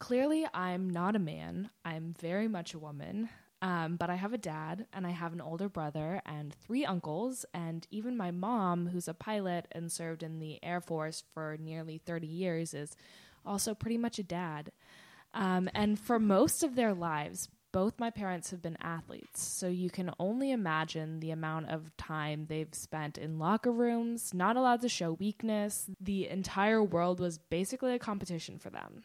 Clearly, 0.00 0.46
I'm 0.52 0.90
not 0.90 1.14
a 1.14 1.20
man. 1.20 1.70
I'm 1.84 2.14
very 2.18 2.48
much 2.48 2.74
a 2.74 2.78
woman. 2.78 3.28
Um, 3.62 3.96
but 3.96 4.08
I 4.08 4.14
have 4.14 4.32
a 4.32 4.38
dad 4.38 4.86
and 4.92 5.06
I 5.06 5.10
have 5.10 5.34
an 5.34 5.42
older 5.42 5.68
brother 5.68 6.22
and 6.24 6.54
three 6.54 6.86
uncles, 6.86 7.44
and 7.52 7.86
even 7.90 8.16
my 8.16 8.30
mom, 8.30 8.88
who's 8.88 9.06
a 9.06 9.12
pilot 9.12 9.68
and 9.72 9.92
served 9.92 10.22
in 10.22 10.38
the 10.38 10.58
Air 10.62 10.80
Force 10.80 11.24
for 11.34 11.58
nearly 11.60 11.98
30 11.98 12.26
years, 12.26 12.72
is 12.72 12.96
also 13.44 13.74
pretty 13.74 13.98
much 13.98 14.18
a 14.18 14.22
dad. 14.22 14.72
Um, 15.34 15.68
and 15.74 15.98
for 15.98 16.18
most 16.18 16.62
of 16.62 16.74
their 16.74 16.94
lives, 16.94 17.50
both 17.70 18.00
my 18.00 18.08
parents 18.08 18.50
have 18.50 18.62
been 18.62 18.78
athletes, 18.80 19.42
so 19.42 19.68
you 19.68 19.90
can 19.90 20.10
only 20.18 20.50
imagine 20.50 21.20
the 21.20 21.30
amount 21.30 21.68
of 21.68 21.94
time 21.98 22.46
they've 22.48 22.74
spent 22.74 23.18
in 23.18 23.38
locker 23.38 23.70
rooms, 23.70 24.32
not 24.32 24.56
allowed 24.56 24.80
to 24.80 24.88
show 24.88 25.12
weakness. 25.12 25.84
The 26.00 26.28
entire 26.28 26.82
world 26.82 27.20
was 27.20 27.36
basically 27.38 27.92
a 27.92 27.98
competition 27.98 28.58
for 28.58 28.70
them. 28.70 29.04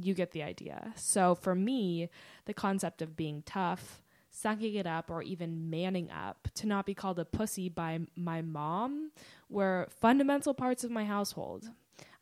You 0.00 0.14
get 0.14 0.32
the 0.32 0.42
idea. 0.42 0.92
So 0.96 1.34
for 1.34 1.54
me, 1.54 2.08
the 2.46 2.54
concept 2.54 3.02
of 3.02 3.16
being 3.16 3.42
tough, 3.44 4.02
sucking 4.30 4.74
it 4.74 4.86
up, 4.86 5.10
or 5.10 5.22
even 5.22 5.68
manning 5.68 6.10
up 6.10 6.48
to 6.54 6.66
not 6.66 6.86
be 6.86 6.94
called 6.94 7.18
a 7.18 7.24
pussy 7.24 7.68
by 7.68 8.00
my 8.16 8.40
mom 8.40 9.10
were 9.50 9.88
fundamental 10.00 10.54
parts 10.54 10.84
of 10.84 10.90
my 10.90 11.04
household. 11.04 11.68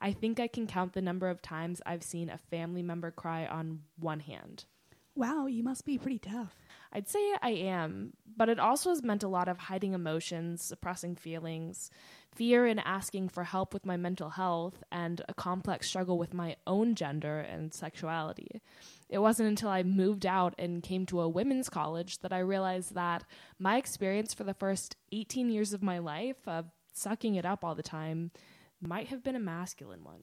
I 0.01 0.13
think 0.13 0.41
I 0.41 0.49
can 0.49 0.67
count 0.67 0.95
the 0.95 1.03
number 1.03 1.29
of 1.29 1.43
times 1.43 1.81
I've 1.87 2.03
seen 2.03 2.29
a 2.31 2.39
family 2.39 2.83
member 2.83 3.11
cry 3.11 3.47
on 3.47 3.83
one 3.99 4.21
hand. 4.21 4.65
Wow, 5.15 5.47
you 5.47 5.63
must 5.63 5.85
be 5.85 5.99
pretty 5.99 6.19
tough. 6.19 6.57
I'd 6.93 7.09
say 7.09 7.35
I 7.43 7.51
am, 7.51 8.15
but 8.37 8.49
it 8.49 8.59
also 8.59 8.91
has 8.91 9.03
meant 9.03 9.23
a 9.23 9.29
lot 9.29 9.49
of 9.49 9.59
hiding 9.59 9.93
emotions, 9.93 10.63
suppressing 10.63 11.17
feelings, 11.17 11.91
fear 12.35 12.67
in 12.67 12.79
asking 12.79 13.29
for 13.29 13.45
help 13.45 13.75
with 13.75 13.85
my 13.85 13.97
mental 13.97 14.31
health, 14.31 14.83
and 14.91 15.23
a 15.29 15.35
complex 15.35 15.89
struggle 15.89 16.19
with 16.19 16.33
my 16.33 16.57
own 16.67 16.95
gender 16.95 17.41
and 17.41 17.75
sexuality. 17.75 18.61
It 19.09 19.19
wasn't 19.19 19.49
until 19.49 19.69
I 19.69 19.83
moved 19.83 20.25
out 20.25 20.55
and 20.59 20.83
came 20.83 21.07
to 21.07 21.21
a 21.21 21.29
women's 21.29 21.69
college 21.69 22.19
that 22.19 22.33
I 22.33 22.39
realized 22.39 22.95
that 22.95 23.25
my 23.59 23.77
experience 23.77 24.33
for 24.33 24.45
the 24.45 24.55
first 24.55 24.97
18 25.13 25.51
years 25.51 25.73
of 25.73 25.83
my 25.83 25.99
life 25.99 26.47
of 26.47 26.67
sucking 26.93 27.35
it 27.35 27.45
up 27.45 27.65
all 27.65 27.75
the 27.75 27.83
time 27.83 28.31
might 28.81 29.09
have 29.09 29.23
been 29.23 29.37
a 29.37 29.41
masculine 29.41 30.05
one. 30.05 30.21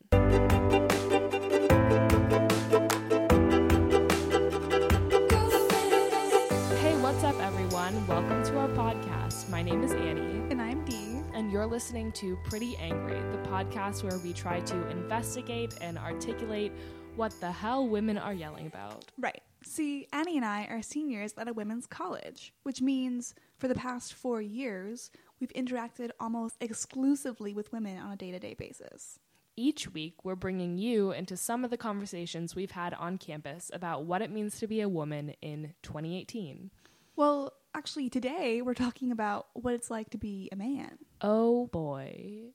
Hey, 6.80 6.96
what's 7.02 7.24
up, 7.24 7.40
everyone? 7.42 8.06
Welcome 8.08 8.44
to 8.46 8.58
our 8.60 8.70
podcast. 8.70 9.50
My 9.50 9.62
name 9.62 9.84
is 9.84 9.92
Annie, 9.94 10.44
And 10.50 10.62
I'm 10.62 10.86
Dee. 10.86 11.07
And 11.34 11.52
you're 11.52 11.66
listening 11.66 12.12
to 12.14 12.38
Pretty 12.44 12.76
Angry, 12.78 13.20
the 13.32 13.50
podcast 13.50 14.04
where 14.04 14.18
we 14.20 14.34
try 14.34 14.60
to 14.62 14.90
investigate 14.90 15.76
and 15.82 15.98
articulate 15.98 16.72
what 17.16 17.32
the 17.40 17.52
hell 17.52 17.88
women 17.88 18.18
are 18.18 18.34
yelling 18.34 18.68
about. 18.68 19.06
Right. 19.18 19.42
See, 19.64 20.08
Annie 20.14 20.38
and 20.38 20.46
I 20.46 20.66
are 20.66 20.82
seniors 20.82 21.34
at 21.38 21.48
a 21.48 21.54
women's 21.54 21.88
college, 21.88 22.54
which 22.64 22.82
means 22.82 23.34
for 23.58 23.68
the 23.68 23.76
past 23.76 24.14
four 24.14 24.42
years, 24.42 25.12
we've 25.40 25.54
interacted 25.54 26.12
almost 26.20 26.56
exclusively 26.62 27.54
with 27.54 27.72
women 27.72 27.98
on 27.98 28.12
a 28.12 28.16
day 28.16 28.32
to 28.32 28.40
day 28.40 28.54
basis. 28.54 29.20
Each 29.56 29.92
week, 29.92 30.24
we're 30.24 30.36
bringing 30.36 30.78
you 30.78 31.12
into 31.12 31.36
some 31.36 31.64
of 31.64 31.72
the 31.72 31.78
conversations 31.78 32.56
we've 32.56 32.72
had 32.72 32.94
on 32.94 33.18
campus 33.18 33.72
about 33.74 34.06
what 34.06 34.22
it 34.22 34.32
means 34.32 34.60
to 34.60 34.68
be 34.68 34.82
a 34.82 34.90
woman 34.90 35.34
in 35.42 35.74
2018. 35.82 36.70
Well, 37.16 37.54
actually, 37.74 38.10
today 38.10 38.62
we're 38.62 38.76
talking 38.76 39.12
about 39.12 39.48
what 39.54 39.74
it's 39.74 39.90
like 39.90 40.12
to 40.12 40.20
be 40.20 40.50
a 40.52 40.56
man. 40.56 41.00
Oh 41.20 41.66
boy. 41.68 42.52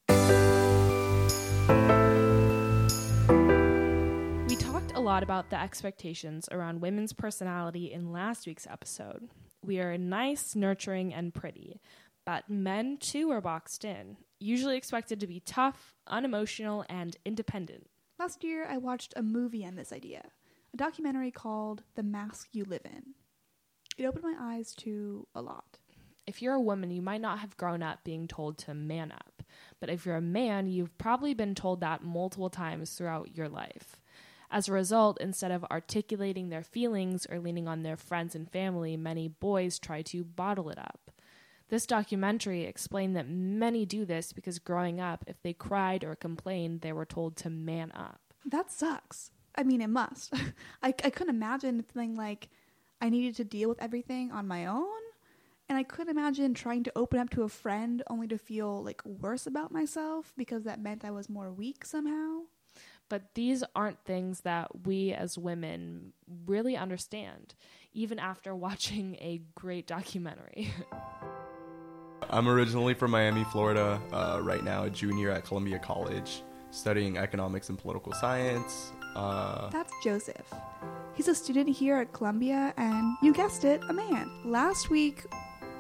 We 4.48 4.54
talked 4.56 4.92
a 4.94 5.00
lot 5.00 5.24
about 5.24 5.50
the 5.50 5.60
expectations 5.60 6.48
around 6.52 6.80
women's 6.80 7.12
personality 7.12 7.92
in 7.92 8.12
last 8.12 8.46
week's 8.46 8.68
episode. 8.68 9.28
We 9.64 9.80
are 9.80 9.98
nice, 9.98 10.54
nurturing, 10.54 11.12
and 11.12 11.34
pretty, 11.34 11.80
but 12.24 12.48
men 12.48 12.98
too 12.98 13.32
are 13.32 13.40
boxed 13.40 13.84
in, 13.84 14.16
usually 14.38 14.76
expected 14.76 15.18
to 15.18 15.26
be 15.26 15.40
tough, 15.40 15.96
unemotional, 16.06 16.84
and 16.88 17.16
independent. 17.24 17.88
Last 18.20 18.44
year, 18.44 18.64
I 18.70 18.78
watched 18.78 19.12
a 19.16 19.22
movie 19.24 19.66
on 19.66 19.74
this 19.74 19.92
idea, 19.92 20.22
a 20.72 20.76
documentary 20.76 21.32
called 21.32 21.82
The 21.96 22.04
Mask 22.04 22.50
You 22.52 22.64
Live 22.64 22.84
In. 22.84 23.14
It 23.98 24.06
opened 24.06 24.22
my 24.24 24.36
eyes 24.38 24.72
to 24.76 25.26
a 25.34 25.42
lot. 25.42 25.78
If 26.26 26.40
you're 26.40 26.54
a 26.54 26.60
woman, 26.60 26.90
you 26.90 27.02
might 27.02 27.20
not 27.20 27.40
have 27.40 27.56
grown 27.56 27.82
up 27.82 28.04
being 28.04 28.28
told 28.28 28.58
to 28.58 28.74
man 28.74 29.12
up. 29.12 29.42
But 29.80 29.90
if 29.90 30.06
you're 30.06 30.16
a 30.16 30.20
man, 30.20 30.68
you've 30.68 30.96
probably 30.98 31.34
been 31.34 31.54
told 31.54 31.80
that 31.80 32.04
multiple 32.04 32.50
times 32.50 32.92
throughout 32.92 33.36
your 33.36 33.48
life. 33.48 33.96
As 34.50 34.68
a 34.68 34.72
result, 34.72 35.20
instead 35.20 35.50
of 35.50 35.64
articulating 35.70 36.50
their 36.50 36.62
feelings 36.62 37.26
or 37.26 37.40
leaning 37.40 37.66
on 37.66 37.82
their 37.82 37.96
friends 37.96 38.34
and 38.34 38.50
family, 38.50 38.96
many 38.96 39.26
boys 39.26 39.78
try 39.78 40.02
to 40.02 40.24
bottle 40.24 40.68
it 40.68 40.78
up. 40.78 41.10
This 41.70 41.86
documentary 41.86 42.64
explained 42.64 43.16
that 43.16 43.28
many 43.28 43.86
do 43.86 44.04
this 44.04 44.34
because 44.34 44.58
growing 44.58 45.00
up, 45.00 45.24
if 45.26 45.40
they 45.42 45.54
cried 45.54 46.04
or 46.04 46.14
complained, 46.14 46.82
they 46.82 46.92
were 46.92 47.06
told 47.06 47.34
to 47.36 47.50
man 47.50 47.90
up. 47.92 48.20
That 48.44 48.70
sucks. 48.70 49.30
I 49.54 49.62
mean, 49.62 49.80
it 49.80 49.88
must. 49.88 50.34
I, 50.82 50.88
I 50.88 51.10
couldn't 51.10 51.34
imagine 51.34 51.82
feeling 51.82 52.14
like 52.14 52.50
I 53.00 53.08
needed 53.08 53.36
to 53.36 53.44
deal 53.44 53.70
with 53.70 53.82
everything 53.82 54.30
on 54.32 54.46
my 54.46 54.66
own. 54.66 55.01
And 55.72 55.78
I 55.78 55.84
couldn't 55.84 56.14
imagine 56.14 56.52
trying 56.52 56.82
to 56.82 56.92
open 56.94 57.18
up 57.18 57.30
to 57.30 57.44
a 57.44 57.48
friend 57.48 58.02
only 58.10 58.28
to 58.28 58.36
feel 58.36 58.84
like 58.84 59.02
worse 59.06 59.46
about 59.46 59.72
myself 59.72 60.34
because 60.36 60.64
that 60.64 60.82
meant 60.82 61.02
I 61.02 61.10
was 61.10 61.30
more 61.30 61.50
weak 61.50 61.86
somehow. 61.86 62.40
But 63.08 63.34
these 63.34 63.64
aren't 63.74 64.04
things 64.04 64.40
that 64.40 64.84
we 64.84 65.14
as 65.14 65.38
women 65.38 66.12
really 66.44 66.76
understand, 66.76 67.54
even 67.94 68.18
after 68.18 68.54
watching 68.54 69.14
a 69.14 69.40
great 69.54 69.86
documentary. 69.86 70.70
I'm 72.28 72.48
originally 72.48 72.92
from 72.92 73.12
Miami, 73.12 73.44
Florida. 73.44 73.98
Uh, 74.12 74.40
right 74.42 74.62
now, 74.62 74.82
a 74.82 74.90
junior 74.90 75.30
at 75.30 75.46
Columbia 75.46 75.78
College, 75.78 76.42
studying 76.70 77.16
economics 77.16 77.70
and 77.70 77.78
political 77.78 78.12
science. 78.12 78.92
Uh, 79.16 79.70
That's 79.70 79.94
Joseph. 80.04 80.52
He's 81.14 81.28
a 81.28 81.34
student 81.34 81.70
here 81.70 81.96
at 81.96 82.12
Columbia, 82.12 82.74
and 82.76 83.16
you 83.22 83.32
guessed 83.32 83.64
it, 83.64 83.80
a 83.88 83.92
man. 83.94 84.30
Last 84.44 84.90
week, 84.90 85.24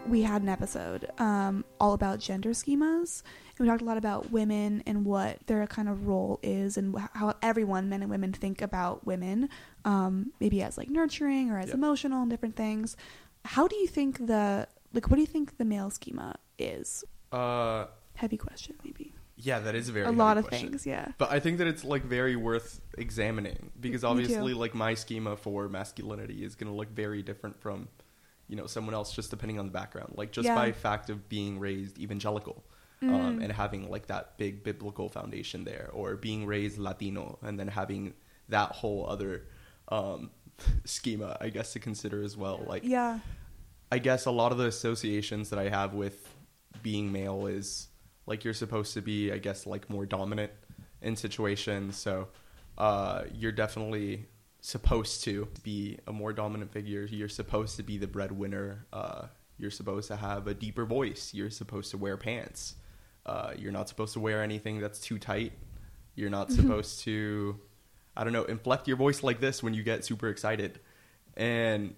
we 0.08 0.22
had 0.22 0.42
an 0.42 0.48
episode 0.48 1.08
um, 1.18 1.64
all 1.80 1.92
about 1.92 2.18
gender 2.18 2.50
schemas, 2.50 3.22
and 3.56 3.60
we 3.60 3.66
talked 3.68 3.82
a 3.82 3.84
lot 3.84 3.96
about 3.96 4.30
women 4.32 4.82
and 4.86 5.04
what 5.04 5.38
their 5.46 5.66
kind 5.66 5.88
of 5.88 6.06
role 6.06 6.40
is, 6.42 6.76
and 6.76 6.96
how 7.14 7.34
everyone, 7.42 7.88
men 7.88 8.02
and 8.02 8.10
women, 8.10 8.32
think 8.32 8.60
about 8.62 9.06
women, 9.06 9.48
um, 9.84 10.32
maybe 10.40 10.62
as 10.62 10.76
like 10.76 10.90
nurturing 10.90 11.50
or 11.50 11.58
as 11.58 11.68
Yeah. 11.68 11.74
emotional 11.74 12.22
and 12.22 12.30
different 12.30 12.56
things. 12.56 12.96
How 13.44 13.68
do 13.68 13.76
you 13.76 13.86
think 13.86 14.26
the 14.26 14.66
like? 14.92 15.08
What 15.08 15.16
do 15.16 15.20
you 15.20 15.26
think 15.26 15.56
the 15.58 15.64
male 15.64 15.90
schema 15.90 16.36
is? 16.58 17.04
uh, 17.32 17.86
Heavy 18.14 18.36
question, 18.36 18.76
maybe. 18.84 19.14
yeah, 19.36 19.58
that 19.60 19.74
is 19.74 19.88
a 19.88 19.92
very 19.92 20.06
a 20.06 20.10
lot 20.12 20.36
of 20.36 20.46
question. 20.46 20.68
things, 20.70 20.86
yeah. 20.86 21.12
But 21.16 21.30
I 21.32 21.40
think 21.40 21.58
that 21.58 21.66
it's 21.66 21.82
like 21.82 22.04
very 22.04 22.36
worth 22.36 22.80
examining 22.98 23.70
because 23.80 24.04
obviously, 24.04 24.52
like 24.52 24.74
my 24.74 24.92
schema 24.94 25.36
for 25.36 25.68
masculinity 25.68 26.44
is 26.44 26.54
going 26.54 26.70
to 26.70 26.76
look 26.76 26.90
very 26.90 27.22
different 27.22 27.58
from, 27.58 27.88
you 28.48 28.56
know, 28.56 28.66
someone 28.66 28.94
else 28.94 29.14
just 29.14 29.30
depending 29.30 29.58
on 29.58 29.66
the 29.66 29.72
background. 29.72 30.14
Like 30.16 30.32
just 30.32 30.46
Yeah. 30.46 30.54
by 30.54 30.72
fact 30.72 31.10
of 31.10 31.28
being 31.28 31.58
raised 31.58 31.98
evangelical. 31.98 32.64
Um, 33.02 33.08
Mm. 33.10 33.42
and 33.42 33.52
having 33.52 33.90
like 33.90 34.06
that 34.06 34.38
big 34.38 34.62
biblical 34.62 35.08
foundation 35.08 35.64
there, 35.64 35.90
or 35.92 36.14
being 36.14 36.46
raised 36.46 36.78
Latino, 36.78 37.36
and 37.42 37.58
then 37.58 37.66
having 37.66 38.14
that 38.48 38.70
whole 38.70 39.04
other 39.08 39.46
um, 39.88 40.30
schema, 40.84 41.36
I 41.40 41.48
guess, 41.48 41.72
to 41.72 41.80
consider 41.80 42.22
as 42.22 42.36
well. 42.36 42.62
Like, 42.66 42.84
Yeah. 42.84 43.18
I 43.90 43.98
guess 43.98 44.26
a 44.26 44.30
lot 44.30 44.52
of 44.52 44.58
the 44.58 44.66
associations 44.66 45.50
that 45.50 45.58
I 45.58 45.68
have 45.68 45.94
with 45.94 46.28
being 46.82 47.10
male 47.10 47.46
is 47.48 47.88
like 48.26 48.44
you're 48.44 48.54
supposed 48.54 48.94
to 48.94 49.02
be, 49.02 49.32
I 49.32 49.38
guess, 49.38 49.66
like 49.66 49.90
more 49.90 50.06
dominant 50.06 50.52
in 51.02 51.16
situations. 51.16 51.96
So 51.96 52.28
uh, 52.78 53.24
you're 53.34 53.50
definitely 53.52 54.26
supposed 54.62 55.24
to 55.24 55.48
be 55.64 55.98
a 56.06 56.12
more 56.12 56.32
dominant 56.32 56.72
figure. 56.72 57.04
You're 57.04 57.28
supposed 57.28 57.76
to 57.76 57.82
be 57.82 57.98
the 57.98 58.06
breadwinner. 58.06 58.86
Uh, 58.92 59.26
you're 59.58 59.72
supposed 59.72 60.08
to 60.08 60.16
have 60.16 60.46
a 60.46 60.54
deeper 60.54 60.86
voice. 60.86 61.34
You're 61.34 61.50
supposed 61.50 61.90
to 61.90 61.98
wear 61.98 62.16
pants. 62.16 62.76
Uh, 63.26 63.52
you're 63.58 63.72
not 63.72 63.88
supposed 63.88 64.14
to 64.14 64.20
wear 64.20 64.42
anything 64.42 64.80
that's 64.80 65.00
too 65.00 65.18
tight. 65.18 65.52
You're 66.14 66.30
not 66.30 66.50
supposed 66.52 67.00
to, 67.00 67.58
I 68.16 68.22
don't 68.24 68.32
know, 68.32 68.44
inflect 68.44 68.86
your 68.86 68.96
voice 68.96 69.22
like 69.22 69.40
this 69.40 69.62
when 69.62 69.74
you 69.74 69.82
get 69.82 70.04
super 70.04 70.28
excited. 70.28 70.78
And 71.36 71.96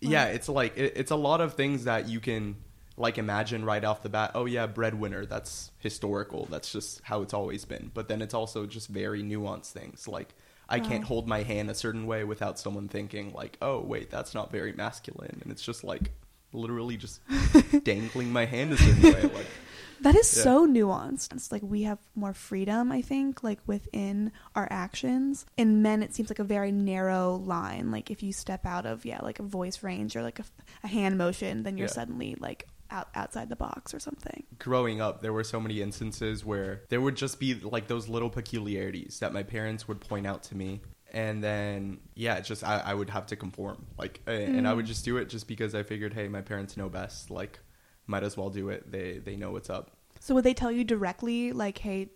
yeah, 0.00 0.26
it's 0.26 0.48
like 0.48 0.76
it, 0.76 0.92
it's 0.96 1.10
a 1.10 1.16
lot 1.16 1.40
of 1.40 1.54
things 1.54 1.84
that 1.84 2.08
you 2.08 2.20
can 2.20 2.56
like 2.98 3.16
imagine 3.16 3.64
right 3.64 3.84
off 3.84 4.02
the 4.02 4.10
bat. 4.10 4.32
Oh 4.34 4.44
yeah, 4.44 4.66
breadwinner. 4.66 5.24
That's 5.24 5.70
historical. 5.78 6.46
That's 6.50 6.70
just 6.70 7.00
how 7.04 7.22
it's 7.22 7.32
always 7.32 7.64
been. 7.64 7.90
But 7.94 8.08
then 8.08 8.20
it's 8.20 8.34
also 8.34 8.66
just 8.66 8.88
very 8.88 9.22
nuanced 9.22 9.72
things. 9.72 10.06
Like 10.06 10.34
I 10.70 10.80
can't 10.80 11.04
hold 11.04 11.26
my 11.28 11.42
hand 11.42 11.68
a 11.70 11.74
certain 11.74 12.06
way 12.06 12.24
without 12.24 12.58
someone 12.58 12.88
thinking 12.88 13.32
like, 13.32 13.58
oh 13.60 13.80
wait, 13.80 14.10
that's 14.10 14.34
not 14.34 14.50
very 14.52 14.72
masculine. 14.72 15.38
And 15.42 15.50
it's 15.52 15.62
just 15.62 15.82
like 15.84 16.12
literally 16.52 16.96
just 16.96 17.20
dangling 17.84 18.32
my 18.32 18.44
hand 18.44 18.72
a 18.72 18.76
certain 18.76 19.02
way. 19.02 19.22
Like, 19.22 19.46
That 20.02 20.14
is 20.16 20.34
Yeah. 20.34 20.44
so 20.44 20.66
nuanced. 20.66 21.34
It's 21.34 21.52
like 21.52 21.60
we 21.62 21.82
have 21.82 21.98
more 22.14 22.32
freedom, 22.32 22.90
I 22.90 23.02
think, 23.02 23.42
like 23.42 23.58
within 23.66 24.32
our 24.54 24.66
actions. 24.70 25.44
In 25.58 25.82
men, 25.82 26.02
it 26.02 26.14
seems 26.14 26.30
like 26.30 26.38
a 26.38 26.44
very 26.44 26.72
narrow 26.72 27.34
line. 27.36 27.90
Like 27.90 28.10
if 28.10 28.22
you 28.22 28.32
step 28.32 28.64
out 28.64 28.86
of, 28.86 29.04
yeah, 29.04 29.18
like 29.20 29.40
a 29.40 29.42
voice 29.42 29.82
range 29.82 30.16
or 30.16 30.22
like 30.22 30.38
a, 30.38 30.44
a 30.84 30.88
hand 30.88 31.18
motion, 31.18 31.64
then 31.64 31.76
you're 31.76 31.88
Yeah. 31.88 31.92
suddenly 31.92 32.34
like 32.40 32.66
out, 32.90 33.08
outside 33.14 33.48
the 33.48 33.56
box 33.56 33.94
or 33.94 33.98
something. 34.00 34.44
growing 34.58 35.00
up, 35.00 35.22
there 35.22 35.32
were 35.32 35.44
so 35.44 35.60
many 35.60 35.80
instances 35.80 36.44
where 36.44 36.82
there 36.88 37.00
would 37.00 37.16
just 37.16 37.38
be 37.40 37.54
like 37.54 37.86
those 37.88 38.08
little 38.08 38.30
peculiarities 38.30 39.18
that 39.20 39.32
my 39.32 39.42
parents 39.42 39.86
would 39.88 40.00
point 40.00 40.26
out 40.26 40.42
to 40.44 40.56
me. 40.56 40.80
And 41.12 41.42
then, 41.42 41.98
yeah, 42.14 42.36
it's 42.36 42.46
just 42.46 42.62
I, 42.62 42.78
I 42.78 42.94
would 42.94 43.10
have 43.10 43.26
to 43.26 43.36
conform. 43.36 43.86
Like, 43.98 44.20
a- 44.28 44.30
and 44.30 44.68
I 44.68 44.72
would 44.72 44.86
just 44.86 45.04
do 45.04 45.16
it 45.16 45.28
just 45.28 45.48
because 45.48 45.74
I 45.74 45.82
figured, 45.82 46.14
hey, 46.14 46.28
my 46.28 46.40
parents 46.40 46.76
know 46.76 46.88
best. 46.88 47.30
Like, 47.30 47.58
might 48.06 48.22
as 48.22 48.36
well 48.36 48.48
do 48.50 48.68
it. 48.68 48.90
They 48.90 49.18
they 49.18 49.34
know 49.36 49.50
what's 49.50 49.70
up. 49.70 49.90
So 50.20 50.34
would 50.34 50.44
they 50.44 50.54
tell 50.54 50.70
you 50.70 50.84
directly, 50.84 51.52
like, 51.52 51.78
hey, 51.78 52.10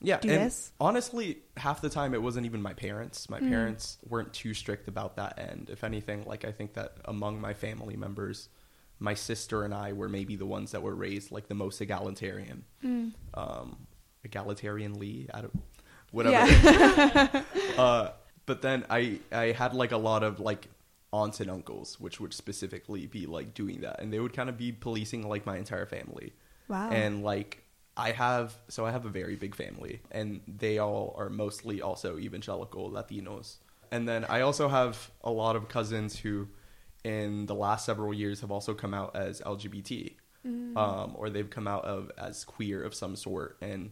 Yeah, 0.00 0.18
Do 0.20 0.28
this? 0.28 0.70
honestly, 0.80 1.38
half 1.56 1.80
the 1.80 1.88
time 1.90 2.14
it 2.14 2.22
wasn't 2.22 2.46
even 2.46 2.62
my 2.62 2.74
parents. 2.74 3.28
My 3.28 3.40
Mm. 3.40 3.48
parents 3.48 3.98
weren't 4.08 4.32
too 4.32 4.54
strict 4.54 4.86
about 4.86 5.16
that 5.16 5.38
end. 5.40 5.68
If 5.70 5.82
anything, 5.82 6.24
like 6.24 6.44
I 6.44 6.52
think 6.52 6.74
that 6.74 6.92
among 7.06 7.40
my 7.40 7.54
family 7.54 7.96
members, 7.96 8.48
my 9.00 9.14
sister 9.14 9.64
and 9.64 9.72
I 9.74 9.92
were 9.92 10.08
maybe 10.08 10.36
the 10.36 10.46
ones 10.46 10.72
that 10.72 10.82
were 10.82 10.94
raised 10.94 11.30
like 11.30 11.48
the 11.48 11.54
most 11.54 11.80
egalitarian. 11.80 12.64
mm, 12.84 13.12
Um, 13.34 13.86
egalitarianly, 14.26 15.28
I 15.32 15.40
don't, 15.42 15.62
whatever. 16.10 16.46
yeah, 16.50 17.42
uh, 17.78 18.10
but 18.46 18.62
then 18.62 18.84
I 18.90 19.20
I 19.32 19.52
had 19.52 19.74
like 19.74 19.92
a 19.92 19.96
lot 19.98 20.22
of 20.22 20.40
like 20.40 20.68
aunts 21.12 21.40
and 21.40 21.50
uncles, 21.50 21.98
which 22.00 22.20
would 22.20 22.34
specifically 22.34 23.06
be 23.06 23.26
like 23.26 23.54
doing 23.54 23.80
that, 23.80 24.00
and 24.00 24.12
they 24.12 24.18
would 24.20 24.32
kind 24.34 24.48
of 24.48 24.56
be 24.58 24.72
policing 24.72 25.28
like 25.28 25.46
my 25.46 25.56
entire 25.56 25.86
family 25.86 26.32
wow, 26.68 26.90
and 26.90 27.22
like 27.22 27.64
I 27.96 28.12
have 28.12 28.54
so 28.68 28.84
I 28.86 28.90
have 28.90 29.06
a 29.06 29.08
very 29.08 29.36
big 29.36 29.54
family 29.54 30.00
and 30.10 30.40
they 30.46 30.78
all 30.78 31.14
are 31.18 31.28
mostly 31.30 31.80
also 31.82 32.18
evangelical 32.18 32.90
Latinos. 32.90 33.56
And 33.90 34.06
then 34.06 34.24
I 34.26 34.42
also 34.42 34.68
have 34.68 35.10
a 35.24 35.30
lot 35.30 35.56
of 35.56 35.68
cousins 35.68 36.18
who 36.18 36.46
in 37.08 37.46
the 37.46 37.54
last 37.54 37.86
several 37.86 38.12
years 38.12 38.42
have 38.42 38.50
also 38.50 38.74
come 38.74 38.92
out 38.92 39.16
as 39.16 39.40
LGBT. 39.40 40.14
Mm. 40.46 40.76
Um, 40.76 41.14
or 41.16 41.30
they've 41.30 41.48
come 41.48 41.66
out 41.66 41.84
of 41.84 42.12
as 42.18 42.44
queer 42.44 42.84
of 42.84 42.94
some 42.94 43.16
sort 43.16 43.56
and 43.60 43.90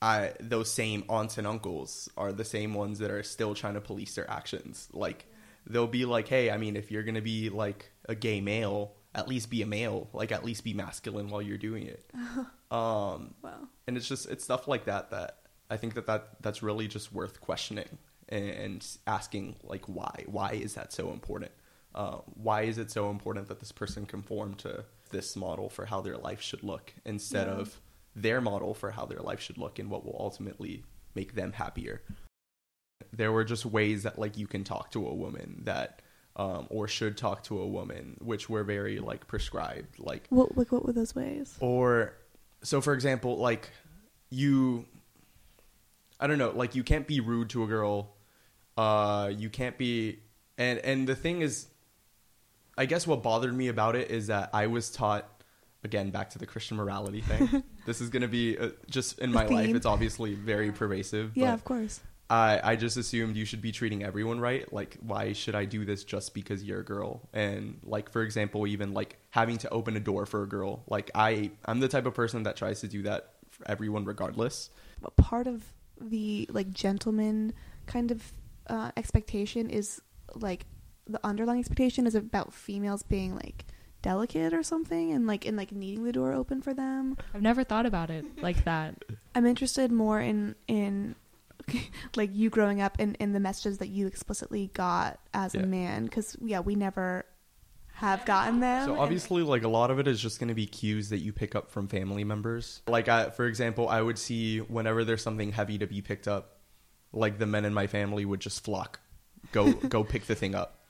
I 0.00 0.32
those 0.40 0.72
same 0.72 1.04
aunts 1.08 1.38
and 1.38 1.46
uncles 1.46 2.08
are 2.16 2.32
the 2.32 2.44
same 2.44 2.72
ones 2.72 2.98
that 3.00 3.10
are 3.10 3.22
still 3.22 3.54
trying 3.54 3.74
to 3.74 3.80
police 3.80 4.14
their 4.14 4.28
actions. 4.28 4.88
Like 4.92 5.26
they'll 5.66 5.86
be 5.86 6.06
like, 6.06 6.26
"Hey, 6.28 6.50
I 6.50 6.56
mean, 6.56 6.76
if 6.76 6.90
you're 6.90 7.04
going 7.04 7.14
to 7.16 7.20
be 7.20 7.50
like 7.50 7.92
a 8.08 8.14
gay 8.14 8.40
male, 8.40 8.94
at 9.14 9.28
least 9.28 9.50
be 9.50 9.62
a 9.62 9.66
male. 9.66 10.08
Like 10.12 10.32
at 10.32 10.44
least 10.44 10.64
be 10.64 10.72
masculine 10.72 11.28
while 11.28 11.42
you're 11.42 11.58
doing 11.58 11.86
it." 11.86 12.10
um 12.72 13.34
wow, 13.42 13.68
and 13.86 13.96
it's 13.96 14.08
just 14.08 14.28
it's 14.28 14.42
stuff 14.42 14.66
like 14.66 14.86
that 14.86 15.10
that 15.10 15.38
I 15.70 15.76
think 15.76 15.94
that, 15.94 16.06
that 16.06 16.30
that's 16.40 16.62
really 16.62 16.88
just 16.88 17.12
worth 17.12 17.40
questioning 17.40 17.98
and 18.28 18.84
asking 19.06 19.56
like 19.62 19.84
why 19.86 20.24
why 20.26 20.52
is 20.52 20.74
that 20.74 20.92
so 20.92 21.12
important 21.12 21.52
uh, 21.94 22.18
why 22.34 22.62
is 22.62 22.78
it 22.78 22.90
so 22.90 23.10
important 23.10 23.48
that 23.48 23.60
this 23.60 23.72
person 23.72 24.06
conform 24.06 24.54
to 24.54 24.84
this 25.10 25.36
model 25.36 25.68
for 25.68 25.84
how 25.86 26.00
their 26.00 26.16
life 26.16 26.40
should 26.40 26.62
look 26.62 26.92
instead 27.04 27.46
Yeah. 27.46 27.54
of 27.54 27.80
their 28.16 28.40
model 28.40 28.74
for 28.74 28.90
how 28.92 29.04
their 29.06 29.20
life 29.20 29.40
should 29.40 29.58
look 29.58 29.78
and 29.78 29.90
what 29.90 30.04
will 30.04 30.16
ultimately 30.18 30.84
make 31.14 31.34
them 31.34 31.52
happier 31.52 32.02
there 33.12 33.32
were 33.32 33.44
just 33.44 33.66
ways 33.66 34.04
that 34.04 34.18
like 34.18 34.38
you 34.38 34.46
can 34.46 34.64
talk 34.64 34.90
to 34.92 35.06
a 35.06 35.14
woman 35.14 35.60
that 35.64 36.00
um, 36.36 36.66
or 36.70 36.88
should 36.88 37.16
talk 37.18 37.42
to 37.44 37.60
a 37.60 37.66
woman 37.66 38.16
which 38.22 38.48
were 38.48 38.64
very 38.64 38.98
like 39.00 39.26
prescribed 39.26 39.98
like 39.98 40.26
what 40.30 40.56
like 40.56 40.72
what 40.72 40.84
were 40.86 40.92
those 40.92 41.14
ways? 41.14 41.56
or 41.60 42.14
so 42.62 42.80
for 42.80 42.94
example 42.94 43.36
like 43.38 43.68
you 44.30 44.86
i 46.20 46.26
don't 46.26 46.38
know 46.38 46.50
like 46.52 46.74
you 46.74 46.82
can't 46.82 47.06
be 47.06 47.20
rude 47.20 47.50
to 47.50 47.64
a 47.64 47.66
girl 47.66 48.14
uh 48.78 49.30
you 49.34 49.50
can't 49.50 49.76
be 49.76 50.20
and 50.56 50.78
and 50.78 51.06
the 51.06 51.14
thing 51.14 51.42
is 51.42 51.66
i 52.76 52.86
guess 52.86 53.06
what 53.06 53.22
bothered 53.22 53.54
me 53.54 53.68
about 53.68 53.96
it 53.96 54.10
is 54.10 54.26
that 54.28 54.50
i 54.52 54.66
was 54.66 54.90
taught 54.90 55.42
again 55.84 56.10
back 56.10 56.30
to 56.30 56.38
the 56.38 56.46
christian 56.46 56.76
morality 56.76 57.20
thing 57.20 57.62
this 57.86 58.00
is 58.00 58.08
going 58.10 58.22
to 58.22 58.28
be 58.28 58.56
uh, 58.58 58.70
just 58.88 59.18
in 59.18 59.32
my 59.32 59.46
life 59.46 59.74
it's 59.74 59.86
obviously 59.86 60.34
very 60.34 60.70
pervasive 60.72 61.32
Yeah, 61.34 61.54
of 61.54 61.64
course. 61.64 62.00
I, 62.30 62.60
I 62.64 62.76
just 62.76 62.96
assumed 62.96 63.36
you 63.36 63.44
should 63.44 63.60
be 63.60 63.72
treating 63.72 64.02
everyone 64.02 64.40
right. 64.40 64.70
Like, 64.72 64.96
why 65.02 65.34
should 65.34 65.54
I 65.54 65.66
do 65.66 65.84
this 65.84 66.02
just 66.02 66.32
because 66.32 66.64
you're 66.64 66.80
a 66.80 66.84
girl? 66.84 67.28
And 67.34 67.78
like, 67.82 68.08
for 68.10 68.22
example, 68.22 68.66
even 68.66 68.94
like 68.94 69.18
having 69.28 69.58
to 69.58 69.68
open 69.68 69.96
a 69.96 70.00
door 70.00 70.24
for 70.24 70.42
a 70.42 70.48
girl. 70.48 70.82
Like, 70.88 71.10
I 71.14 71.50
I'm 71.66 71.80
the 71.80 71.88
type 71.88 72.06
of 72.06 72.14
person 72.14 72.44
that 72.44 72.56
tries 72.56 72.80
to 72.80 72.88
do 72.88 73.02
that 73.02 73.34
for 73.50 73.68
everyone 73.68 74.06
regardless. 74.06 74.70
But 75.02 75.14
part 75.16 75.46
of 75.46 75.62
the 76.00 76.48
like 76.50 76.70
gentleman 76.70 77.52
kind 77.84 78.10
of 78.10 78.32
uh, 78.66 78.92
expectation 78.96 79.68
is 79.68 80.00
like 80.34 80.64
the 81.06 81.20
underlying 81.24 81.60
expectation 81.60 82.06
is 82.06 82.14
about 82.14 82.52
females 82.52 83.02
being 83.02 83.34
like 83.34 83.64
delicate 84.02 84.52
or 84.52 84.62
something 84.62 85.12
and 85.12 85.26
like 85.26 85.46
and 85.46 85.56
like 85.56 85.70
needing 85.72 86.02
the 86.04 86.12
door 86.12 86.32
open 86.32 86.60
for 86.60 86.74
them 86.74 87.16
I've 87.34 87.42
never 87.42 87.62
thought 87.64 87.86
about 87.86 88.10
it 88.10 88.24
like 88.42 88.64
that. 88.64 89.04
i'm 89.34 89.46
interested 89.46 89.92
more 89.92 90.20
in 90.20 90.54
in 90.66 91.14
like 92.16 92.30
you 92.34 92.50
growing 92.50 92.80
up 92.80 92.96
and 92.98 93.16
in 93.20 93.32
the 93.32 93.38
messages 93.40 93.78
that 93.78 93.88
you 93.88 94.06
explicitly 94.08 94.70
got 94.74 95.20
as 95.32 95.54
Yeah. 95.54 95.62
a 95.62 95.66
man 95.66 96.04
because 96.04 96.36
yeah 96.40 96.58
we 96.60 96.74
never 96.74 97.24
have 97.94 98.24
gotten 98.24 98.58
them 98.58 98.86
So 98.86 98.92
and- 98.92 99.00
obviously, 99.00 99.42
like 99.42 99.62
a 99.62 99.68
lot 99.68 99.90
of 99.92 100.00
it 100.00 100.08
is 100.08 100.20
just 100.20 100.40
going 100.40 100.48
to 100.48 100.54
be 100.54 100.66
cues 100.66 101.10
that 101.10 101.18
you 101.18 101.32
pick 101.32 101.54
up 101.54 101.70
from 101.70 101.86
family 101.88 102.24
members. 102.24 102.80
Like, 102.88 103.06
I, 103.06 103.28
for 103.30 103.44
example, 103.46 103.86
I 103.88 104.00
would 104.00 104.18
see 104.18 104.58
whenever 104.60 105.04
there's 105.04 105.22
something 105.22 105.52
heavy 105.52 105.76
to 105.78 105.86
be 105.86 106.00
picked 106.00 106.26
up, 106.26 106.58
like 107.12 107.38
the 107.38 107.46
men 107.46 107.64
in 107.66 107.72
my 107.74 107.86
family 107.86 108.24
would 108.24 108.40
just 108.40 108.64
flock, 108.64 108.98
go 109.52 109.72
go 109.74 110.02
pick 110.02 110.24
the 110.26 110.34
thing 110.34 110.54
up. 110.54 110.81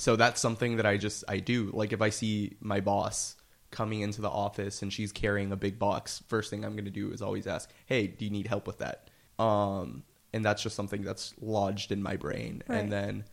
So 0.00 0.16
that's 0.16 0.40
something 0.40 0.76
that 0.76 0.86
I 0.86 0.96
just 0.96 1.24
I 1.28 1.40
do. 1.40 1.70
Like 1.74 1.92
if 1.92 2.00
I 2.00 2.08
see 2.08 2.56
my 2.62 2.80
boss 2.80 3.36
coming 3.70 4.00
into 4.00 4.22
the 4.22 4.30
office 4.30 4.80
and 4.80 4.90
she's 4.90 5.12
carrying 5.12 5.52
a 5.52 5.56
big 5.56 5.78
box, 5.78 6.22
first 6.26 6.48
thing 6.48 6.64
I'm 6.64 6.72
going 6.72 6.86
to 6.86 6.90
do 6.90 7.12
is 7.12 7.20
always 7.20 7.46
ask, 7.46 7.70
"Hey, 7.84 8.06
do 8.06 8.24
you 8.24 8.30
need 8.30 8.46
help 8.46 8.66
with 8.66 8.78
that?" 8.78 9.10
Um, 9.38 10.04
and 10.32 10.42
that's 10.42 10.62
just 10.62 10.74
something 10.74 11.02
that's 11.02 11.34
lodged 11.38 11.92
in 11.92 12.02
my 12.02 12.16
brain. 12.16 12.62
Right. 12.66 12.78
And 12.78 12.90
then 12.90 13.24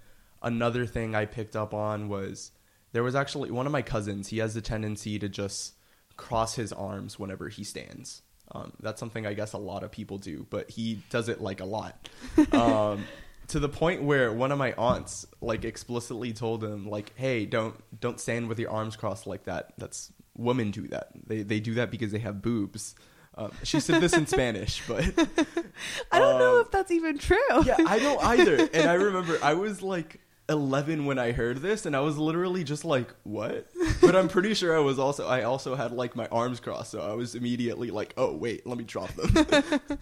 another 0.44 0.86
thing 0.86 1.16
I 1.16 1.24
picked 1.24 1.56
up 1.56 1.74
on 1.74 2.10
was 2.10 2.52
there 2.92 3.02
was 3.02 3.16
actually 3.16 3.50
one 3.50 3.66
of 3.66 3.72
my 3.72 3.82
cousins. 3.82 4.28
He 4.28 4.40
has 4.40 4.54
a 4.58 4.62
tendency 4.62 5.18
to 5.20 5.30
just 5.30 5.76
cross 6.18 6.56
his 6.56 6.74
arms 6.74 7.18
whenever 7.18 7.48
he 7.48 7.64
stands. 7.64 8.24
Um, 8.52 8.74
that's 8.82 9.00
something 9.00 9.26
I 9.26 9.36
guess 9.36 9.54
a 9.54 9.58
lot 9.58 9.84
of 9.84 9.92
people 9.92 10.18
do, 10.18 10.46
but 10.50 10.70
he 10.70 11.02
does 11.10 11.30
it 11.30 11.40
like 11.40 11.62
a 11.62 11.66
lot. 11.66 12.10
Um, 12.52 13.06
to 13.48 13.60
the 13.60 13.70
point 13.70 14.04
where 14.04 14.32
one 14.34 14.52
of 14.52 14.58
my 14.58 14.74
aunts 14.74 15.26
like 15.42 15.64
explicitly 15.64 16.34
told 16.34 16.64
him 16.64 16.88
like, 16.88 17.14
"Hey, 17.16 17.46
don't 17.46 17.76
don't 18.00 18.20
stand 18.20 18.50
with 18.50 18.60
your 18.60 18.72
arms 18.72 18.96
crossed 18.96 19.28
like 19.28 19.46
that. 19.46 19.74
That's 19.78 20.12
women 20.36 20.72
do 20.72 20.88
that. 20.90 21.10
They 21.26 21.44
they 21.44 21.60
do 21.60 21.76
that 21.76 21.92
because 21.92 22.12
they 22.12 22.20
have 22.20 22.42
boobs." 22.42 22.96
Um, 23.36 23.52
she 23.64 23.80
said 23.80 24.02
this 24.02 24.14
in 24.14 24.26
Spanish, 24.28 24.82
but 24.88 25.04
i 26.12 26.18
don't 26.20 26.40
know 26.40 26.56
um, 26.56 26.62
if 26.62 26.72
that's 26.72 26.90
even 26.90 27.20
true 27.20 27.38
yeah, 27.66 27.78
I 27.86 28.00
don't 28.00 28.24
either. 28.24 28.68
And 28.74 28.90
I 28.90 28.96
remember 28.96 29.38
I 29.44 29.54
was 29.54 29.84
like 29.84 30.20
11 30.50 31.06
when 31.06 31.20
I 31.20 31.34
heard 31.34 31.58
this, 31.62 31.86
and 31.86 31.96
I 31.96 32.00
was 32.00 32.18
literally 32.18 32.64
just 32.64 32.84
like, 32.84 33.14
"What?" 33.24 33.68
But 34.02 34.16
I'm 34.16 34.28
pretty 34.28 34.54
sure 34.54 34.76
I 34.76 34.80
was 34.80 34.98
also 34.98 35.28
I 35.28 35.44
also 35.44 35.76
had 35.76 35.92
like 35.92 36.16
my 36.16 36.28
arms 36.28 36.60
crossed, 36.60 36.92
so 36.92 37.02
I 37.02 37.14
was 37.14 37.36
immediately 37.36 37.92
like, 37.92 38.14
"Oh 38.18 38.36
wait, 38.36 38.66
let 38.66 38.78
me 38.78 38.84
drop 38.84 39.14
them," 39.14 40.00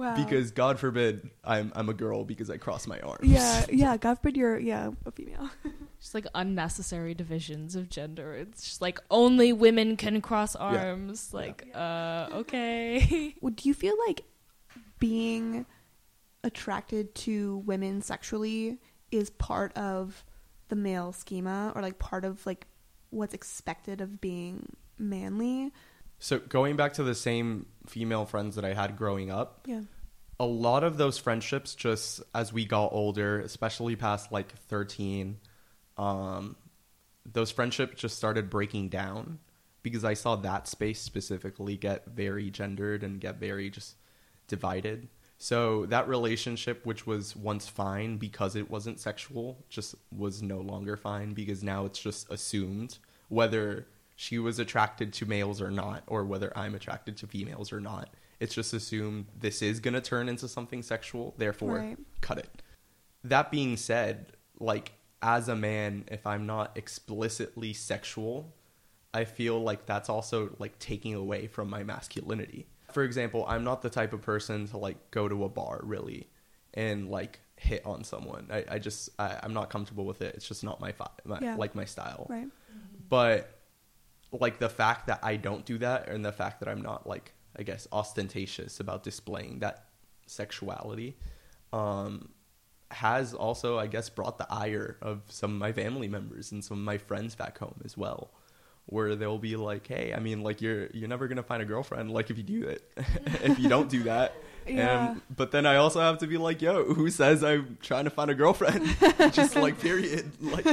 wow 0.00 0.16
because 0.16 0.50
God 0.50 0.78
forbid 0.78 1.30
I'm 1.44 1.72
I'm 1.74 1.88
a 1.88 1.94
girl 1.94 2.24
because 2.24 2.50
I 2.50 2.56
cross 2.56 2.86
my 2.86 2.98
arms. 3.00 3.20
yeah 3.22 3.64
yeah 3.70 3.96
god 3.96 4.14
forbid 4.16 4.36
you're 4.36 4.58
yeah 4.58 4.90
a 5.06 5.10
female 5.12 5.50
Just 6.00 6.14
like 6.14 6.26
unnecessary 6.34 7.12
divisions 7.12 7.76
of 7.76 7.90
gender. 7.90 8.32
It's 8.32 8.64
just 8.64 8.80
like 8.80 8.98
only 9.10 9.52
women 9.52 9.98
can 9.98 10.22
cross 10.22 10.56
arms. 10.56 11.34
Like, 11.34 11.68
uh, 11.74 12.28
okay. 12.32 13.36
Well, 13.42 13.52
do 13.54 13.68
you 13.68 13.74
feel 13.74 13.94
like 14.06 14.24
being 14.98 15.66
attracted 16.42 17.14
to 17.14 17.58
women 17.58 18.00
sexually 18.00 18.78
is 19.10 19.28
part 19.28 19.76
of 19.76 20.24
the 20.68 20.76
male 20.76 21.12
schema 21.12 21.72
or 21.74 21.82
like 21.82 21.98
part 21.98 22.24
of 22.24 22.46
like 22.46 22.66
what's 23.10 23.34
expected 23.34 24.00
of 24.00 24.22
being 24.22 24.74
manly? 24.98 25.70
So 26.20 26.38
going 26.38 26.76
back 26.76 26.92
to 26.94 27.02
the 27.02 27.14
same 27.14 27.66
female 27.86 28.26
friends 28.26 28.54
that 28.56 28.64
I 28.64 28.74
had 28.74 28.96
growing 28.96 29.30
up, 29.30 29.66
Yeah. 29.66 29.80
a 30.38 30.46
lot 30.46 30.84
of 30.84 30.96
those 30.96 31.18
friendships 31.18 31.74
just 31.74 32.22
as 32.34 32.52
we 32.52 32.64
got 32.64 32.92
older 32.92 33.40
especially 33.40 33.94
past 33.96 34.30
like 34.32 34.52
13 34.68 35.38
um 35.98 36.56
those 37.30 37.50
friendships 37.50 38.00
just 38.00 38.16
started 38.16 38.48
breaking 38.48 38.88
down 38.88 39.38
because 39.82 40.02
i 40.04 40.14
saw 40.14 40.36
that 40.36 40.66
space 40.66 40.98
specifically 41.00 41.76
get 41.76 42.06
very 42.06 42.48
gendered 42.50 43.02
and 43.04 43.20
get 43.20 43.36
very 43.38 43.68
just 43.68 43.96
divided 44.48 45.08
so 45.36 45.84
that 45.86 46.08
relationship 46.08 46.86
which 46.86 47.06
was 47.06 47.36
once 47.36 47.68
fine 47.68 48.16
because 48.16 48.56
it 48.56 48.70
wasn't 48.70 48.98
sexual 48.98 49.62
just 49.68 49.94
was 50.10 50.40
no 50.42 50.60
longer 50.60 50.96
fine 50.96 51.34
because 51.34 51.62
now 51.62 51.84
it's 51.84 51.98
just 51.98 52.30
assumed 52.30 52.96
whether 53.28 53.86
she 54.20 54.38
was 54.38 54.58
attracted 54.58 55.14
to 55.14 55.24
males 55.24 55.62
or 55.62 55.70
not, 55.70 56.02
or 56.06 56.24
whether 56.26 56.52
I'm 56.54 56.74
attracted 56.74 57.16
to 57.18 57.26
females 57.26 57.72
or 57.72 57.80
not. 57.80 58.10
It's 58.38 58.54
just 58.54 58.74
assumed 58.74 59.28
this 59.38 59.62
is 59.62 59.80
going 59.80 59.94
to 59.94 60.00
turn 60.02 60.28
into 60.28 60.46
something 60.46 60.82
sexual, 60.82 61.34
therefore, 61.38 61.76
Right. 61.78 61.96
cut 62.20 62.36
it. 62.36 62.62
That 63.24 63.50
being 63.50 63.78
said, 63.78 64.32
like, 64.58 64.92
as 65.22 65.48
a 65.48 65.56
man, 65.56 66.04
if 66.08 66.26
I'm 66.26 66.44
not 66.44 66.76
explicitly 66.76 67.72
sexual, 67.72 68.52
I 69.14 69.24
feel 69.24 69.58
like 69.62 69.86
that's 69.86 70.10
also 70.10 70.54
like 70.58 70.78
taking 70.78 71.14
away 71.14 71.46
from 71.46 71.70
my 71.70 71.82
masculinity. 71.82 72.66
For 72.92 73.02
example, 73.04 73.46
I'm 73.48 73.64
not 73.64 73.80
the 73.80 73.88
type 73.90 74.12
of 74.12 74.20
person 74.20 74.66
to 74.68 74.76
like 74.76 75.10
go 75.10 75.28
to 75.28 75.44
a 75.44 75.48
bar 75.48 75.80
really 75.82 76.28
and 76.74 77.08
like 77.10 77.40
hit 77.56 77.86
on 77.86 78.04
someone. 78.04 78.48
I, 78.50 78.64
I 78.68 78.78
just 78.78 79.08
I, 79.18 79.38
I'm 79.42 79.54
not 79.54 79.70
comfortable 79.70 80.04
with 80.04 80.20
it. 80.20 80.34
It's 80.34 80.46
just 80.46 80.62
not 80.62 80.78
my, 80.78 80.92
fi- 80.92 81.08
my 81.24 81.38
Yeah. 81.40 81.56
like 81.56 81.74
my 81.74 81.86
style. 81.86 82.26
Right. 82.28 82.48
But 83.08 83.59
like 84.32 84.58
the 84.58 84.68
fact 84.68 85.06
that 85.08 85.20
I 85.22 85.36
don't 85.36 85.64
do 85.64 85.78
that 85.78 86.08
and 86.08 86.24
the 86.24 86.32
fact 86.32 86.60
that 86.60 86.68
I'm 86.68 86.82
not 86.82 87.06
like 87.06 87.32
I 87.56 87.62
guess 87.62 87.88
ostentatious 87.92 88.80
about 88.80 89.02
displaying 89.02 89.60
that 89.60 89.86
sexuality 90.26 91.16
um 91.72 92.30
has 92.90 93.34
also 93.34 93.78
I 93.78 93.86
guess 93.86 94.08
brought 94.08 94.38
the 94.38 94.46
ire 94.52 94.96
of 95.02 95.22
some 95.28 95.52
of 95.52 95.58
my 95.58 95.72
family 95.72 96.08
members 96.08 96.52
and 96.52 96.64
some 96.64 96.78
of 96.78 96.84
my 96.84 96.98
friends 96.98 97.34
back 97.34 97.58
home 97.58 97.80
as 97.84 97.96
well 97.96 98.30
where 98.86 99.14
they'll 99.14 99.38
be 99.38 99.56
like 99.56 99.86
hey 99.86 100.12
I 100.14 100.20
mean 100.20 100.42
like 100.42 100.60
you're 100.60 100.88
you're 100.88 101.08
never 101.08 101.28
going 101.28 101.36
to 101.36 101.42
find 101.42 101.62
a 101.62 101.66
girlfriend 101.66 102.10
like 102.10 102.30
if 102.30 102.36
you 102.36 102.44
do 102.44 102.68
it. 102.68 102.82
If 103.42 103.58
you 103.58 103.68
don't 103.68 103.88
do 103.88 104.02
that 104.04 104.34
Yeah. 104.66 105.10
and 105.12 105.20
but 105.34 105.50
then 105.52 105.66
I 105.66 105.76
also 105.76 106.00
have 106.00 106.18
to 106.18 106.26
be 106.26 106.36
like 106.36 106.60
yo 106.62 106.84
who 106.94 107.10
says 107.10 107.42
I'm 107.44 107.78
trying 107.82 108.04
to 108.04 108.10
find 108.10 108.30
a 108.30 108.34
girlfriend 108.34 108.84
just 109.32 109.56
like 109.56 109.80
period 109.80 110.30
like 110.40 110.66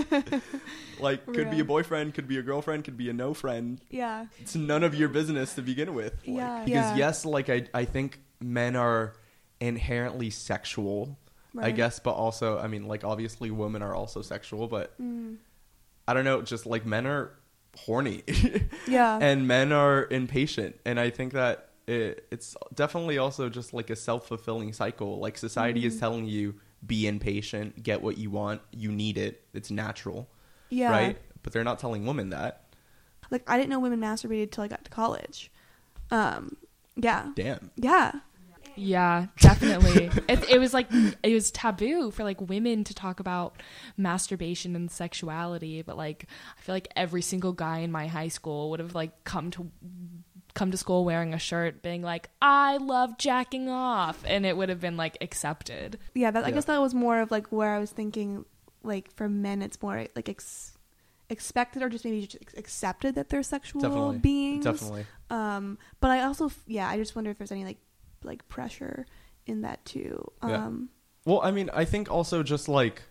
like 0.99 1.25
could 1.25 1.49
be 1.51 1.59
a 1.59 1.65
boyfriend 1.65 2.13
could 2.13 2.27
be 2.27 2.37
a 2.37 2.41
girlfriend 2.41 2.83
could 2.83 2.97
be 2.97 3.09
a 3.09 3.13
no 3.13 3.33
friend 3.33 3.79
Yeah. 3.89 4.25
it's 4.39 4.55
none 4.55 4.83
of 4.83 4.95
your 4.95 5.09
business 5.09 5.53
to 5.55 5.61
begin 5.61 5.93
with. 5.93 6.13
Like, 6.25 6.37
Yeah. 6.37 6.63
Because 6.65 6.91
Yeah. 6.91 6.95
yes, 6.95 7.25
like 7.25 7.49
I 7.49 7.67
I 7.73 7.85
think 7.85 8.19
men 8.39 8.75
are 8.75 9.13
inherently 9.59 10.29
sexual, 10.29 11.17
I 11.57 11.71
guess, 11.71 11.99
but 11.99 12.11
also 12.11 12.59
I 12.59 12.67
mean 12.67 12.87
like 12.87 13.03
obviously 13.03 13.49
women 13.51 13.81
are 13.81 13.95
also 13.95 14.21
sexual, 14.21 14.67
but 14.67 14.99
Mm. 15.01 15.37
I 16.07 16.13
don't 16.13 16.23
know, 16.25 16.41
just 16.41 16.65
like 16.65 16.85
men 16.85 17.05
are 17.07 17.31
horny 17.85 18.23
Yeah. 18.87 19.19
and 19.21 19.47
men 19.47 19.71
are 19.71 20.07
impatient, 20.09 20.79
and 20.85 20.99
I 20.99 21.09
think 21.09 21.33
that 21.33 21.66
it, 21.87 22.27
it's 22.31 22.55
definitely 22.73 23.17
also 23.17 23.49
just 23.49 23.73
like 23.73 23.89
a 23.89 23.95
self 23.95 24.27
fulfilling 24.27 24.73
cycle. 24.73 25.19
Like 25.19 25.37
society 25.37 25.85
is 25.85 25.95
Mhm. 25.95 25.99
telling 25.99 26.25
you 26.25 26.55
be 26.85 27.07
impatient, 27.07 27.81
get 27.81 28.01
what 28.01 28.17
you 28.17 28.29
want, 28.29 28.61
you 28.71 28.91
need 28.91 29.17
it, 29.17 29.43
it's 29.53 29.71
natural, 29.71 30.29
yeah. 30.69 30.91
right? 30.91 31.17
But 31.41 31.53
they're 31.53 31.63
not 31.63 31.79
telling 31.79 32.05
women 32.05 32.29
that. 32.29 32.65
Like 33.31 33.43
I 33.49 33.57
didn't 33.57 33.69
know 33.69 33.79
women 33.79 33.99
masturbated 33.99 34.51
till 34.51 34.63
I 34.63 34.67
got 34.67 34.83
to 34.85 34.91
college. 34.91 35.51
Um. 36.11 36.57
Yeah. 36.95 37.31
Damn. 37.35 37.71
Yeah. 37.75 38.11
Yeah, 38.79 39.25
definitely. 39.39 40.11
it, 40.29 40.49
it 40.51 40.59
was 40.59 40.71
like 40.71 40.87
it 41.23 41.33
was 41.33 41.49
taboo 41.49 42.11
for 42.11 42.23
like 42.23 42.39
women 42.39 42.83
to 42.83 42.93
talk 42.93 43.19
about 43.19 43.61
masturbation 43.97 44.75
and 44.75 44.91
sexuality, 44.91 45.81
but 45.81 45.97
like 45.97 46.27
I 46.57 46.61
feel 46.61 46.75
like 46.75 46.87
every 46.95 47.23
single 47.23 47.53
guy 47.53 47.79
in 47.79 47.91
my 47.91 48.05
high 48.05 48.27
school 48.27 48.69
would 48.69 48.79
have 48.79 48.93
like 48.93 49.23
come 49.23 49.49
to 49.51 49.71
come 50.57 50.71
to 50.71 50.77
school 50.77 51.05
wearing 51.05 51.33
a 51.33 51.39
shirt 51.39 51.81
being 51.81 52.01
like 52.01 52.29
I 52.41 52.77
love 52.77 53.17
jacking 53.17 53.69
off 53.69 54.23
and 54.25 54.45
it 54.45 54.57
would 54.57 54.69
have 54.69 54.79
been 54.81 54.97
like 54.97 55.17
accepted. 55.21 55.99
Yeah. 56.15 56.31
That, 56.31 56.43
I 56.43 56.47
Yeah. 56.49 56.53
guess 56.55 56.65
that 56.65 56.81
was 56.81 56.93
more 56.93 57.21
of 57.21 57.31
like 57.31 57.47
where 57.47 57.73
I 57.73 57.79
was 57.79 57.91
thinking. 57.91 58.45
Like 58.83 59.11
for 59.15 59.27
men, 59.27 59.61
it's 59.61 59.81
more 59.81 60.05
like 60.15 60.29
ex- 60.29 60.77
expected 61.29 61.83
or 61.83 61.89
just 61.89 62.05
maybe 62.05 62.25
just 62.25 62.37
accepted 62.57 63.15
that 63.15 63.29
they're 63.29 63.43
sexual 63.43 63.81
Definitely. 63.81 64.17
beings. 64.19 64.63
Definitely. 64.65 65.05
Um. 65.29 65.77
But 65.99 66.11
I 66.11 66.23
also, 66.23 66.51
yeah, 66.67 66.87
I 66.87 66.95
just 66.97 67.15
wonder 67.15 67.29
if 67.31 67.37
there's 67.37 67.51
any 67.51 67.65
like 67.65 67.79
like 68.23 68.47
pressure 68.47 69.05
in 69.45 69.61
that 69.61 69.83
too. 69.85 70.31
Yeah. 70.43 70.65
Um. 70.67 70.89
Well, 71.25 71.41
I 71.43 71.51
mean, 71.51 71.69
I 71.73 71.83
think 71.85 72.09
also 72.09 72.43
just 72.43 72.69
like 72.69 73.01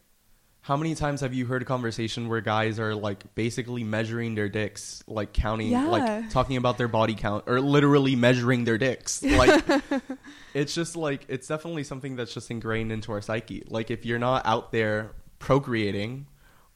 how 0.66 0.76
many 0.76 0.96
times 0.96 1.20
have 1.20 1.32
you 1.32 1.46
heard 1.46 1.62
a 1.62 1.64
conversation 1.64 2.28
where 2.28 2.40
guys 2.40 2.80
are 2.80 2.92
like 2.92 3.22
basically 3.36 3.84
measuring 3.84 4.34
their 4.34 4.48
dicks, 4.48 5.00
like 5.06 5.32
counting, 5.32 5.68
Yeah. 5.70 5.86
like 5.86 6.28
talking 6.30 6.56
about 6.56 6.76
their 6.76 6.88
body 6.88 7.14
count, 7.14 7.44
or 7.46 7.60
literally 7.60 8.16
measuring 8.16 8.64
their 8.64 8.76
dicks? 8.76 9.22
Like, 9.22 9.64
it's 10.54 10.74
just 10.74 10.96
like 10.96 11.24
it's 11.28 11.46
definitely 11.46 11.84
something 11.84 12.16
that's 12.16 12.34
just 12.34 12.50
ingrained 12.50 12.90
into 12.90 13.12
our 13.12 13.22
psyche. 13.22 13.62
Like, 13.68 13.92
if 13.92 14.04
you're 14.04 14.18
not 14.18 14.44
out 14.44 14.72
there 14.72 15.12
procreating 15.38 16.26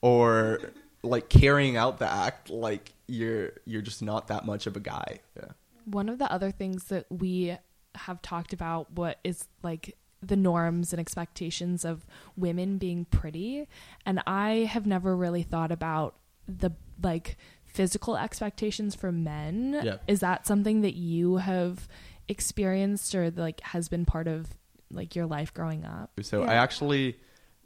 or 0.03 0.61
like 1.03 1.29
carrying 1.29 1.77
out 1.77 1.99
the 1.99 2.09
act, 2.09 2.49
like 2.49 2.93
you're 3.09 3.55
you're 3.65 3.83
just 3.83 4.03
not 4.03 4.29
that 4.29 4.47
much 4.47 4.69
of 4.69 4.77
a 4.77 4.81
guy. 4.81 5.19
Yeah. 5.37 5.47
One 5.85 6.09
of 6.09 6.19
the 6.19 6.31
other 6.31 6.53
things 6.53 6.85
that 6.85 7.07
we 7.11 7.57
have 7.97 8.23
talked 8.23 8.53
about 8.53 8.93
what 8.93 9.19
is 9.25 9.49
like 9.65 9.97
the 10.23 10.37
norms 10.37 10.93
and 10.93 11.00
expectations 11.00 11.85
of 11.85 12.05
women 12.37 12.77
being 12.79 13.05
pretty 13.07 13.67
and 14.05 14.23
I 14.27 14.69
have 14.71 14.87
never 14.87 15.17
really 15.17 15.43
thought 15.43 15.73
about 15.73 16.17
the 16.47 16.73
like 17.03 17.37
physical 17.65 18.17
expectations 18.17 18.95
for 18.95 19.12
men. 19.12 19.81
Yeah. 19.83 19.97
Is 20.07 20.21
that 20.21 20.47
something 20.47 20.81
that 20.83 20.95
you 20.95 21.37
have 21.37 21.89
experienced 22.29 23.15
or 23.15 23.31
like 23.31 23.61
has 23.61 23.89
been 23.89 24.05
part 24.05 24.29
of 24.29 24.49
like 24.91 25.15
your 25.15 25.27
life 25.27 25.55
growing 25.55 25.85
up? 25.85 26.11
So 26.23 26.43
I 26.43 26.55
actually 26.55 27.17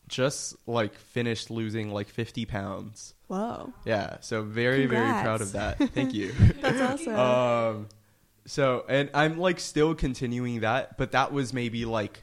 just 0.09 0.55
like 0.67 0.95
finished 0.95 1.51
losing 1.51 1.91
like 1.91 2.09
50 2.09 2.45
pounds. 2.47 3.15
Whoa. 3.29 3.73
Yeah, 3.85 4.19
so 4.21 4.43
very 4.43 4.87
very 4.87 5.23
proud 5.23 5.41
of 5.41 5.53
that. 5.53 5.79
Thank 5.95 6.13
you. 6.15 6.33
That's 6.61 6.81
awesome. 6.81 7.19
um 7.19 7.89
so 8.47 8.85
and 8.89 9.11
I'm 9.15 9.39
like 9.39 9.59
still 9.59 9.95
continuing 9.95 10.61
that, 10.61 10.99
but 10.99 11.13
that 11.13 11.33
was 11.33 11.53
maybe 11.53 11.87
like 11.87 12.23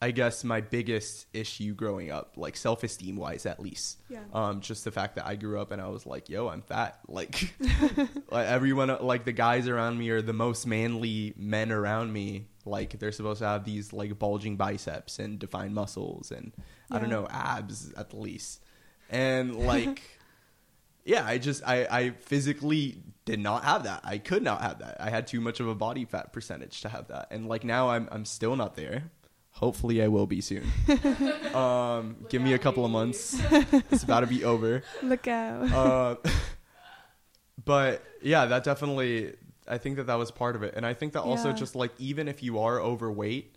I 0.00 0.12
guess 0.12 0.44
my 0.44 0.60
biggest 0.60 1.26
issue 1.32 1.74
growing 1.74 2.12
up, 2.12 2.34
like 2.36 2.56
self-esteem 2.56 3.16
wise 3.16 3.46
at 3.46 3.58
least. 3.60 3.98
yeah. 4.08 4.20
Um 4.32 4.60
just 4.60 4.84
the 4.84 4.92
fact 4.92 5.16
that 5.16 5.26
I 5.26 5.34
grew 5.34 5.60
up 5.60 5.72
and 5.72 5.82
I 5.82 5.88
was 5.88 6.06
like, 6.06 6.28
"Yo, 6.28 6.48
I'm 6.48 6.62
fat." 6.62 7.00
Like 7.08 7.54
like 8.30 8.46
everyone 8.46 8.96
like 9.00 9.24
the 9.24 9.32
guys 9.32 9.66
around 9.66 9.98
me 9.98 10.10
are 10.10 10.22
the 10.22 10.32
most 10.32 10.66
manly 10.66 11.34
men 11.36 11.72
around 11.72 12.12
me. 12.12 12.46
Like 12.64 12.98
they're 12.98 13.12
supposed 13.12 13.40
to 13.40 13.46
have 13.46 13.64
these 13.64 13.92
like 13.92 14.18
bulging 14.18 14.56
biceps 14.56 15.18
and 15.18 15.38
defined 15.38 15.74
muscles 15.74 16.30
and 16.30 16.52
I 16.90 16.98
don't 17.00 17.10
know, 17.10 17.26
abs 17.30 17.92
at 17.96 18.14
least. 18.14 18.62
And 19.10 19.56
like 19.56 20.02
yeah, 21.04 21.24
I 21.24 21.38
just 21.38 21.62
I 21.66 21.86
I 21.90 22.10
physically 22.10 23.02
did 23.24 23.40
not 23.40 23.64
have 23.64 23.84
that. 23.84 24.02
I 24.04 24.18
could 24.18 24.42
not 24.42 24.60
have 24.62 24.78
that. 24.80 24.98
I 25.00 25.10
had 25.10 25.26
too 25.26 25.40
much 25.40 25.58
of 25.58 25.66
a 25.66 25.74
body 25.74 26.04
fat 26.04 26.32
percentage 26.32 26.82
to 26.82 26.88
have 26.88 27.08
that. 27.08 27.28
And 27.30 27.48
like 27.48 27.64
now 27.64 27.88
I'm 27.88 28.08
I'm 28.12 28.24
still 28.24 28.54
not 28.54 28.76
there. 28.76 29.10
Hopefully 29.58 30.02
I 30.02 30.08
will 30.08 30.26
be 30.26 30.40
soon. 30.40 30.64
um 31.54 32.16
give 32.28 32.40
me 32.42 32.52
a 32.54 32.58
couple 32.58 32.84
of 32.84 32.90
months. 32.90 33.40
It's 33.90 34.02
about 34.04 34.20
to 34.20 34.26
be 34.26 34.44
over. 34.44 34.82
Look 35.02 35.26
out. 35.28 35.70
Uh, 35.72 36.14
but 37.64 38.02
yeah, 38.22 38.46
that 38.46 38.64
definitely. 38.64 39.34
I 39.66 39.76
think 39.78 39.96
that 39.96 40.06
that 40.06 40.14
was 40.14 40.30
part 40.30 40.56
of 40.56 40.62
it, 40.62 40.74
and 40.76 40.86
I 40.86 40.94
think 40.94 41.12
that 41.12 41.22
also 41.22 41.48
Yeah. 41.50 41.54
just 41.54 41.74
like 41.76 41.92
even 41.98 42.26
if 42.28 42.42
you 42.42 42.58
are 42.60 42.80
overweight, 42.80 43.54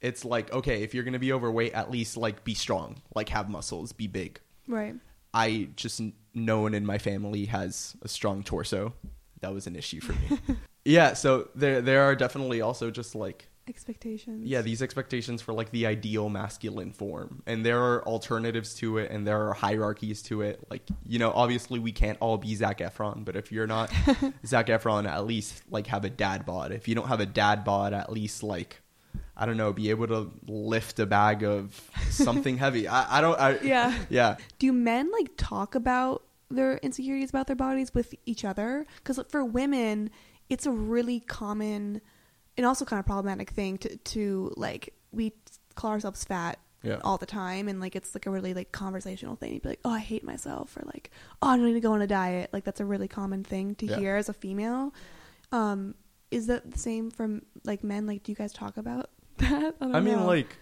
it's 0.00 0.24
like 0.24 0.52
okay, 0.52 0.82
if 0.82 0.94
you're 0.94 1.02
gonna 1.04 1.18
be 1.18 1.32
overweight, 1.32 1.72
at 1.72 1.90
least 1.90 2.16
like 2.16 2.44
be 2.44 2.54
strong, 2.54 3.00
like 3.14 3.28
have 3.30 3.48
muscles, 3.48 3.92
be 3.92 4.06
big. 4.06 4.40
right. 4.66 4.94
I 5.34 5.68
just 5.76 6.00
no 6.34 6.60
one 6.60 6.72
in 6.74 6.86
my 6.86 6.96
family 6.98 7.44
has 7.46 7.96
a 8.02 8.08
strong 8.08 8.42
torso. 8.42 8.94
That 9.40 9.52
was 9.52 9.66
an 9.66 9.76
issue 9.76 10.00
for 10.00 10.12
me. 10.14 10.56
yeah, 10.84 11.12
so 11.14 11.48
there 11.54 11.80
there 11.80 12.02
are 12.04 12.14
definitely 12.16 12.60
also 12.60 12.90
just 12.90 13.14
like 13.14 13.48
Expectations. 13.68 14.46
yeah 14.46 14.62
these 14.62 14.82
expectations 14.82 15.42
for 15.42 15.52
like 15.52 15.70
the 15.70 15.86
ideal 15.86 16.28
masculine 16.28 16.92
form 16.92 17.42
and 17.46 17.64
there 17.64 17.80
are 17.82 18.02
alternatives 18.06 18.74
to 18.74 18.98
it 18.98 19.10
and 19.10 19.26
there 19.26 19.46
are 19.48 19.52
hierarchies 19.52 20.22
to 20.22 20.42
it 20.42 20.64
like 20.70 20.82
you 21.06 21.18
know 21.18 21.30
obviously 21.34 21.78
we 21.78 21.92
can't 21.92 22.16
all 22.20 22.38
be 22.38 22.54
zach 22.54 22.78
efron 22.78 23.24
but 23.24 23.36
if 23.36 23.52
you're 23.52 23.66
not 23.66 23.90
zach 24.46 24.66
efron 24.68 25.06
at 25.08 25.26
least 25.26 25.62
like 25.70 25.86
have 25.86 26.04
a 26.04 26.10
dad 26.10 26.46
bod 26.46 26.72
if 26.72 26.88
you 26.88 26.94
don't 26.94 27.08
have 27.08 27.20
a 27.20 27.26
dad 27.26 27.64
bod 27.64 27.92
at 27.92 28.10
least 28.10 28.42
like 28.42 28.80
i 29.36 29.44
don't 29.46 29.56
know 29.56 29.72
be 29.72 29.90
able 29.90 30.06
to 30.06 30.30
lift 30.46 30.98
a 30.98 31.06
bag 31.06 31.42
of 31.42 31.80
something 32.10 32.56
heavy 32.64 32.88
i, 32.88 33.18
I 33.18 33.20
don't 33.20 33.38
I, 33.38 33.58
Yeah. 33.60 33.96
yeah 34.08 34.36
Do 34.58 34.72
men 34.72 35.10
like 35.12 35.30
talk 35.36 35.74
about 35.74 36.22
their 36.50 36.78
insecurities 36.78 37.28
about 37.28 37.46
their 37.46 37.56
bodies 37.56 37.92
with 37.92 38.14
each 38.24 38.42
other? 38.42 38.86
Because 38.96 39.20
for 39.28 39.44
women, 39.44 40.08
it's 40.48 40.64
a 40.64 40.70
really 40.70 41.20
common 41.20 42.00
and 42.58 42.66
also 42.66 42.84
kind 42.84 43.00
of 43.00 43.06
problematic 43.06 43.50
thing 43.50 43.78
to 43.78 43.96
to 43.96 44.52
like 44.56 44.92
we 45.12 45.32
call 45.74 45.92
ourselves 45.92 46.24
fat 46.24 46.58
yeah. 46.82 46.98
all 47.02 47.16
the 47.16 47.26
time 47.26 47.68
and 47.68 47.80
like 47.80 47.96
it's 47.96 48.14
like 48.14 48.26
a 48.26 48.30
really 48.30 48.52
like 48.52 48.70
conversational 48.72 49.36
thing. 49.36 49.54
You'd 49.54 49.62
be 49.62 49.70
like 49.70 49.80
oh 49.84 49.90
i 49.92 49.98
hate 50.00 50.24
myself 50.24 50.76
or 50.76 50.82
like 50.86 51.10
oh 51.40 51.48
i 51.48 51.56
need 51.56 51.72
to 51.72 51.80
go 51.80 51.92
on 51.92 52.02
a 52.02 52.06
diet. 52.06 52.50
Like 52.52 52.64
that's 52.64 52.80
a 52.80 52.84
really 52.84 53.08
common 53.08 53.42
thing 53.44 53.74
to 53.76 53.86
Yeah. 53.86 53.98
hear 53.98 54.16
as 54.16 54.28
a 54.28 54.34
female. 54.34 54.92
Um 55.52 55.94
is 56.30 56.48
that 56.48 56.70
the 56.70 56.78
same 56.78 57.10
from 57.10 57.42
like 57.64 57.82
men? 57.82 58.06
Like 58.06 58.22
do 58.22 58.32
you 58.32 58.36
guys 58.36 58.52
talk 58.52 58.76
about 58.76 59.08
that? 59.38 59.76
I, 59.80 59.92
i 59.92 60.00
mean 60.00 60.26
like 60.26 60.54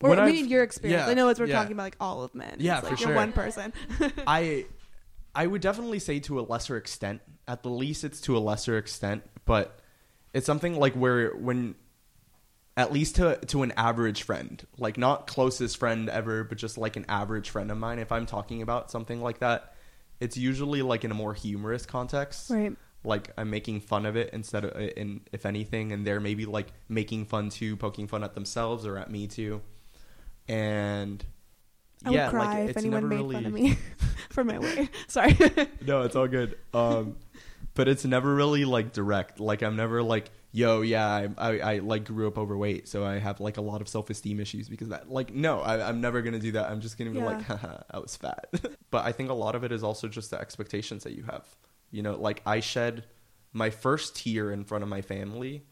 or 0.00 0.10
when 0.10 0.18
I 0.20 0.24
I've- 0.24 0.32
mean 0.32 0.48
your 0.48 0.62
experience. 0.62 1.02
Yeah, 1.06 1.10
i 1.10 1.14
know 1.14 1.28
as 1.28 1.40
we're 1.40 1.48
talking 1.48 1.72
about 1.72 1.82
like 1.82 1.96
all 2.00 2.22
of 2.22 2.34
men. 2.34 2.56
Yeah, 2.60 2.78
It's 2.78 2.86
for 2.86 2.90
like 2.94 3.00
you're 3.00 3.08
sure. 3.08 3.16
one 3.16 3.32
person. 3.32 3.72
I 4.26 4.66
I 5.34 5.46
would 5.46 5.60
definitely 5.60 5.98
say 5.98 6.20
to 6.20 6.38
a 6.40 6.42
lesser 6.42 6.76
extent. 6.76 7.20
At 7.46 7.62
the 7.62 7.70
least, 7.70 8.04
it's 8.04 8.20
to 8.22 8.36
a 8.36 8.40
lesser 8.40 8.76
extent, 8.78 9.22
but 9.44 9.77
it's 10.32 10.46
something 10.46 10.78
like 10.78 10.94
where 10.94 11.30
when 11.30 11.74
at 12.76 12.92
least 12.92 13.16
to 13.16 13.36
to 13.46 13.62
an 13.62 13.72
average 13.76 14.22
friend, 14.22 14.64
like 14.78 14.96
not 14.96 15.26
closest 15.26 15.76
friend 15.78 16.08
ever, 16.08 16.44
but 16.44 16.58
just 16.58 16.78
like 16.78 16.96
an 16.96 17.04
average 17.08 17.50
friend 17.50 17.70
of 17.70 17.76
mine. 17.76 17.98
If 17.98 18.12
I'm 18.12 18.24
talking 18.24 18.62
about 18.62 18.90
something 18.90 19.20
like 19.20 19.40
that, 19.40 19.74
it's 20.20 20.36
usually 20.36 20.82
like 20.82 21.04
in 21.04 21.10
a 21.10 21.14
more 21.14 21.34
humorous 21.34 21.86
context. 21.86 22.50
Right. 22.50 22.76
Like 23.04 23.30
I'm 23.36 23.50
making 23.50 23.80
fun 23.80 24.06
of 24.06 24.16
it 24.16 24.30
instead 24.32 24.64
of, 24.64 24.80
in 24.80 25.22
if 25.32 25.44
anything, 25.44 25.92
and 25.92 26.06
they're 26.06 26.20
maybe 26.20 26.46
like 26.46 26.68
making 26.88 27.26
fun 27.26 27.48
too, 27.48 27.76
poking 27.76 28.06
fun 28.06 28.22
at 28.22 28.34
themselves 28.34 28.86
or 28.86 28.96
at 28.96 29.10
me 29.10 29.26
too, 29.26 29.60
and 30.46 31.24
I 32.04 32.10
yeah, 32.10 32.26
would 32.26 32.30
cry 32.30 32.44
like, 32.44 32.62
if 32.64 32.70
it's 32.70 32.78
anyone 32.78 33.08
never 33.08 33.08
made 33.08 33.16
really... 33.16 33.34
fun 33.34 33.46
of 33.46 33.52
me 33.52 33.78
for 34.30 34.44
my 34.44 34.58
way. 34.60 34.88
Sorry. 35.08 35.36
no, 35.84 36.02
it's 36.02 36.14
all 36.14 36.28
good. 36.28 36.56
Um, 36.72 37.16
but 37.74 37.88
it's 37.88 38.04
never 38.04 38.34
really 38.34 38.64
like 38.64 38.92
direct. 38.92 39.40
Like 39.40 39.62
I'm 39.62 39.76
never 39.76 40.02
like, 40.02 40.30
yo, 40.52 40.80
yeah, 40.82 41.06
I, 41.06 41.28
I, 41.38 41.58
I 41.58 41.78
like 41.78 42.04
grew 42.04 42.26
up 42.28 42.38
overweight, 42.38 42.88
so 42.88 43.04
I 43.04 43.18
have 43.18 43.40
like 43.40 43.56
a 43.56 43.60
lot 43.60 43.80
of 43.80 43.88
self 43.88 44.10
esteem 44.10 44.40
issues 44.40 44.68
because 44.68 44.86
of 44.88 44.90
that. 44.92 45.10
Like, 45.10 45.32
no, 45.34 45.60
I, 45.60 45.88
I'm 45.88 46.00
never 46.00 46.22
gonna 46.22 46.38
do 46.38 46.52
that. 46.52 46.70
I'm 46.70 46.80
just 46.80 46.98
gonna 46.98 47.10
be 47.10 47.18
Yeah. 47.18 47.26
like, 47.26 47.42
haha, 47.42 47.82
I 47.90 47.98
was 47.98 48.16
fat. 48.16 48.48
but 48.90 49.04
I 49.04 49.12
think 49.12 49.30
a 49.30 49.34
lot 49.34 49.54
of 49.54 49.64
it 49.64 49.72
is 49.72 49.82
also 49.82 50.08
just 50.08 50.30
the 50.30 50.40
expectations 50.40 51.04
that 51.04 51.12
you 51.14 51.24
have. 51.24 51.44
You 51.90 52.02
know, 52.02 52.16
like 52.16 52.42
I 52.44 52.60
shed 52.60 53.04
my 53.52 53.70
first 53.70 54.16
tear 54.16 54.50
in 54.52 54.64
front 54.64 54.82
of 54.82 54.90
my 54.90 55.00
family. 55.02 55.64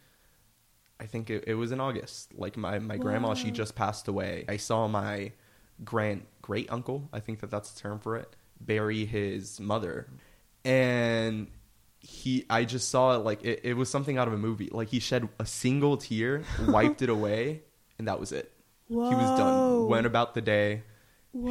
I 0.98 1.04
think 1.06 1.28
it, 1.28 1.44
it 1.46 1.54
was 1.54 1.72
in 1.72 1.80
August. 1.80 2.32
Like 2.38 2.56
my, 2.56 2.78
my 2.78 2.96
grandma, 2.96 3.34
she 3.34 3.50
just 3.50 3.74
passed 3.74 4.08
away. 4.08 4.46
I 4.48 4.56
saw 4.56 4.88
my 4.88 5.32
grand 5.84 6.22
great 6.40 6.72
uncle, 6.72 7.06
I 7.12 7.20
think 7.20 7.40
that 7.40 7.50
that's 7.50 7.70
the 7.72 7.80
term 7.80 7.98
for 7.98 8.16
it, 8.16 8.34
bury 8.60 9.04
his 9.04 9.60
mother. 9.60 10.06
And 10.64 11.48
he 12.06 12.44
I 12.48 12.64
just 12.64 12.88
saw 12.88 13.16
it 13.16 13.24
like 13.24 13.44
it, 13.44 13.60
it 13.64 13.74
was 13.74 13.90
something 13.90 14.16
out 14.16 14.28
of 14.28 14.34
a 14.34 14.38
movie. 14.38 14.68
Like 14.70 14.88
he 14.88 15.00
shed 15.00 15.28
a 15.40 15.46
single 15.46 15.96
tear, 15.96 16.44
wiped 16.68 17.02
it 17.02 17.08
away, 17.08 17.62
and 17.98 18.06
that 18.06 18.20
was 18.20 18.30
it. 18.32 18.52
Whoa. 18.88 19.08
He 19.10 19.14
was 19.16 19.38
done. 19.38 19.88
Went 19.88 20.06
about 20.06 20.34
the 20.34 20.40
day. 20.40 20.82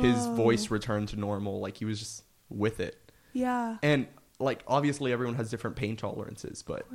His 0.01 0.25
voice 0.27 0.71
returned 0.71 1.09
to 1.09 1.15
normal. 1.19 1.59
Like 1.59 1.77
he 1.77 1.85
was 1.85 1.99
just 1.99 2.23
with 2.49 2.79
it. 2.79 2.97
Yeah. 3.33 3.77
And 3.83 4.07
like 4.39 4.63
obviously 4.67 5.11
everyone 5.11 5.35
has 5.35 5.51
different 5.51 5.75
pain 5.75 5.95
tolerances, 5.97 6.63
but. 6.63 6.85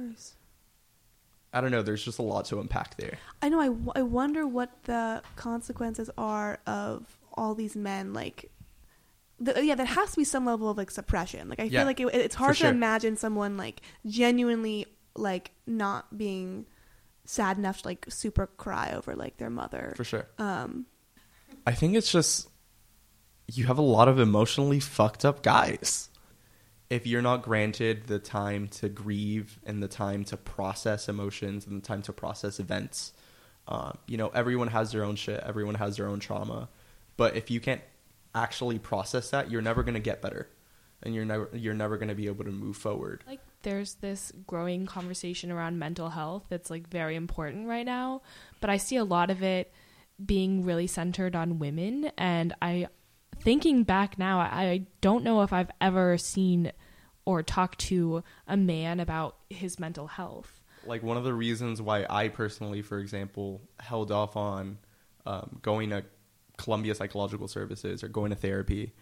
I 1.52 1.60
don't 1.60 1.72
know, 1.72 1.82
there's 1.82 2.04
just 2.04 2.20
a 2.20 2.22
lot 2.22 2.44
to 2.46 2.60
unpack 2.60 2.96
there. 2.96 3.18
I 3.42 3.48
know. 3.48 3.60
I, 3.60 3.66
w- 3.66 3.92
I 3.96 4.02
wonder 4.02 4.46
what 4.46 4.84
the 4.84 5.20
consequences 5.34 6.08
are 6.16 6.60
of 6.64 7.18
all 7.34 7.56
these 7.56 7.74
men. 7.74 8.12
Like, 8.12 8.52
the, 9.40 9.64
yeah, 9.64 9.74
there 9.74 9.86
has 9.86 10.10
to 10.12 10.16
be 10.18 10.24
some 10.24 10.44
level 10.44 10.70
of 10.70 10.76
like 10.76 10.90
suppression. 10.90 11.48
Like, 11.48 11.60
I 11.60 11.64
Yeah, 11.64 11.80
feel 11.80 11.86
like 11.86 12.00
it, 12.00 12.14
it's 12.14 12.34
hard 12.34 12.56
sure. 12.56 12.68
to 12.68 12.74
imagine 12.74 13.16
someone 13.16 13.56
like 13.56 13.80
genuinely 14.06 14.86
like 15.16 15.50
not 15.66 16.16
being 16.16 16.66
sad 17.24 17.58
enough 17.58 17.82
to 17.82 17.88
like 17.88 18.06
super 18.08 18.46
cry 18.46 18.92
over 18.94 19.16
like 19.16 19.38
their 19.38 19.50
mother. 19.50 19.94
For 19.96 20.04
sure. 20.04 20.26
Um, 20.38 20.86
I 21.66 21.72
think 21.72 21.94
it's 21.94 22.10
just 22.12 22.48
you 23.48 23.66
have 23.66 23.78
a 23.78 23.82
lot 23.82 24.08
of 24.08 24.18
emotionally 24.18 24.80
fucked 24.80 25.24
up 25.24 25.42
guys. 25.42 26.08
If 26.88 27.06
you're 27.06 27.22
not 27.22 27.42
granted 27.42 28.08
the 28.08 28.18
time 28.18 28.68
to 28.68 28.88
grieve 28.88 29.60
and 29.64 29.82
the 29.82 29.88
time 29.88 30.24
to 30.24 30.36
process 30.36 31.08
emotions 31.08 31.66
and 31.66 31.80
the 31.80 31.86
time 31.86 32.02
to 32.02 32.12
process 32.12 32.58
events, 32.58 33.12
um, 33.68 33.96
you 34.06 34.16
know, 34.16 34.28
everyone 34.28 34.68
has 34.68 34.90
their 34.90 35.04
own 35.04 35.14
shit, 35.14 35.40
everyone 35.46 35.76
has 35.76 35.96
their 35.96 36.08
own 36.08 36.18
trauma. 36.18 36.68
But 37.16 37.36
if 37.36 37.50
you 37.50 37.60
can't 37.60 37.80
actually 38.34 38.78
process 38.78 39.30
that, 39.30 39.50
you're 39.50 39.62
never 39.62 39.82
going 39.82 39.94
to 39.94 40.00
get 40.00 40.22
better. 40.22 40.48
And 41.02 41.14
you're 41.14 41.24
never 41.24 41.48
you're 41.54 41.72
never 41.72 41.96
going 41.96 42.10
to 42.10 42.14
be 42.14 42.26
able 42.26 42.44
to 42.44 42.50
move 42.50 42.76
forward. 42.76 43.24
like 43.26 43.40
there's 43.62 43.94
this 43.94 44.32
growing 44.46 44.84
conversation 44.84 45.50
around 45.50 45.78
mental 45.78 46.10
health 46.10 46.44
that's 46.50 46.68
like 46.68 46.88
very 46.88 47.16
important 47.16 47.66
right 47.66 47.86
now 47.86 48.20
but 48.60 48.68
i 48.68 48.76
see 48.76 48.96
a 48.96 49.04
lot 49.04 49.30
of 49.30 49.42
it 49.42 49.72
being 50.24 50.62
really 50.62 50.86
centered 50.86 51.34
on 51.34 51.58
women 51.58 52.10
and 52.18 52.54
i 52.60 52.86
thinking 53.40 53.82
back 53.82 54.18
now 54.18 54.40
i, 54.40 54.44
I 54.44 54.86
don't 55.00 55.24
know 55.24 55.40
if 55.40 55.54
i've 55.54 55.70
ever 55.80 56.18
seen 56.18 56.70
or 57.24 57.42
talked 57.42 57.78
to 57.80 58.22
a 58.46 58.58
man 58.58 59.00
about 59.00 59.36
his 59.48 59.78
mental 59.78 60.06
health 60.06 60.60
like 60.86 61.02
one 61.02 61.16
of 61.16 61.24
the 61.24 61.34
reasons 61.34 61.82
why 61.82 62.06
I 62.08 62.28
personally, 62.28 62.82
for 62.82 62.98
example, 62.98 63.60
held 63.78 64.10
off 64.10 64.36
on 64.36 64.78
um, 65.26 65.58
going 65.62 65.90
to 65.90 66.04
Columbia 66.62 66.94
Psychological 66.94 67.48
Services 67.48 68.02
or 68.04 68.08
going 68.08 68.30
to 68.30 68.36
therapy 68.36 68.92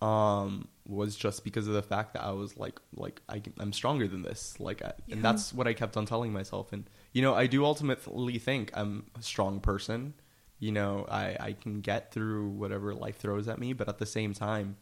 um, 0.00 0.68
was 0.86 1.16
just 1.16 1.42
because 1.42 1.66
of 1.66 1.74
the 1.74 1.82
fact 1.82 2.12
that 2.14 2.22
I 2.22 2.30
was 2.30 2.56
like, 2.56 2.78
like 2.94 3.20
I 3.28 3.42
I'm 3.58 3.72
stronger 3.72 4.06
than 4.06 4.22
this. 4.22 4.40
Like, 4.60 4.80
I, 4.82 4.92
Yeah. 5.06 5.16
and 5.16 5.24
that's 5.24 5.52
what 5.52 5.66
I 5.66 5.72
kept 5.74 5.96
on 5.96 6.06
telling 6.06 6.32
myself. 6.32 6.72
And 6.72 6.84
you 7.12 7.22
know, 7.22 7.34
I 7.34 7.46
do 7.46 7.64
ultimately 7.64 8.38
think 8.38 8.70
I'm 8.74 9.06
a 9.18 9.22
strong 9.22 9.60
person. 9.60 10.14
You 10.60 10.72
know, 10.72 11.06
I 11.10 11.36
I 11.48 11.52
can 11.62 11.80
get 11.80 12.12
through 12.12 12.48
whatever 12.50 12.94
life 12.94 13.16
throws 13.18 13.48
at 13.48 13.58
me, 13.58 13.72
but 13.72 13.88
at 13.88 13.98
the 13.98 14.06
same 14.06 14.34
time, 14.34 14.76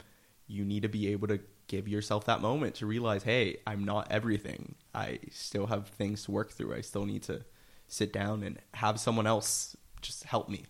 you 0.46 0.64
need 0.64 0.82
to 0.82 0.88
be 0.88 1.08
able 1.12 1.28
to 1.28 1.40
give 1.68 1.88
yourself 1.88 2.26
that 2.26 2.40
moment 2.40 2.76
to 2.76 2.86
realize, 2.86 3.22
hey, 3.24 3.56
I'm 3.66 3.84
not 3.84 4.06
everything. 4.10 4.74
I 4.94 5.18
still 5.32 5.66
have 5.66 5.88
things 5.88 6.24
to 6.24 6.30
work 6.30 6.52
through. 6.52 6.74
I 6.74 6.80
still 6.82 7.06
need 7.06 7.22
to 7.24 7.44
sit 7.88 8.12
down 8.12 8.42
and 8.42 8.58
have 8.74 9.00
someone 9.00 9.26
else 9.26 9.76
just 10.00 10.24
help 10.24 10.48
me. 10.48 10.64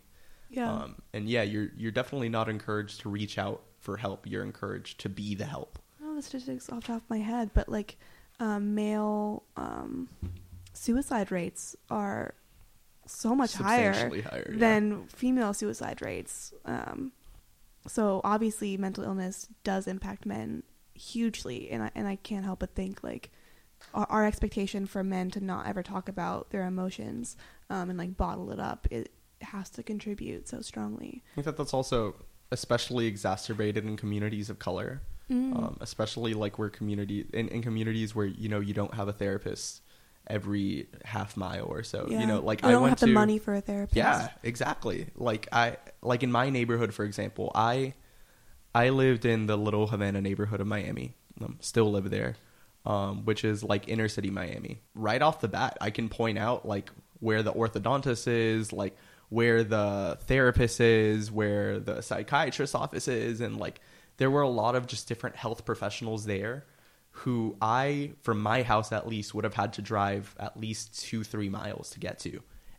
Yeah. 0.49 0.71
Um, 0.71 0.95
and 1.13 1.27
yeah, 1.29 1.43
you're 1.43 1.69
you're 1.75 1.91
definitely 1.91 2.29
not 2.29 2.49
encouraged 2.49 3.01
to 3.01 3.09
reach 3.09 3.37
out 3.37 3.63
for 3.79 3.97
help. 3.97 4.27
You're 4.27 4.43
encouraged 4.43 4.99
to 5.01 5.09
be 5.09 5.35
the 5.35 5.45
help. 5.45 5.79
I 5.99 6.05
know 6.05 6.15
the 6.15 6.21
statistics 6.21 6.69
off 6.69 6.81
the 6.81 6.87
top 6.87 7.03
of 7.03 7.09
my 7.09 7.19
head, 7.19 7.51
but 7.53 7.69
like 7.69 7.97
um, 8.39 8.75
male 8.75 9.43
um, 9.55 10.09
suicide 10.73 11.31
rates 11.31 11.75
are 11.89 12.33
so 13.05 13.35
much 13.35 13.53
higher, 13.53 13.93
higher, 13.93 14.49
yeah. 14.51 14.57
than 14.57 15.07
female 15.07 15.53
suicide 15.53 16.01
rates. 16.01 16.53
Um, 16.65 17.11
so 17.87 18.21
obviously, 18.23 18.77
mental 18.77 19.03
illness 19.03 19.47
does 19.63 19.87
impact 19.87 20.25
men 20.25 20.63
hugely, 20.93 21.69
and 21.71 21.83
I, 21.83 21.91
and 21.95 22.07
I 22.07 22.15
can't 22.17 22.45
help 22.45 22.59
but 22.59 22.75
think 22.75 23.03
like 23.03 23.31
our, 23.93 24.07
our 24.09 24.25
expectation 24.25 24.85
for 24.85 25.03
men 25.03 25.31
to 25.31 25.43
not 25.43 25.67
ever 25.67 25.83
talk 25.83 26.09
about 26.09 26.49
their 26.49 26.65
emotions 26.65 27.37
um, 27.69 27.89
and 27.89 27.97
like 27.97 28.17
bottle 28.17 28.51
it 28.51 28.59
up 28.59 28.87
it 28.89 29.11
has 29.47 29.69
to 29.71 29.83
contribute 29.83 30.47
so 30.47 30.61
strongly. 30.61 31.23
I 31.33 31.35
think 31.35 31.45
that 31.45 31.57
that's 31.57 31.73
also 31.73 32.15
especially 32.51 33.05
exacerbated 33.07 33.85
in 33.85 33.97
communities 33.97 34.49
of 34.49 34.59
color, 34.59 35.01
Mm. 35.29 35.57
um, 35.57 35.77
especially 35.81 36.33
like 36.33 36.57
where 36.57 36.69
community 36.69 37.25
in, 37.33 37.49
in 37.49 37.61
communities 37.61 38.15
where 38.15 38.25
you 38.25 38.47
know 38.47 38.61
you 38.61 38.73
don't 38.73 38.93
have 38.93 39.09
a 39.09 39.13
therapist 39.13 39.81
every 40.27 40.87
half 41.03 41.35
mile 41.35 41.65
or 41.65 41.83
so. 41.83 42.07
Yeah. 42.09 42.21
You 42.21 42.27
know, 42.27 42.39
like 42.39 42.63
I 42.63 42.71
don't 42.71 42.81
went 42.83 42.91
have 42.91 42.99
to 42.99 43.07
the 43.07 43.11
money 43.11 43.37
for 43.37 43.53
a 43.53 43.59
therapist. 43.59 43.95
Yeah, 43.97 44.29
exactly. 44.43 45.07
Like 45.15 45.49
I 45.51 45.77
like 46.01 46.23
in 46.23 46.31
my 46.31 46.49
neighborhood, 46.49 46.93
for 46.93 47.03
example, 47.03 47.51
I 47.55 47.93
I 48.73 48.89
lived 48.89 49.25
in 49.25 49.47
the 49.47 49.57
Little 49.57 49.87
Havana 49.87 50.21
neighborhood 50.21 50.61
of 50.61 50.67
Miami. 50.67 51.15
Um, 51.41 51.57
still 51.59 51.91
live 51.91 52.09
there, 52.09 52.35
um, 52.85 53.25
which 53.25 53.43
is 53.43 53.63
like 53.63 53.87
inner 53.89 54.07
city 54.07 54.29
Miami. 54.29 54.79
Right 54.95 55.21
off 55.21 55.41
the 55.41 55.47
bat, 55.49 55.77
I 55.81 55.89
can 55.89 56.07
point 56.09 56.37
out 56.37 56.65
like 56.65 56.89
where 57.19 57.43
the 57.43 57.51
orthodontist 57.51 58.27
is, 58.27 58.71
like 58.71 58.95
where 59.29 59.63
the 59.63 60.17
therapist 60.21 60.79
is, 60.79 61.31
where 61.31 61.79
the 61.79 62.01
psychiatrist 62.01 62.73
office 62.75 63.07
is, 63.07 63.41
and 63.41 63.57
like 63.57 63.81
there 64.17 64.31
were 64.31 64.41
a 64.41 64.49
lot 64.49 64.75
of 64.75 64.87
just 64.87 65.07
different 65.07 65.35
health 65.35 65.65
professionals 65.65 66.25
there 66.25 66.65
who 67.11 67.57
I, 67.61 68.11
from 68.21 68.39
my 68.41 68.61
house 68.63 68.91
at 68.91 69.07
least, 69.07 69.33
would 69.33 69.43
have 69.43 69.55
had 69.55 69.73
to 69.73 69.81
drive 69.81 70.35
at 70.39 70.59
least 70.59 71.01
two, 71.01 71.23
three 71.23 71.49
miles 71.49 71.89
to 71.91 71.99
get 71.99 72.19
to. 72.19 72.29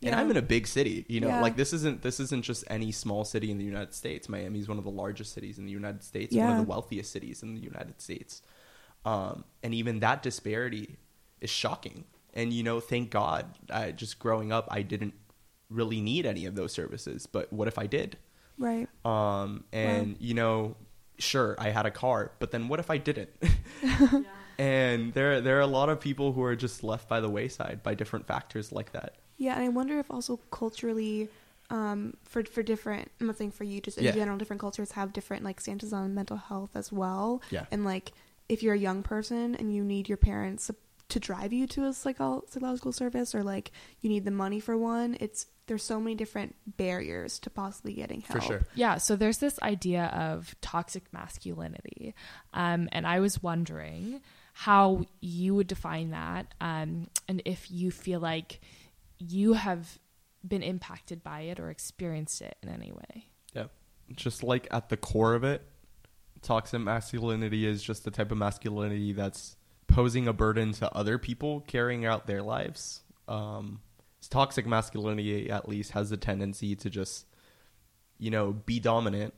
And 0.01 0.11
Yeah. 0.11 0.19
I'm 0.19 0.31
in 0.31 0.37
a 0.37 0.41
big 0.41 0.65
city, 0.65 1.05
you 1.09 1.19
know, 1.19 1.27
Yeah. 1.27 1.41
like 1.41 1.57
this 1.57 1.73
isn't 1.73 2.01
this 2.01 2.21
isn't 2.21 2.43
just 2.43 2.63
any 2.67 2.91
small 2.93 3.25
city 3.25 3.51
in 3.51 3.57
the 3.57 3.65
United 3.65 3.93
States. 3.93 4.29
Miami 4.29 4.59
is 4.59 4.67
one 4.69 4.77
of 4.77 4.85
the 4.85 4.89
largest 4.91 5.33
cities 5.33 5.59
in 5.59 5.65
the 5.65 5.71
United 5.73 6.03
States, 6.03 6.33
one 6.33 6.51
of 6.51 6.57
the 6.57 6.63
wealthiest 6.63 7.11
cities 7.11 7.43
in 7.43 7.53
the 7.53 7.59
United 7.61 8.01
States. 8.01 8.41
Um, 9.05 9.43
and 9.61 9.73
even 9.73 9.99
that 9.99 10.23
disparity 10.23 10.97
is 11.41 11.49
shocking. 11.49 12.05
And 12.33 12.53
you 12.53 12.63
know, 12.63 12.79
thank 12.79 13.09
God, 13.11 13.45
I, 13.69 13.91
just 13.91 14.19
growing 14.19 14.51
up, 14.53 14.67
I 14.71 14.83
didn't 14.83 15.15
really 15.69 16.01
need 16.01 16.25
any 16.25 16.45
of 16.45 16.55
those 16.55 16.71
services. 16.73 17.25
But 17.27 17.51
what 17.53 17.67
if 17.67 17.77
I 17.77 17.85
did? 17.87 18.17
Right. 18.57 18.87
Um, 19.05 19.63
and 19.71 20.17
you 20.19 20.33
know, 20.33 20.75
sure, 21.17 21.55
I 21.59 21.69
had 21.69 21.85
a 21.85 21.91
car, 21.91 22.31
but 22.39 22.51
then 22.51 22.67
what 22.67 22.79
if 22.79 22.89
I 22.89 22.97
didn't? 22.97 23.29
and 24.57 25.13
there 25.13 25.41
there 25.41 25.57
are 25.57 25.61
a 25.61 25.67
lot 25.67 25.89
of 25.89 25.99
people 25.99 26.33
who 26.33 26.43
are 26.43 26.55
just 26.55 26.83
left 26.83 27.07
by 27.07 27.19
the 27.19 27.29
wayside 27.29 27.81
by 27.83 27.93
different 27.93 28.27
factors 28.27 28.71
like 28.71 28.91
that. 28.91 29.15
Yeah, 29.37 29.55
and 29.55 29.63
I 29.63 29.69
wonder 29.69 29.97
if 29.99 30.11
also 30.11 30.37
culturally, 30.51 31.29
um, 31.69 32.15
for 32.23 32.43
for 32.43 32.61
different, 32.63 33.09
I'm 33.21 33.27
not 33.27 33.37
saying 33.37 33.51
for 33.51 33.63
you, 33.63 33.79
just 33.79 33.97
in 33.97 34.03
Yeah. 34.03 34.11
general, 34.11 34.37
different 34.37 34.59
cultures 34.59 34.91
have 34.93 35.13
different 35.13 35.43
like 35.45 35.61
stances 35.61 35.93
on 35.93 36.13
mental 36.13 36.37
health 36.37 36.71
as 36.75 36.91
well. 36.91 37.41
Yeah. 37.49 37.65
And 37.71 37.85
like, 37.85 38.11
if 38.49 38.61
you're 38.63 38.73
a 38.73 38.77
young 38.79 39.03
person 39.03 39.55
and 39.55 39.73
you 39.73 39.83
need 39.83 40.09
your 40.09 40.17
parents 40.17 40.69
to 41.09 41.19
drive 41.19 41.51
you 41.53 41.65
to 41.65 41.85
a 41.85 41.93
psycho- 41.93 42.43
psychological 42.49 42.91
service, 42.91 43.33
or 43.33 43.41
like 43.43 43.71
you 44.01 44.09
need 44.09 44.25
the 44.25 44.31
money 44.31 44.59
for 44.59 44.77
one, 44.77 45.15
it's 45.19 45.45
there's 45.69 45.83
so 45.83 45.99
many 45.99 46.15
different 46.15 46.55
barriers 46.65 47.39
to 47.39 47.49
possibly 47.49 47.93
getting 47.93 48.21
help. 48.21 48.41
For 48.41 48.45
sure. 48.45 48.61
Yeah, 48.73 48.97
so 48.97 49.15
there's 49.15 49.37
this 49.37 49.59
idea 49.61 50.05
of 50.05 50.53
toxic 50.61 51.03
masculinity. 51.13 52.15
Um, 52.53 52.89
and 52.91 53.05
I 53.07 53.19
was 53.19 53.41
wondering 53.41 54.19
how 54.53 55.05
you 55.21 55.55
would 55.55 55.67
define 55.67 56.09
that 56.09 56.53
um, 56.59 57.07
and 57.29 57.41
if 57.45 57.69
you 57.71 57.91
feel 57.91 58.19
like 58.19 58.59
you 59.19 59.53
have 59.53 59.99
been 60.45 60.63
impacted 60.63 61.23
by 61.23 61.41
it 61.41 61.59
or 61.59 61.69
experienced 61.69 62.41
it 62.41 62.57
in 62.63 62.69
any 62.69 62.91
way. 62.91 63.25
Yeah. 63.53 63.65
Just 64.15 64.41
like 64.41 64.67
at 64.71 64.89
the 64.89 64.97
core 64.97 65.35
of 65.35 65.43
it, 65.43 65.61
toxic 66.41 66.81
masculinity 66.81 67.67
is 67.67 67.83
just 67.83 68.05
the 68.05 68.11
type 68.11 68.31
of 68.31 68.39
masculinity 68.39 69.13
that's 69.13 69.55
posing 69.87 70.27
a 70.27 70.33
burden 70.33 70.71
to 70.73 70.91
other 70.95 71.19
people 71.19 71.61
carrying 71.61 72.05
out 72.05 72.25
their 72.25 72.41
lives. 72.41 73.01
Um, 73.27 73.81
toxic 74.29 74.65
masculinity, 74.65 75.49
at 75.49 75.67
least, 75.67 75.91
has 75.91 76.09
the 76.09 76.17
tendency 76.17 76.75
to 76.75 76.89
just, 76.89 77.25
you 78.17 78.31
know, 78.31 78.53
be 78.53 78.79
dominant, 78.79 79.33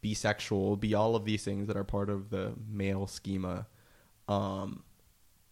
be 0.00 0.14
sexual, 0.14 0.76
be 0.76 0.94
all 0.94 1.16
of 1.16 1.24
these 1.24 1.44
things 1.44 1.66
that 1.66 1.76
are 1.76 1.84
part 1.84 2.10
of 2.10 2.30
the 2.30 2.52
male 2.68 3.06
schema, 3.06 3.66
um, 4.28 4.82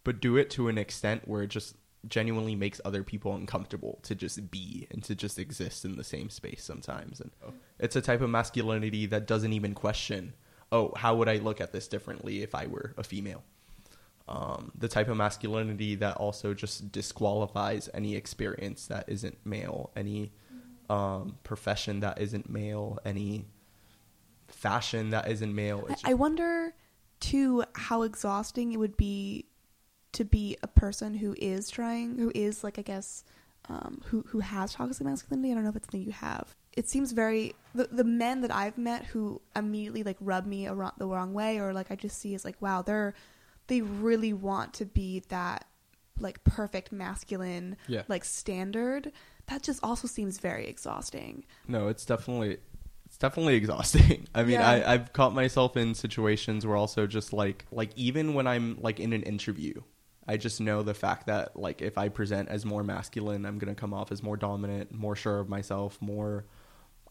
but 0.03 0.21
do 0.21 0.37
it 0.37 0.49
to 0.51 0.67
an 0.67 0.77
extent 0.77 1.27
where 1.27 1.43
it 1.43 1.47
just 1.47 1.75
genuinely 2.07 2.53
makes 2.53 2.81
other 2.83 3.01
people 3.01 3.33
uncomfortable 3.33 3.99
to 4.03 4.13
just 4.13 4.51
be 4.51 4.87
and 4.91 5.03
to 5.03 5.15
just 5.15 5.39
exist 5.39 5.85
in 5.85 5.95
the 5.95 6.03
same 6.03 6.29
space 6.29 6.63
sometimes. 6.63 7.21
And 7.21 7.31
it's 7.79 7.95
a 7.95 8.01
type 8.01 8.21
of 8.21 8.29
masculinity 8.29 9.05
that 9.07 9.25
doesn't 9.25 9.53
even 9.53 9.73
question, 9.73 10.33
oh, 10.71 10.91
how 10.97 11.15
would 11.15 11.29
I 11.29 11.37
look 11.37 11.61
at 11.61 11.71
this 11.71 11.87
differently 11.87 12.41
if 12.43 12.53
I 12.53 12.67
were 12.67 12.93
a 12.97 13.03
female? 13.03 13.43
Um, 14.25 14.71
the 14.77 14.87
type 14.87 15.09
of 15.09 15.17
masculinity 15.17 15.95
that 15.95 16.15
also 16.15 16.53
just 16.53 16.91
disqualifies 16.93 17.89
any 17.93 18.15
experience 18.15 18.87
that 18.87 19.03
isn't 19.09 19.37
male, 19.45 19.91
any 19.97 20.31
um, 20.89 21.37
profession 21.43 21.99
that 22.01 22.21
isn't 22.21 22.49
male, 22.49 22.99
any 23.03 23.45
fashion 24.47 25.09
that 25.09 25.29
isn't 25.29 25.53
male. 25.53 25.85
I, 25.89 26.11
I 26.11 26.13
wonder 26.13 26.73
too 27.19 27.63
how 27.73 28.03
exhausting 28.03 28.71
it 28.71 28.77
would 28.77 28.95
be 28.95 29.45
to 30.13 30.23
be 30.23 30.57
a 30.63 30.67
person 30.67 31.15
who 31.15 31.35
is 31.37 31.69
trying, 31.69 32.17
who 32.17 32.31
is 32.33 32.63
like 32.63 32.79
I 32.79 32.83
guess, 32.83 33.25
um, 33.67 34.01
who 34.05 34.23
who 34.27 34.39
has 34.39 34.73
toxic 34.73 35.05
masculinity. 35.05 35.51
I 35.51 35.55
don't 35.55 35.63
know 35.63 35.69
if 35.69 35.75
it's 35.75 35.87
something 35.87 36.01
you 36.01 36.11
have. 36.11 36.55
It 36.73 36.87
seems 36.87 37.11
very 37.11 37.55
the 37.75 37.89
the 37.91 38.03
men 38.03 38.41
that 38.41 38.53
I've 38.53 38.77
met 38.77 39.05
who 39.05 39.41
immediately 39.55 40.03
like 40.03 40.17
rub 40.21 40.45
me 40.45 40.67
around 40.67 40.93
the 40.97 41.07
wrong 41.07 41.33
way, 41.33 41.59
or 41.59 41.73
like 41.73 41.91
I 41.91 41.95
just 41.95 42.19
see 42.19 42.33
is 42.33 42.45
like 42.45 42.61
wow 42.61 42.81
they're 42.81 43.13
they 43.67 43.81
really 43.81 44.33
want 44.33 44.73
to 44.75 44.85
be 44.85 45.23
that 45.29 45.65
like 46.19 46.43
perfect 46.43 46.91
masculine 46.91 47.75
Yeah. 47.87 48.03
like 48.07 48.23
standard. 48.25 49.11
That 49.47 49.63
just 49.63 49.83
also 49.83 50.07
seems 50.07 50.37
very 50.39 50.67
exhausting. 50.67 51.43
No, 51.67 51.87
it's 51.87 52.05
definitely 52.05 52.57
it's 53.05 53.17
definitely 53.17 53.55
exhausting. 53.61 54.27
I 54.33 54.43
mean, 54.43 54.53
Yeah. 54.59 54.69
I, 54.69 54.93
I've 54.93 55.13
caught 55.13 55.33
myself 55.33 55.75
in 55.77 55.95
situations 55.95 56.65
where 56.65 56.75
also 56.75 57.07
just 57.07 57.33
like 57.33 57.65
like 57.71 57.91
even 57.95 58.33
when 58.33 58.47
I'm 58.47 58.77
like 58.81 58.99
in 58.99 59.11
an 59.13 59.23
interview, 59.23 59.81
I 60.27 60.37
just 60.37 60.61
know 60.61 60.83
the 60.83 60.93
fact 60.93 61.27
that 61.27 61.55
like 61.57 61.81
if 61.81 61.97
I 61.97 62.09
present 62.09 62.49
as 62.49 62.65
more 62.65 62.83
masculine, 62.83 63.45
I'm 63.45 63.57
gonna 63.57 63.75
come 63.75 63.93
off 63.93 64.11
as 64.11 64.21
more 64.23 64.37
dominant, 64.37 64.93
more 64.93 65.15
sure 65.15 65.39
of 65.39 65.49
myself, 65.49 65.97
more 66.01 66.45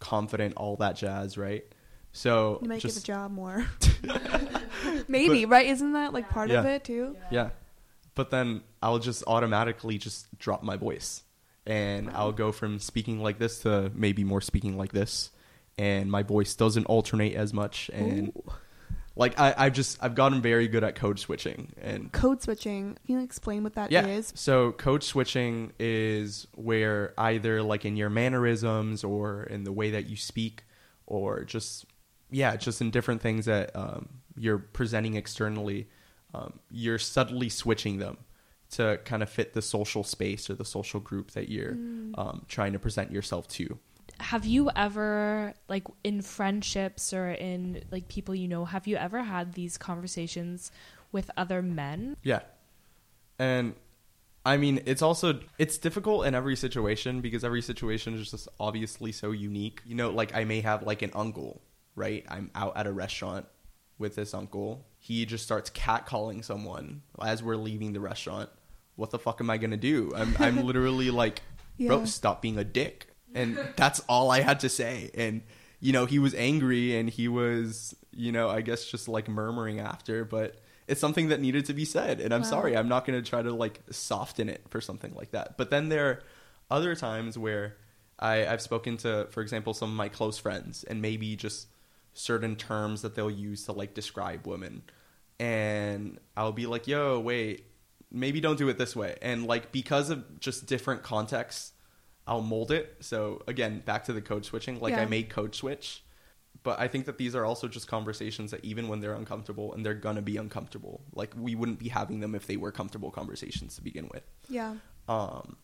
confident, 0.01 0.55
all 0.57 0.77
that 0.77 0.97
jazz, 0.97 1.37
right? 1.37 1.65
So 2.13 2.59
You 2.63 2.69
might 2.69 2.81
just 2.81 2.97
get 2.97 3.01
the 3.03 3.07
job 3.07 3.31
more. 3.31 3.67
Maybe, 5.09 5.45
right? 5.47 5.67
Isn't 5.67 5.93
that 5.93 6.13
like 6.13 6.29
part 6.31 6.51
of 6.51 6.65
it 6.65 6.85
too? 6.85 7.17
Yeah. 7.31 7.51
But 8.15 8.31
then 8.31 8.63
I'll 8.83 8.99
just 8.99 9.25
automatically 9.27 9.99
just 9.99 10.27
drop 10.39 10.63
my 10.63 10.77
voice. 10.77 11.23
And 11.65 12.11
I'll 12.11 12.33
go 12.33 12.51
from 12.53 12.79
speaking 12.81 13.21
like 13.23 13.39
this 13.39 13.61
to 13.61 13.91
maybe 13.95 14.25
more 14.25 14.41
speaking 14.41 14.77
like 14.77 14.93
this. 14.93 15.31
And 15.79 16.11
my 16.11 16.23
voice 16.23 16.55
doesn't 16.55 16.87
alternate 16.87 17.35
as 17.35 17.55
much. 17.55 17.89
And 17.95 18.29
Ooh. 18.29 18.53
like 19.17 19.39
I, 19.41 19.55
I've 19.57 19.73
just 19.73 19.99
I've 20.03 20.15
gotten 20.15 20.43
very 20.43 20.69
good 20.69 20.85
at 20.85 20.97
code 20.97 21.19
switching. 21.19 21.73
And 21.81 22.13
Code 22.13 22.43
switching. 22.43 22.99
Can 23.07 23.19
you 23.19 23.23
explain 23.23 23.63
what 23.63 23.75
that 23.77 23.93
is? 23.93 23.93
yeah. 23.93 24.21
So 24.35 24.73
code 24.73 25.05
switching 25.05 25.73
is 25.79 26.47
where 26.55 27.15
either 27.17 27.63
like 27.63 27.85
in 27.85 27.97
your 27.97 28.11
mannerisms 28.11 29.05
or 29.05 29.45
in 29.45 29.65
the 29.65 29.73
way 29.73 29.93
that 29.93 30.07
you 30.07 30.17
speak 30.17 30.65
or 31.07 31.45
just 31.45 31.87
yeah, 32.31 32.57
just 32.57 32.81
in 32.81 32.91
different 32.91 33.21
things 33.21 33.45
that 33.45 33.77
um, 33.77 34.09
you're 34.37 34.59
presenting 34.59 35.15
externally, 35.15 35.89
um, 36.35 36.59
you're 36.71 36.99
subtly 36.99 37.49
switching 37.49 37.99
them 37.99 38.17
to 38.71 38.99
kind 39.05 39.23
of 39.23 39.29
fit 39.29 39.53
the 39.53 39.61
social 39.63 40.03
space 40.03 40.49
or 40.49 40.55
the 40.55 40.65
social 40.65 40.99
group 41.01 41.33
that 41.33 41.49
you're 41.51 41.73
Mm. 41.75 42.19
um, 42.19 42.45
trying 42.49 42.73
to 42.73 42.79
present 42.79 43.11
yourself 43.13 43.47
to. 43.49 43.79
Have 44.19 44.47
you 44.47 44.71
ever 44.75 45.53
like 45.69 45.85
in 46.05 46.23
friendships 46.23 47.13
or 47.13 47.31
in 47.33 47.83
like 47.91 48.09
people 48.09 48.35
you 48.35 48.49
know, 48.49 48.65
have 48.65 48.87
you 48.87 48.97
ever 48.97 49.23
had 49.23 49.53
these 49.55 49.77
conversations 49.77 50.71
with 51.11 51.31
other 51.37 51.61
men? 51.61 52.17
Yeah. 52.23 52.41
And 53.39 53.75
I 54.45 54.57
mean, 54.57 54.81
it's 54.87 55.03
also 55.03 55.41
it's 55.59 55.79
difficult 55.79 56.27
in 56.27 56.35
every 56.35 56.57
situation 56.57 57.21
because 57.21 57.45
every 57.45 57.63
situation 57.63 58.15
is 58.15 58.31
just 58.31 58.49
obviously 58.59 59.13
so 59.13 59.31
unique. 59.33 59.83
You 59.85 59.95
know, 59.97 60.11
like 60.11 60.35
I 60.35 60.45
may 60.45 60.61
have 60.63 60.83
like 60.85 61.03
an 61.03 61.11
uncle, 61.15 61.61
right? 61.95 62.25
I'm 62.29 62.51
out 62.55 62.77
at 62.77 62.87
a 62.87 62.93
restaurant 62.93 63.47
with 64.03 64.15
this 64.17 64.35
uncle. 64.35 64.85
He 64.99 65.25
just 65.25 65.43
starts 65.45 65.71
catcalling 65.71 66.45
someone 66.45 67.01
as 67.23 67.43
we're 67.43 67.57
leaving 67.57 67.95
the 67.95 68.01
restaurant. 68.01 68.51
What 68.97 69.11
the 69.11 69.19
fuck 69.19 69.41
am 69.41 69.49
I 69.49 69.57
gonna 69.57 69.79
do? 69.79 70.13
I'm 70.15 70.37
I'm 70.39 70.63
literally 70.67 71.11
like, 71.11 71.41
bro, 71.79 72.05
stop 72.05 72.43
being 72.43 72.59
a 72.59 72.65
dick. 72.65 73.07
And 73.35 73.59
that's 73.77 74.01
all 74.01 74.31
I 74.31 74.41
had 74.43 74.61
to 74.61 74.69
say. 74.69 75.11
And 75.15 75.41
you 75.81 75.93
know, 75.93 76.05
he 76.05 76.19
was 76.19 76.35
angry 76.35 76.97
and 76.97 77.09
he 77.09 77.27
was, 77.29 77.97
you 78.13 78.31
know, 78.31 78.51
I 78.51 78.61
guess 78.61 78.85
just 78.85 79.09
like 79.09 79.27
murmuring 79.29 79.81
after, 79.81 80.25
but 80.25 80.57
it's 80.87 81.01
something 81.01 81.29
that 81.29 81.41
needed 81.41 81.65
to 81.67 81.73
be 81.73 81.85
said. 81.85 82.21
And 82.21 82.33
I'm 82.35 82.43
Wow. 82.43 82.47
sorry, 82.49 82.77
I'm 82.77 82.89
not 82.89 83.05
going 83.07 83.21
to 83.21 83.29
try 83.29 83.41
to 83.43 83.53
like 83.53 83.81
soften 83.91 84.49
it 84.49 84.61
for 84.69 84.81
something 84.81 85.15
like 85.15 85.31
that. 85.33 85.57
But 85.57 85.71
then 85.71 85.89
there 85.89 86.07
are 86.09 86.23
other 86.71 86.95
times 86.95 87.37
where 87.39 87.77
I, 88.19 88.47
I've 88.47 88.61
spoken 88.61 88.97
to, 88.99 89.27
for 89.31 89.41
example, 89.41 89.75
some 89.75 89.91
of 89.91 89.97
my 89.97 90.09
close 90.09 90.39
friends 90.39 90.85
and 90.85 91.01
maybe 91.03 91.35
just 91.35 91.67
certain 92.15 92.57
terms 92.57 93.03
that 93.03 93.15
they'll 93.15 93.31
use 93.31 93.65
to 93.65 93.73
like 93.73 93.95
describe 93.95 94.47
women. 94.47 94.83
And 95.41 96.19
I'll 96.37 96.53
be 96.53 96.67
like, 96.67 96.87
yo, 96.87 97.19
wait, 97.19 97.67
maybe 98.11 98.41
don't 98.41 98.59
do 98.59 98.69
it 98.69 98.79
this 98.79 98.95
way. 98.95 99.17
And 99.23 99.47
like, 99.47 99.73
because 99.73 100.11
of 100.11 100.39
just 100.41 100.67
different 100.67 101.03
contexts, 101.03 101.73
I'll 102.27 102.43
mold 102.43 102.71
it. 102.71 102.97
So 103.01 103.43
again, 103.49 103.83
back 103.85 104.05
to 104.05 104.13
the 104.13 104.21
code 104.21 104.45
switching. 104.45 104.81
Like 104.81 104.93
Yeah. 104.93 105.03
I 105.03 105.07
made 105.07 105.29
code 105.31 105.55
switch, 105.55 106.05
but 106.63 106.79
I 106.79 106.87
think 106.87 107.07
that 107.07 107.19
these 107.19 107.35
are 107.35 107.45
also 107.45 107.67
just 107.67 107.89
conversations 107.89 108.53
that 108.53 108.65
even 108.65 108.89
when 108.89 109.01
they're 109.01 109.15
uncomfortable 109.15 109.73
and 109.73 109.85
they're 109.85 109.95
gonna 109.95 110.23
be 110.23 110.37
uncomfortable, 110.37 111.03
like 111.15 111.35
we 111.37 111.55
wouldn't 111.55 111.79
be 111.81 111.89
having 111.89 112.21
them 112.21 112.35
if 112.35 112.47
they 112.47 112.57
were 112.57 112.71
comfortable 112.71 113.11
conversations 113.11 113.75
to 113.77 113.83
begin 113.83 114.09
with. 114.13 114.23
Yeah. 114.49 114.75
Um, 115.09 115.57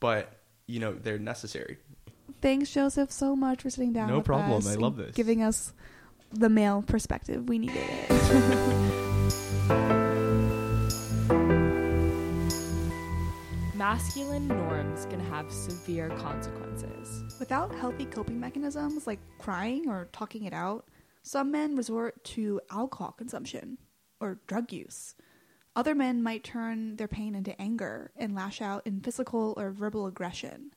but 0.00 0.38
you 0.66 0.80
know 0.80 0.94
they're 0.94 1.18
necessary. 1.18 1.76
Thanks, 2.42 2.70
Joseph, 2.70 3.12
so 3.12 3.36
much 3.36 3.62
for 3.62 3.70
sitting 3.70 3.92
down. 3.92 4.08
No 4.08 4.16
with 4.16 4.26
problem. 4.26 4.58
us 4.58 4.66
I 4.66 4.74
love 4.74 4.96
this. 4.96 5.14
Giving 5.14 5.42
us 5.42 5.72
the 6.32 6.48
male 6.48 6.82
perspective. 6.82 7.48
We 7.48 7.58
needed 7.58 7.76
it. 7.78 8.10
Masculine 13.76 14.48
norms 14.48 15.06
can 15.06 15.20
have 15.20 15.52
severe 15.52 16.08
consequences. 16.10 17.22
Without 17.38 17.72
healthy 17.74 18.06
coping 18.06 18.40
mechanisms 18.40 19.06
like 19.06 19.20
crying 19.38 19.88
or 19.88 20.08
talking 20.12 20.42
it 20.42 20.52
out, 20.52 20.88
some 21.22 21.52
men 21.52 21.76
resort 21.76 22.24
to 22.24 22.60
alcohol 22.72 23.12
consumption 23.12 23.78
or 24.20 24.40
drug 24.48 24.72
use. 24.72 25.14
Other 25.76 25.94
men 25.94 26.24
might 26.24 26.42
turn 26.42 26.96
their 26.96 27.08
pain 27.08 27.36
into 27.36 27.60
anger 27.60 28.10
and 28.16 28.34
lash 28.34 28.60
out 28.60 28.84
in 28.84 29.00
physical 29.00 29.54
or 29.56 29.70
verbal 29.70 30.06
aggression. 30.06 30.72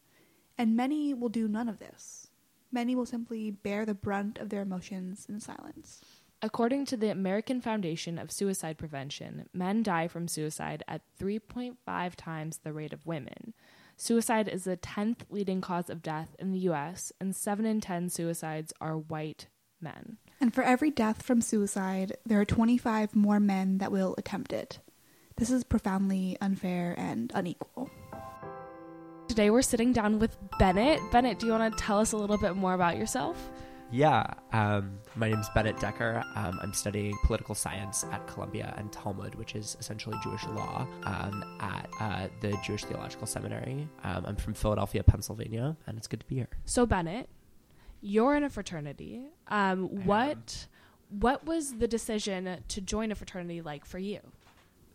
And 0.57 0.75
many 0.75 1.13
will 1.13 1.29
do 1.29 1.47
none 1.47 1.69
of 1.69 1.79
this. 1.79 2.27
Many 2.71 2.95
will 2.95 3.05
simply 3.05 3.51
bear 3.51 3.85
the 3.85 3.93
brunt 3.93 4.37
of 4.37 4.49
their 4.49 4.61
emotions 4.61 5.25
in 5.29 5.39
silence. 5.39 6.01
According 6.41 6.85
to 6.85 6.97
the 6.97 7.09
American 7.09 7.61
Foundation 7.61 8.19
of 8.19 8.31
Suicide 8.31 8.77
Prevention, 8.77 9.49
men 9.53 9.81
die 9.81 10.07
from 10.07 10.27
suicide 10.27 10.83
at 10.87 11.01
3.5 11.19 12.15
times 12.15 12.59
the 12.59 12.73
rate 12.73 12.93
of 12.93 13.05
women. 13.05 13.53
Suicide 13.97 14.47
is 14.47 14.65
the 14.65 14.77
10th 14.77 15.21
leading 15.29 15.61
cause 15.61 15.89
of 15.89 16.03
death 16.03 16.35
in 16.37 16.51
the 16.51 16.59
US, 16.69 17.13
and 17.19 17.35
7 17.35 17.65
in 17.65 17.79
10 17.79 18.09
suicides 18.09 18.73
are 18.81 18.97
white 18.97 19.47
men. 19.79 20.17
And 20.41 20.53
for 20.53 20.63
every 20.63 20.91
death 20.91 21.21
from 21.21 21.41
suicide, 21.41 22.17
there 22.25 22.39
are 22.39 22.45
25 22.45 23.15
more 23.15 23.39
men 23.39 23.77
that 23.77 23.91
will 23.91 24.15
attempt 24.17 24.51
it. 24.51 24.79
This 25.37 25.49
is 25.49 25.63
profoundly 25.63 26.37
unfair 26.41 26.93
and 26.97 27.31
unequal. 27.33 27.89
Today 29.27 29.49
we're 29.49 29.61
sitting 29.63 29.91
down 29.91 30.19
with 30.19 30.37
Bennett. 30.59 31.01
Bennett, 31.11 31.39
do 31.39 31.47
you 31.47 31.51
want 31.51 31.75
to 31.75 31.83
tell 31.83 31.99
us 31.99 32.11
a 32.11 32.17
little 32.17 32.37
bit 32.37 32.55
more 32.55 32.73
about 32.73 32.95
yourself? 32.97 33.51
Yeah, 33.91 34.25
um, 34.53 34.97
my 35.15 35.29
name's 35.29 35.49
Bennett 35.49 35.79
Decker. 35.79 36.23
Um, 36.35 36.59
I'm 36.61 36.73
studying 36.73 37.15
political 37.23 37.53
science 37.55 38.05
at 38.11 38.25
Columbia 38.27 38.73
and 38.77 38.91
Talmud, 38.91 39.35
which 39.35 39.55
is 39.55 39.77
essentially 39.79 40.17
Jewish 40.23 40.45
law, 40.47 40.87
um, 41.03 41.43
at 41.59 41.87
uh, 41.99 42.27
the 42.41 42.57
Jewish 42.63 42.83
Theological 42.83 43.27
Seminary. 43.27 43.87
Um, 44.03 44.25
I'm 44.25 44.35
from 44.35 44.53
Philadelphia, 44.53 45.03
Pennsylvania, 45.03 45.75
and 45.87 45.97
it's 45.97 46.07
good 46.07 46.19
to 46.21 46.25
be 46.25 46.35
here. 46.35 46.49
So 46.65 46.85
Bennett, 46.85 47.29
you're 48.01 48.35
in 48.35 48.43
a 48.43 48.49
fraternity. 48.49 49.23
Um, 49.47 50.05
what 50.05 50.67
what 51.09 51.45
was 51.45 51.77
the 51.77 51.87
decision 51.87 52.63
to 52.67 52.81
join 52.81 53.11
a 53.11 53.15
fraternity 53.15 53.61
like 53.61 53.85
for 53.85 53.99
you? 53.99 54.19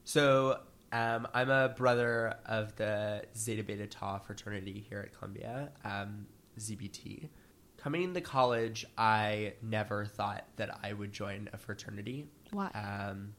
So 0.05 0.61
um, 0.93 1.29
I'm 1.33 1.51
a 1.51 1.69
brother 1.71 2.35
of 2.47 2.75
the 2.77 3.23
Zeta 3.37 3.63
Beta 3.63 3.87
Tau 3.87 4.19
fraternity 4.19 4.85
here 4.89 5.01
at 5.01 5.17
Columbia, 5.17 5.71
um, 5.85 6.27
ZBT. 6.59 7.29
Coming 7.77 8.13
to 8.13 8.21
college, 8.21 8.85
I 8.99 9.55
never 9.63 10.05
thought 10.05 10.45
that 10.57 10.79
I 10.83 10.93
would 10.93 11.13
join 11.13 11.49
a 11.53 11.59
fraternity. 11.59 12.27
Why? 12.51 12.67
Um, 12.69 13.35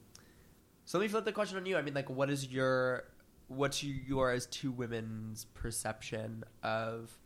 so 0.86 0.98
let 0.98 1.04
me 1.04 1.10
flip 1.10 1.26
the 1.26 1.32
question 1.32 1.58
on 1.58 1.66
you. 1.66 1.78
I 1.78 1.82
mean, 1.82 1.94
like, 1.94 2.10
what 2.10 2.30
is 2.30 2.48
your, 2.48 3.04
what's 3.50 3.84
your 3.84 4.32
as 4.32 4.46
two 4.48 4.72
women's 4.72 5.46
perception 5.54 6.44
of 6.64 7.18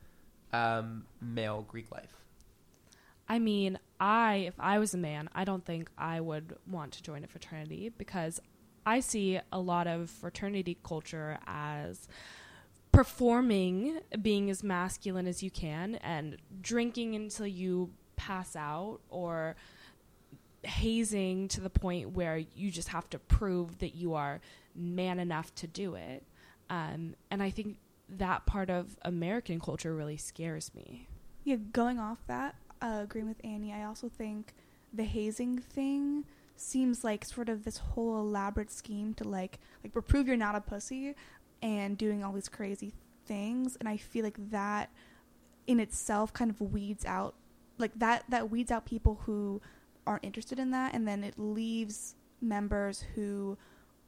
um, 0.52 1.06
male 1.22 1.66
Greek 1.68 1.92
life? 1.92 2.16
I 3.28 3.40
mean, 3.40 3.80
I 4.00 4.46
if 4.48 4.54
I 4.60 4.80
was 4.80 4.94
a 4.94 4.98
man, 4.98 5.30
I 5.34 5.46
don't 5.46 5.66
think 5.66 5.90
I 5.98 6.20
would 6.20 6.58
want 6.68 6.94
to 6.94 7.04
join 7.04 7.24
a 7.24 7.28
fraternity 7.28 7.90
because 7.90 8.40
I 8.86 9.00
see 9.00 9.40
a 9.52 9.60
lot 9.60 9.88
of 9.88 10.10
fraternity 10.10 10.78
culture 10.84 11.38
as 11.48 12.08
performing 12.92 14.00
being 14.22 14.50
as 14.50 14.64
masculine 14.64 15.28
as 15.28 15.44
you 15.44 15.52
can 15.52 15.96
and 15.96 16.38
drinking 16.62 17.16
until 17.16 17.48
you 17.48 17.92
pass 18.16 18.56
out 18.56 19.00
or 19.10 19.56
hazing 20.64 21.48
to 21.50 21.62
the 21.62 21.70
point 21.70 22.12
where 22.12 22.38
you 22.38 22.72
just 22.72 22.88
have 22.90 23.10
to 23.10 23.20
prove 23.20 23.80
that 23.80 23.96
you 23.96 24.14
are 24.14 24.40
man 24.76 25.20
enough 25.20 25.54
to 25.56 25.68
do 25.68 25.96
it. 25.96 26.24
Um, 26.70 27.16
and 27.30 27.44
I 27.44 27.50
think 27.50 27.78
that 28.10 28.46
part 28.46 28.70
of 28.70 28.98
American 29.02 29.60
culture 29.60 29.94
really 29.94 30.18
scares 30.18 30.74
me. 30.74 31.08
Yeah, 31.44 31.58
going 31.58 32.00
off 32.00 32.20
that, 32.28 32.56
uh, 32.82 33.02
agreeing 33.04 33.28
with 33.28 33.44
Annie, 33.44 33.74
I 33.74 33.84
also 33.84 34.10
think 34.10 34.54
the 34.94 35.04
hazing 35.04 35.60
thing 35.60 36.26
seems 36.56 37.04
like 37.04 37.26
sort 37.26 37.50
of 37.50 37.64
this 37.64 37.78
whole 37.78 38.20
elaborate 38.20 38.72
scheme 38.72 39.14
to 39.16 39.28
like 39.28 39.60
like 39.84 39.94
prove 40.06 40.28
you're 40.28 40.38
not 40.38 40.56
a 40.56 40.62
pussy 40.62 41.16
and 41.62 41.98
doing 41.98 42.24
all 42.24 42.32
these 42.32 42.50
crazy 42.50 42.94
things. 43.26 43.76
And 43.80 43.90
I 43.90 43.98
feel 43.98 44.24
like 44.24 44.52
that 44.52 44.90
in 45.68 45.80
itself 45.80 46.32
kind 46.34 46.52
of 46.52 46.62
weeds 46.62 47.06
out 47.06 47.36
like 47.78 47.92
that 47.96 48.24
that 48.30 48.50
weeds 48.50 48.72
out 48.72 48.86
people 48.86 49.22
who 49.26 49.62
aren't 50.08 50.24
interested 50.24 50.60
in 50.60 50.72
that. 50.72 50.94
And 50.94 51.08
then 51.08 51.24
it 51.24 51.38
leaves 51.38 52.16
members 52.42 53.04
who 53.16 53.58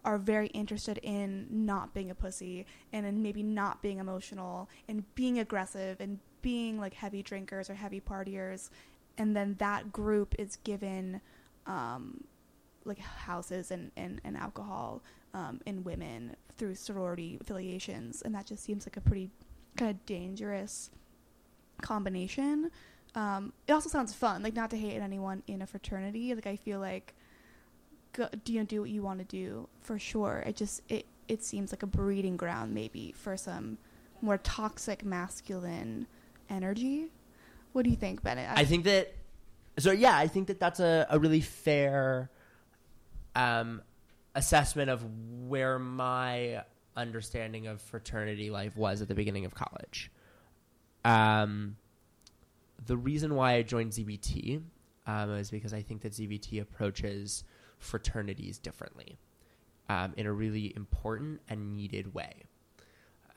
are 0.05 0.17
very 0.17 0.47
interested 0.47 0.99
in 1.03 1.47
not 1.49 1.93
being 1.93 2.09
a 2.09 2.15
pussy 2.15 2.65
and 2.93 3.05
in 3.05 3.21
maybe 3.21 3.43
not 3.43 3.81
being 3.81 3.97
emotional 3.97 4.69
and 4.87 5.03
being 5.15 5.39
aggressive 5.39 5.99
and 5.99 6.19
being 6.41 6.79
like 6.79 6.93
heavy 6.93 7.21
drinkers 7.21 7.69
or 7.69 7.73
heavy 7.73 7.99
partiers. 7.99 8.69
And 9.17 9.35
then 9.35 9.55
that 9.59 9.91
group 9.91 10.35
is 10.37 10.57
given 10.57 11.19
um, 11.65 12.23
like 12.87 12.99
houses 12.99 13.71
and, 13.71 13.91
and, 13.97 14.21
and 14.23 14.37
alcohol 14.37 15.03
um, 15.33 15.61
in 15.65 15.83
women 15.83 16.35
through 16.57 16.75
sorority 16.75 17.37
affiliations, 17.41 18.21
and 18.21 18.33
that 18.33 18.45
just 18.45 18.63
seems 18.63 18.85
like 18.85 18.97
a 18.97 19.01
pretty 19.01 19.29
kind 19.75 19.91
of 19.91 20.05
dangerous 20.05 20.89
combination. 21.81 22.71
Um, 23.15 23.53
it 23.67 23.73
also 23.73 23.89
sounds 23.89 24.13
fun, 24.13 24.43
like 24.43 24.55
not 24.55 24.69
to 24.71 24.77
hate 24.77 24.99
anyone 24.99 25.43
in 25.47 25.61
a 25.61 25.67
fraternity. 25.67 26.33
Like 26.35 26.47
I 26.47 26.55
feel 26.55 26.79
like, 26.79 27.13
go, 28.13 28.27
do 28.43 28.53
you 28.53 28.63
do 28.63 28.81
what 28.81 28.89
you 28.89 29.01
want 29.01 29.19
to 29.19 29.25
do 29.25 29.67
for 29.81 29.97
sure? 29.99 30.43
It 30.45 30.55
just 30.55 30.81
it 30.89 31.05
it 31.27 31.43
seems 31.43 31.71
like 31.71 31.83
a 31.83 31.87
breeding 31.87 32.37
ground 32.37 32.73
maybe 32.73 33.13
for 33.15 33.37
some 33.37 33.77
more 34.21 34.37
toxic 34.37 35.03
masculine 35.03 36.07
energy. 36.49 37.11
What 37.73 37.83
do 37.83 37.89
you 37.89 37.95
think, 37.95 38.23
Bennett? 38.23 38.49
I 38.55 38.65
think 38.65 38.85
that 38.85 39.13
so 39.77 39.91
yeah, 39.91 40.17
I 40.17 40.27
think 40.27 40.47
that 40.47 40.59
that's 40.59 40.79
a, 40.79 41.05
a 41.09 41.19
really 41.19 41.41
fair 41.41 42.29
um, 43.37 43.81
assessment 44.35 44.89
of 44.89 45.05
where 45.47 45.79
my 45.79 46.63
understanding 46.97 47.67
of 47.67 47.79
fraternity 47.79 48.49
life 48.49 48.75
was 48.75 49.01
at 49.01 49.07
the 49.07 49.15
beginning 49.15 49.45
of 49.45 49.53
college. 49.53 50.11
Um, 51.05 51.77
the 52.85 52.97
reason 52.97 53.35
why 53.35 53.53
I 53.53 53.61
joined 53.61 53.91
ZBT 53.91 54.61
um, 55.05 55.31
is 55.35 55.51
because 55.51 55.73
I 55.73 55.81
think 55.81 56.01
that 56.01 56.13
ZBT 56.13 56.61
approaches 56.61 57.43
fraternities 57.77 58.57
differently 58.57 59.19
um, 59.87 60.13
in 60.17 60.25
a 60.25 60.33
really 60.33 60.73
important 60.75 61.39
and 61.47 61.75
needed 61.75 62.13
way. 62.13 62.43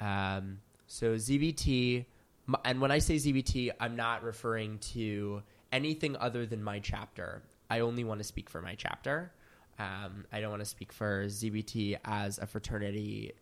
Um, 0.00 0.60
so 0.86 1.14
ZBT, 1.14 2.06
and 2.64 2.80
when 2.80 2.90
I 2.90 2.98
say 2.98 3.16
ZBT, 3.16 3.72
I'm 3.78 3.96
not 3.96 4.22
referring 4.22 4.78
to 4.94 5.42
anything 5.70 6.16
other 6.16 6.46
than 6.46 6.62
my 6.62 6.78
chapter. 6.78 7.42
I 7.68 7.80
only 7.80 8.02
want 8.02 8.18
to 8.18 8.24
speak 8.24 8.48
for 8.48 8.62
my 8.62 8.74
chapter. 8.74 9.32
Um, 9.80 10.26
I 10.30 10.40
don't 10.40 10.50
want 10.50 10.60
to 10.60 10.68
speak 10.68 10.92
for 10.92 11.24
ZBT 11.24 11.96
as 12.04 12.38
a 12.38 12.46
fraternity 12.46 13.32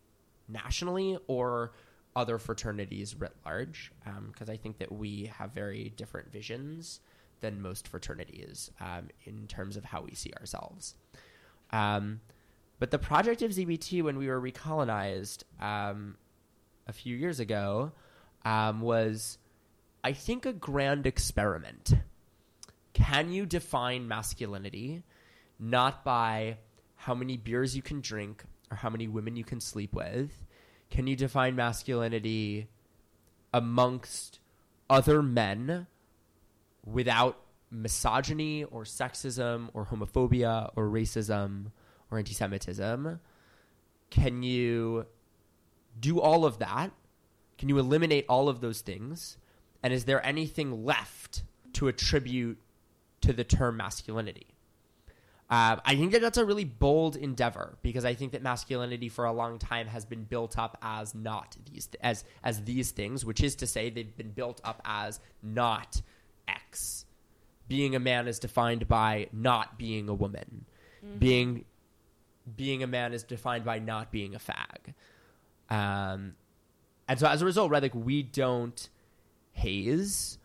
nationally 0.49 1.19
or 1.27 1.73
other 2.15 2.39
fraternities 2.39 3.17
writ 3.17 3.35
large, 3.45 3.91
because 4.05 4.49
um, 4.49 4.53
I 4.53 4.57
think 4.57 4.79
that 4.79 4.93
we 4.93 5.33
have 5.37 5.51
very 5.51 5.93
different 5.97 6.31
visions 6.33 7.01
than 7.41 7.61
most 7.61 7.89
fraternities 7.89 8.71
um, 8.81 9.09
in 9.25 9.49
terms 9.49 9.77
of 9.77 9.85
how 9.85 10.03
we 10.03 10.15
see 10.15 10.33
ourselves. 10.39 10.95
Um, 11.73 12.21
but 12.79 12.93
the 12.93 12.99
project 12.99 13.43
of 13.43 13.51
ZBT, 13.51 14.05
when 14.05 14.17
we 14.17 14.29
were 14.29 14.41
recolonized 14.41 15.43
um, 15.61 16.17
a 16.87 16.93
few 16.93 17.17
years 17.17 17.41
ago, 17.41 17.93
um, 18.45 18.81
was, 18.81 19.39
I 20.05 20.13
think, 20.13 20.47
a 20.47 20.53
grand 20.53 21.05
experiment. 21.05 21.95
Can 22.93 23.33
you 23.33 23.45
define 23.45 24.07
masculinity? 24.07 25.03
Not 25.59 26.05
by 26.05 26.59
how 26.95 27.15
many 27.15 27.37
beers 27.37 27.77
you 27.77 27.83
can 27.83 28.01
drink 28.01 28.45
or 28.71 28.77
how 28.77 28.91
many 28.91 29.09
women 29.09 29.37
you 29.37 29.45
can 29.45 29.61
sleep 29.61 29.95
with. 29.95 30.47
Can 30.91 31.07
you 31.07 31.17
define 31.17 31.57
masculinity 31.57 32.69
amongst 33.53 34.41
other 34.89 35.23
men 35.23 35.87
without 36.85 37.41
misogyny 37.71 38.65
or 38.65 38.85
sexism 38.85 39.69
or 39.75 39.87
homophobia 39.87 40.71
or 40.77 40.89
racism 40.89 41.73
or 42.11 42.19
anti 42.19 42.35
Semitism? 42.35 43.21
Can 44.11 44.43
you 44.43 45.07
do 45.99 46.21
all 46.21 46.45
of 46.45 46.59
that? 46.59 46.93
Can 47.59 47.69
you 47.69 47.79
eliminate 47.79 48.25
all 48.29 48.49
of 48.49 48.61
those 48.61 48.81
things? 48.81 49.37
And 49.83 49.93
is 49.93 50.05
there 50.05 50.25
anything 50.25 50.85
left 50.85 51.43
to 51.75 51.89
attribute 51.89 52.59
to 53.21 53.33
the 53.33 53.45
term 53.45 53.77
masculinity? 53.77 54.58
Uh, 55.51 55.77
I 55.83 55.97
think 55.97 56.13
that 56.13 56.21
that's 56.21 56.37
a 56.37 56.45
really 56.45 56.65
bold 56.65 57.17
endeavor 57.17 57.79
because 57.83 58.05
I 58.05 58.15
think 58.15 58.33
that 58.33 58.43
masculinity 58.43 59.09
for 59.09 59.25
a 59.25 59.33
long 59.33 59.59
time 59.59 59.87
has 59.87 60.05
been 60.05 60.25
built 60.25 60.59
up 60.59 60.77
as 60.83 61.15
not 61.15 61.57
these 61.71 61.89
as 62.03 62.25
as 62.45 62.65
these 62.65 62.91
things, 62.91 63.25
which 63.25 63.43
is 63.43 63.55
to 63.57 63.67
say 63.67 63.89
they've 63.89 64.15
been 64.17 64.33
built 64.33 64.61
up 64.63 64.83
as 64.85 65.21
not 65.43 66.03
X. 66.47 67.07
Being 67.67 67.95
a 67.95 67.99
man 67.99 68.29
is 68.29 68.39
defined 68.39 68.89
by 68.89 69.29
not 69.33 69.79
being 69.79 70.11
a 70.11 70.15
woman. 70.15 70.67
Mm-hmm. 71.05 71.19
Being 71.19 71.65
being 72.57 72.83
a 72.83 72.87
man 72.87 73.15
is 73.15 73.23
defined 73.23 73.65
by 73.65 73.79
not 73.79 74.13
being 74.13 74.35
a 74.35 74.39
fag. 74.39 74.95
Um, 75.71 76.35
and 77.09 77.19
so 77.19 77.27
as 77.27 77.41
a 77.41 77.47
result, 77.47 77.71
right, 77.71 77.83
like 77.83 77.95
we 77.95 78.23
don't 78.23 78.89
haze, 79.53 80.39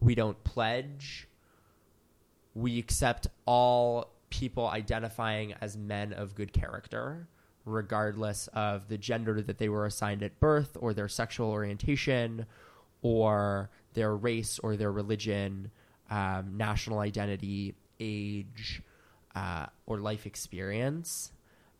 we 0.00 0.14
don't 0.14 0.42
pledge, 0.44 1.28
we 2.54 2.78
accept 2.78 3.26
all 3.46 4.10
people 4.30 4.68
identifying 4.68 5.54
as 5.60 5.76
men 5.76 6.12
of 6.12 6.34
good 6.34 6.52
character, 6.52 7.28
regardless 7.64 8.48
of 8.54 8.88
the 8.88 8.96
gender 8.96 9.42
that 9.42 9.58
they 9.58 9.68
were 9.68 9.86
assigned 9.86 10.22
at 10.22 10.40
birth 10.40 10.76
or 10.80 10.94
their 10.94 11.08
sexual 11.08 11.50
orientation 11.50 12.46
or 13.02 13.70
their 13.94 14.14
race 14.16 14.58
or 14.60 14.76
their 14.76 14.92
religion, 14.92 15.70
um, 16.10 16.56
national 16.56 17.00
identity, 17.00 17.74
age, 17.98 18.82
uh, 19.34 19.66
or 19.86 19.98
life 19.98 20.26
experience. 20.26 21.32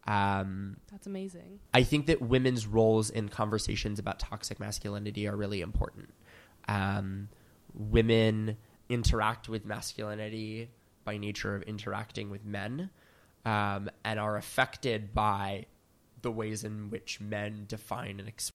Um, 0.07 0.79
That's 0.91 1.07
amazing. 1.07 1.61
I 1.75 1.83
think 1.83 2.07
that 2.07 2.21
women's 2.21 2.67
roles 2.67 3.11
in 3.11 3.29
conversations 3.29 3.99
about 3.99 4.19
toxic 4.19 4.59
masculinity 4.59 5.29
are 5.29 5.37
really 5.37 5.61
important. 5.61 6.13
Um, 6.69 7.29
women 7.75 8.57
interact 8.89 9.49
with 9.49 9.65
masculinity 9.65 10.71
by 11.05 11.17
nature 11.17 11.55
of 11.55 11.63
interacting 11.63 12.31
with 12.31 12.45
men 12.45 12.91
um, 13.45 13.91
and 14.05 14.19
are 14.21 14.37
affected 14.37 15.15
by 15.15 15.67
the 16.23 16.31
ways 16.31 16.65
in 16.65 16.91
which 16.91 17.21
men 17.21 17.65
define 17.67 18.21
and 18.21 18.29
express 18.29 18.53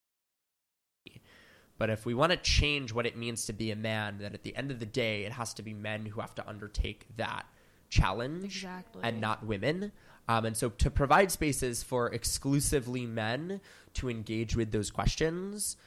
But 1.77 1.89
if 1.89 2.05
we 2.05 2.13
want 2.13 2.31
to 2.31 2.37
change 2.37 2.93
what 2.93 3.05
it 3.05 3.17
means 3.17 3.45
to 3.47 3.53
be 3.53 3.71
a 3.71 3.75
man, 3.75 4.17
then 4.19 4.33
at 4.33 4.43
the 4.43 4.55
end 4.55 4.71
of 4.71 4.79
the 4.79 4.85
day, 4.85 5.25
it 5.25 5.31
has 5.31 5.53
to 5.55 5.63
be 5.63 5.73
men 5.73 6.05
who 6.05 6.21
have 6.21 6.35
to 6.35 6.47
undertake 6.47 7.07
that 7.17 7.45
challenge 7.89 8.45
Exactly. 8.45 9.01
and 9.03 9.19
not 9.19 9.45
women. 9.45 9.91
Um, 10.27 10.45
and 10.45 10.57
so 10.57 10.69
to 10.69 10.89
provide 10.89 11.31
spaces 11.31 11.83
for 11.83 12.07
exclusively 12.07 13.05
men 13.05 13.61
to 13.95 14.09
engage 14.09 14.55
with 14.55 14.71
those 14.71 14.89
questions 14.89 15.77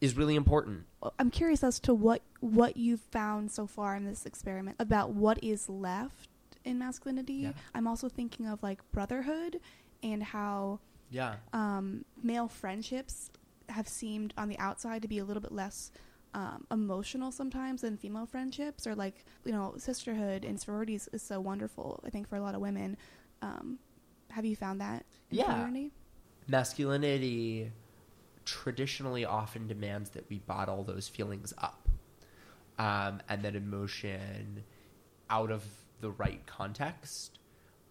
is 0.00 0.16
really 0.16 0.34
important. 0.36 0.84
I'm 1.18 1.30
curious 1.30 1.62
as 1.64 1.80
to 1.80 1.94
what 1.94 2.22
what 2.40 2.76
you've 2.76 3.00
found 3.00 3.50
so 3.50 3.66
far 3.66 3.96
in 3.96 4.04
this 4.04 4.26
experiment 4.26 4.76
about 4.78 5.10
what 5.10 5.42
is 5.42 5.68
left 5.68 6.28
in 6.64 6.78
masculinity. 6.78 7.34
Yeah. 7.34 7.52
I'm 7.74 7.86
also 7.86 8.08
thinking 8.08 8.46
of 8.46 8.62
like 8.62 8.80
brotherhood 8.92 9.60
and 10.02 10.22
how 10.22 10.80
Yeah. 11.10 11.36
um, 11.52 12.04
male 12.22 12.48
friendships 12.48 13.30
have 13.68 13.88
seemed 13.88 14.34
on 14.36 14.48
the 14.48 14.58
outside 14.58 15.02
to 15.02 15.08
be 15.08 15.18
a 15.18 15.24
little 15.24 15.40
bit 15.40 15.52
less 15.52 15.90
um, 16.34 16.66
emotional 16.70 17.32
sometimes 17.32 17.80
than 17.80 17.96
female 17.96 18.26
friendships 18.26 18.86
or 18.86 18.94
like 18.94 19.24
you 19.44 19.52
know 19.52 19.74
sisterhood 19.78 20.44
and 20.44 20.60
sororities 20.60 21.08
is 21.12 21.22
so 21.22 21.40
wonderful 21.40 21.98
i 22.04 22.10
think 22.10 22.28
for 22.28 22.36
a 22.36 22.40
lot 22.42 22.54
of 22.54 22.60
women 22.60 22.96
um, 23.42 23.78
have 24.30 24.44
you 24.44 24.54
found 24.54 24.80
that 24.82 25.06
in 25.30 25.38
Yeah. 25.38 25.66
masculinity 26.48 27.72
traditionally 28.46 29.24
often 29.24 29.66
demands 29.66 30.10
that 30.10 30.24
we 30.30 30.38
bottle 30.38 30.82
those 30.82 31.08
feelings 31.08 31.52
up 31.58 31.88
um, 32.78 33.20
and 33.28 33.42
that 33.42 33.54
emotion 33.54 34.64
out 35.28 35.50
of 35.50 35.62
the 36.00 36.10
right 36.10 36.46
context 36.46 37.38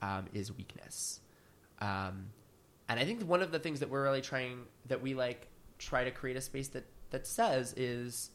um, 0.01 0.25
is 0.33 0.51
weakness. 0.55 1.19
Um, 1.79 2.27
and 2.87 2.99
i 2.99 3.03
think 3.03 3.21
one 3.23 3.41
of 3.41 3.51
the 3.51 3.57
things 3.57 3.79
that 3.79 3.89
we're 3.89 4.03
really 4.03 4.21
trying 4.21 4.59
that 4.87 5.01
we 5.01 5.15
like 5.15 5.47
try 5.79 6.03
to 6.03 6.11
create 6.11 6.37
a 6.37 6.41
space 6.41 6.67
that 6.69 6.85
that 7.09 7.25
says 7.25 7.73
is 7.77 8.29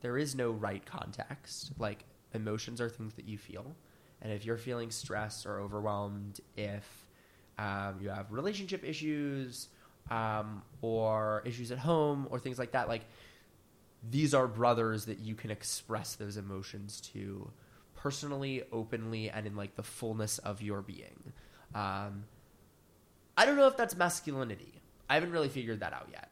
there 0.00 0.18
is 0.18 0.34
no 0.34 0.50
right 0.50 0.84
context. 0.84 1.72
Like 1.78 2.04
emotions 2.34 2.80
are 2.80 2.88
things 2.88 3.14
that 3.14 3.26
you 3.26 3.38
feel. 3.38 3.74
And 4.20 4.32
if 4.32 4.44
you're 4.44 4.58
feeling 4.58 4.90
stressed 4.90 5.46
or 5.46 5.60
overwhelmed 5.60 6.40
if 6.56 7.06
um, 7.58 7.96
you 8.00 8.08
have 8.10 8.30
relationship 8.30 8.84
issues 8.84 9.68
um, 10.10 10.62
or 10.80 11.42
issues 11.44 11.70
at 11.70 11.78
home 11.78 12.26
or 12.30 12.38
things 12.38 12.58
like 12.58 12.72
that 12.72 12.88
like 12.88 13.04
these 14.08 14.34
are 14.34 14.46
brothers 14.46 15.06
that 15.06 15.18
you 15.18 15.34
can 15.34 15.50
express 15.50 16.14
those 16.14 16.36
emotions 16.36 17.00
to 17.00 17.50
personally 17.96 18.62
openly 18.72 19.28
and 19.28 19.46
in 19.46 19.56
like 19.56 19.74
the 19.74 19.82
fullness 19.82 20.38
of 20.38 20.62
your 20.62 20.82
being. 20.82 21.32
Um, 21.74 22.24
i 23.36 23.44
don't 23.44 23.56
know 23.56 23.66
if 23.66 23.76
that's 23.76 23.96
masculinity. 23.96 24.80
I 25.10 25.14
haven't 25.14 25.32
really 25.32 25.48
figured 25.48 25.80
that 25.80 25.92
out 25.92 26.08
yet. 26.10 26.30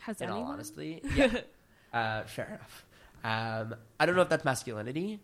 Has 0.00 0.20
in 0.20 0.28
all 0.28 0.36
anyone? 0.36 0.54
honesty 0.54 1.02
yeah. 1.14 1.32
Uh, 1.92 2.24
fair 2.24 2.46
enough. 2.46 2.86
Um, 3.22 3.74
i 4.00 4.06
don't 4.06 4.16
know 4.16 4.22
if 4.22 4.28
that's 4.30 4.44
masculinity 4.44 5.20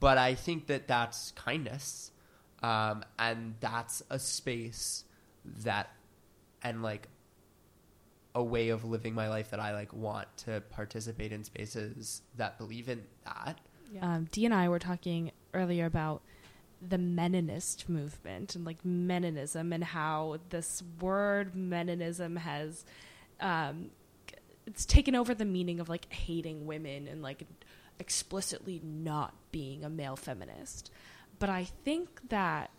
but 0.00 0.18
i 0.18 0.34
think 0.34 0.66
that 0.66 0.86
that's 0.86 1.32
kindness 1.32 2.10
um, 2.62 3.04
and 3.18 3.54
that's 3.60 4.02
a 4.10 4.18
space 4.18 5.04
that 5.44 5.90
and 6.64 6.82
like 6.82 7.08
a 8.34 8.42
way 8.42 8.70
of 8.70 8.84
living 8.84 9.14
my 9.14 9.28
life 9.28 9.50
that 9.50 9.60
i 9.60 9.72
like 9.74 9.92
want 9.92 10.28
to 10.36 10.60
participate 10.70 11.32
in 11.32 11.44
spaces 11.44 12.22
that 12.36 12.58
believe 12.58 12.88
in 12.88 13.02
that 13.24 13.58
Um, 14.00 14.26
Dee 14.32 14.46
and 14.46 14.54
I 14.54 14.70
were 14.70 14.78
talking 14.78 15.32
earlier 15.52 15.84
about 15.84 16.22
the 16.80 16.96
Meninist 16.96 17.88
movement 17.90 18.54
and 18.56 18.64
like 18.64 18.82
Meninism 18.84 19.74
and 19.74 19.84
how 19.84 20.38
this 20.48 20.82
word 20.98 21.52
Meninism 21.54 22.38
has 22.38 22.86
um, 23.38 23.90
it's 24.66 24.86
taken 24.86 25.14
over 25.14 25.34
the 25.34 25.44
meaning 25.44 25.78
of 25.78 25.88
like 25.90 26.10
hating 26.12 26.64
women 26.66 27.06
and 27.06 27.20
like 27.20 27.44
explicitly 27.98 28.80
not 28.82 29.34
being 29.50 29.84
a 29.84 29.90
male 29.90 30.16
feminist. 30.16 30.90
But 31.38 31.50
I 31.50 31.64
think 31.84 32.30
that 32.30 32.70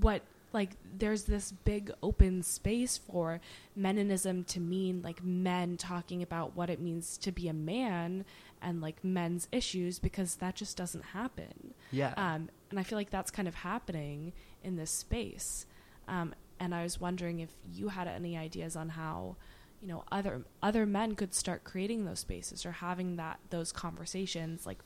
what 0.00 0.22
like 0.52 0.70
there's 0.96 1.24
this 1.24 1.52
big 1.52 1.90
open 2.02 2.42
space 2.42 2.96
for 2.96 3.40
meninism 3.78 4.46
to 4.46 4.60
mean 4.60 5.02
like 5.02 5.22
men 5.22 5.76
talking 5.76 6.22
about 6.22 6.56
what 6.56 6.70
it 6.70 6.80
means 6.80 7.18
to 7.18 7.32
be 7.32 7.48
a 7.48 7.52
man 7.52 8.24
and 8.62 8.80
like 8.80 9.04
men's 9.04 9.48
issues 9.52 9.98
because 9.98 10.36
that 10.36 10.54
just 10.54 10.76
doesn't 10.76 11.04
happen. 11.06 11.74
Yeah. 11.90 12.14
Um, 12.16 12.48
and 12.70 12.78
i 12.78 12.82
feel 12.82 12.98
like 12.98 13.10
that's 13.10 13.30
kind 13.30 13.48
of 13.48 13.54
happening 13.54 14.32
in 14.62 14.76
this 14.76 14.90
space. 14.90 15.66
Um, 16.06 16.34
and 16.60 16.74
i 16.74 16.82
was 16.82 17.00
wondering 17.00 17.40
if 17.40 17.50
you 17.72 17.88
had 17.88 18.08
any 18.08 18.36
ideas 18.36 18.74
on 18.74 18.88
how 18.88 19.36
you 19.80 19.88
know 19.88 20.04
other 20.10 20.42
other 20.62 20.86
men 20.86 21.14
could 21.14 21.34
start 21.34 21.64
creating 21.64 22.04
those 22.04 22.20
spaces 22.20 22.66
or 22.66 22.72
having 22.72 23.16
that 23.16 23.38
those 23.50 23.72
conversations 23.72 24.66
like 24.66 24.78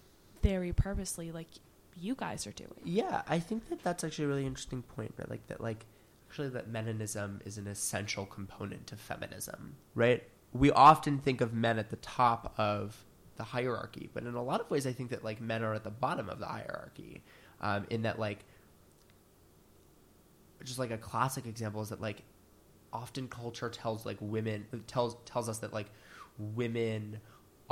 very 0.42 0.72
purposely 0.72 1.32
like 1.32 1.48
you 1.96 2.14
guys 2.14 2.46
are 2.46 2.52
doing 2.52 2.70
Yeah, 2.84 3.22
I 3.28 3.38
think 3.38 3.68
that 3.68 3.82
that's 3.82 4.04
actually 4.04 4.26
a 4.26 4.28
really 4.28 4.46
interesting 4.46 4.82
point, 4.82 5.14
right? 5.18 5.30
Like 5.30 5.46
that, 5.48 5.60
like 5.60 5.86
actually 6.28 6.48
that 6.50 6.72
meninism 6.72 7.46
is 7.46 7.58
an 7.58 7.66
essential 7.66 8.26
component 8.26 8.92
of 8.92 9.00
feminism, 9.00 9.76
right? 9.94 10.22
We 10.52 10.70
often 10.70 11.18
think 11.18 11.40
of 11.40 11.52
men 11.54 11.78
at 11.78 11.90
the 11.90 11.96
top 11.96 12.54
of 12.58 13.04
the 13.36 13.44
hierarchy, 13.44 14.10
but 14.12 14.24
in 14.24 14.34
a 14.34 14.42
lot 14.42 14.60
of 14.60 14.70
ways, 14.70 14.86
I 14.86 14.92
think 14.92 15.10
that 15.10 15.24
like 15.24 15.40
men 15.40 15.62
are 15.62 15.74
at 15.74 15.84
the 15.84 15.90
bottom 15.90 16.28
of 16.28 16.38
the 16.38 16.46
hierarchy. 16.46 17.22
Um, 17.60 17.86
in 17.90 18.02
that, 18.02 18.18
like, 18.18 18.40
just 20.64 20.78
like 20.78 20.90
a 20.90 20.98
classic 20.98 21.46
example 21.46 21.80
is 21.80 21.90
that 21.90 22.00
like 22.00 22.22
often 22.92 23.28
culture 23.28 23.68
tells 23.68 24.04
like 24.04 24.18
women 24.20 24.66
tells 24.86 25.16
tells 25.24 25.48
us 25.48 25.58
that 25.58 25.72
like 25.72 25.86
women 26.38 27.20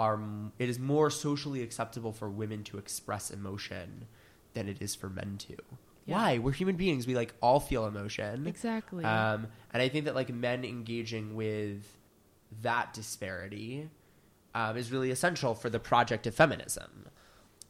are 0.00 0.18
it 0.58 0.70
is 0.70 0.78
more 0.78 1.10
socially 1.10 1.62
acceptable 1.62 2.10
for 2.10 2.30
women 2.30 2.64
to 2.64 2.78
express 2.78 3.30
emotion 3.30 4.06
than 4.54 4.66
it 4.66 4.80
is 4.80 4.94
for 4.94 5.10
men 5.10 5.36
to. 5.38 5.56
Yeah. 6.06 6.14
Why? 6.14 6.38
We're 6.38 6.52
human 6.52 6.76
beings. 6.76 7.06
We 7.06 7.14
like 7.14 7.34
all 7.42 7.60
feel 7.60 7.84
emotion. 7.84 8.46
exactly 8.46 9.04
Um, 9.04 9.48
and 9.74 9.82
I 9.82 9.90
think 9.90 10.06
that 10.06 10.14
like 10.14 10.32
men 10.32 10.64
engaging 10.64 11.34
with 11.34 11.86
that 12.62 12.94
disparity 12.94 13.90
um, 14.54 14.78
is 14.78 14.90
really 14.90 15.10
essential 15.10 15.54
for 15.54 15.68
the 15.68 15.78
project 15.78 16.26
of 16.26 16.34
feminism. 16.34 17.06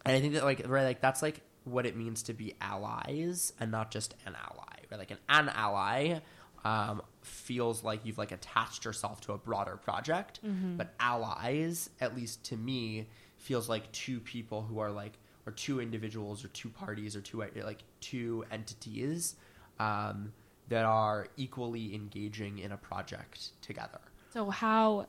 And 0.05 0.15
I 0.15 0.21
think 0.21 0.33
that 0.35 0.45
like 0.45 0.63
right, 0.65 0.85
like 0.85 1.01
that's 1.01 1.21
like 1.21 1.41
what 1.65 1.85
it 1.85 1.97
means 1.97 2.23
to 2.23 2.33
be 2.33 2.55
allies 2.61 3.51
and 3.59 3.71
not 3.71 3.91
just 3.91 4.15
an 4.25 4.35
ally. 4.35 4.63
Right, 4.89 4.99
like 4.99 5.11
an, 5.11 5.19
an 5.27 5.49
ally 5.49 6.21
um, 6.63 7.01
feels 7.21 7.83
like 7.83 8.05
you've 8.05 8.17
like 8.17 8.31
attached 8.31 8.85
yourself 8.85 9.21
to 9.21 9.33
a 9.33 9.37
broader 9.37 9.77
project, 9.77 10.39
but 10.77 10.93
allies, 10.99 11.89
at 11.99 12.15
least 12.15 12.43
to 12.45 12.57
me, 12.57 13.07
feels 13.37 13.67
like 13.69 13.91
two 13.91 14.19
people 14.19 14.61
who 14.61 14.79
are 14.79 14.91
like 14.91 15.13
or 15.45 15.51
two 15.53 15.81
individuals 15.81 16.45
or 16.45 16.49
two 16.49 16.69
parties 16.69 17.15
or 17.15 17.21
two 17.21 17.43
like 17.65 17.83
two 17.99 18.45
entities 18.51 19.35
um, 19.79 20.31
that 20.69 20.85
are 20.85 21.27
equally 21.37 21.95
engaging 21.95 22.59
in 22.59 22.71
a 22.71 22.77
project 22.77 23.49
together. 23.61 23.99
So 24.33 24.49
how 24.49 25.07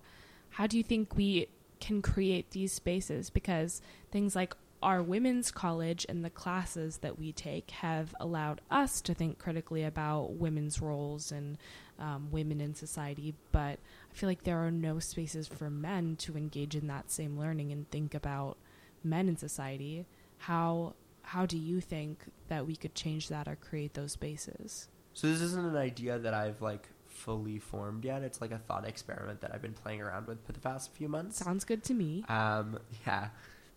how 0.50 0.66
do 0.66 0.76
you 0.76 0.82
think 0.82 1.16
we 1.16 1.48
can 1.80 2.00
create 2.00 2.50
these 2.52 2.72
spaces? 2.72 3.28
Because 3.30 3.82
things 4.10 4.34
like 4.34 4.54
our 4.82 5.02
women's 5.02 5.50
college 5.50 6.04
and 6.08 6.24
the 6.24 6.30
classes 6.30 6.98
that 6.98 7.18
we 7.18 7.32
take 7.32 7.70
have 7.70 8.14
allowed 8.20 8.60
us 8.70 9.00
to 9.02 9.14
think 9.14 9.38
critically 9.38 9.84
about 9.84 10.34
women's 10.34 10.80
roles 10.80 11.32
and 11.32 11.58
um, 11.98 12.28
women 12.30 12.60
in 12.60 12.74
society. 12.74 13.34
But 13.52 13.78
I 14.10 14.14
feel 14.14 14.28
like 14.28 14.44
there 14.44 14.58
are 14.58 14.70
no 14.70 14.98
spaces 14.98 15.48
for 15.48 15.70
men 15.70 16.16
to 16.16 16.36
engage 16.36 16.74
in 16.74 16.86
that 16.88 17.10
same 17.10 17.38
learning 17.38 17.72
and 17.72 17.90
think 17.90 18.14
about 18.14 18.58
men 19.04 19.28
in 19.28 19.36
society. 19.36 20.06
How 20.38 20.94
how 21.24 21.46
do 21.46 21.56
you 21.56 21.80
think 21.80 22.24
that 22.48 22.66
we 22.66 22.74
could 22.74 22.94
change 22.94 23.28
that 23.28 23.46
or 23.46 23.56
create 23.56 23.94
those 23.94 24.12
spaces? 24.12 24.88
So 25.14 25.28
this 25.28 25.40
isn't 25.40 25.64
an 25.64 25.76
idea 25.76 26.18
that 26.18 26.34
I've 26.34 26.60
like 26.60 26.88
fully 27.06 27.58
formed 27.58 28.04
yet. 28.04 28.22
It's 28.22 28.40
like 28.40 28.50
a 28.50 28.58
thought 28.58 28.86
experiment 28.86 29.40
that 29.42 29.52
I've 29.54 29.62
been 29.62 29.74
playing 29.74 30.00
around 30.00 30.26
with 30.26 30.44
for 30.44 30.52
the 30.52 30.60
past 30.60 30.92
few 30.92 31.08
months. 31.08 31.36
Sounds 31.36 31.64
good 31.64 31.84
to 31.84 31.94
me. 31.94 32.24
Um, 32.28 32.78
yeah, 33.06 33.28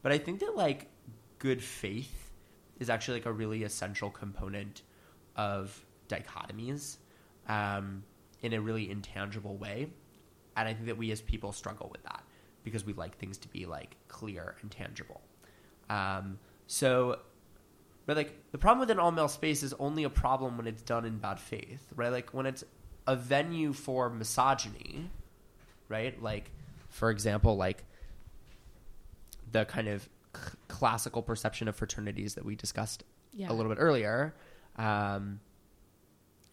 but 0.06 0.12
I 0.12 0.20
think 0.20 0.42
that 0.42 0.56
like 0.56 0.86
good 1.40 1.64
faith 1.64 2.32
is 2.80 2.92
actually 2.92 3.16
like 3.16 3.26
a 3.26 3.32
really 3.32 3.64
essential 3.64 4.12
component 4.12 4.84
of 5.36 5.84
dichotomies 6.08 6.98
um, 7.50 8.04
in 8.44 8.54
a 8.54 8.62
really 8.62 8.92
intangible 8.92 9.58
way, 9.58 9.90
and 10.56 10.68
I 10.70 10.76
think 10.76 10.86
that 10.86 10.98
we 11.00 11.10
as 11.10 11.22
people 11.22 11.52
struggle 11.52 11.90
with 11.92 12.04
that 12.04 12.24
because 12.64 12.86
we 12.86 12.94
like 12.94 13.18
things 13.18 13.40
to 13.40 13.48
be 13.48 13.66
like 13.66 13.96
clear 14.08 14.56
and 14.62 14.70
tangible. 14.70 15.22
Um, 15.90 16.38
so, 16.68 17.18
but 18.06 18.16
like 18.16 18.52
the 18.52 18.60
problem 18.60 18.82
with 18.82 18.92
an 18.92 19.00
all 19.00 19.12
male 19.12 19.28
space 19.28 19.64
is 19.64 19.74
only 19.80 20.04
a 20.04 20.10
problem 20.12 20.56
when 20.56 20.68
it's 20.68 20.84
done 20.84 21.06
in 21.06 21.18
bad 21.18 21.40
faith, 21.40 21.82
right? 21.96 22.12
Like 22.12 22.32
when 22.32 22.46
it's 22.46 22.64
a 23.08 23.16
venue 23.16 23.74
for 23.74 24.12
misogyny, 24.12 25.10
right? 25.90 26.22
Like, 26.22 26.52
for 26.90 27.10
example, 27.10 27.58
like 27.58 27.86
the 29.56 29.66
kind 29.66 29.88
of 29.88 30.04
c- 30.36 30.42
classical 30.68 31.22
perception 31.22 31.68
of 31.68 31.76
fraternities 31.76 32.36
that 32.36 32.44
we 32.46 32.56
discussed 32.56 33.04
Yeah. 33.34 33.50
a 33.52 33.54
little 33.54 33.72
bit 33.74 33.80
earlier. 33.82 34.36
Um, 34.76 35.40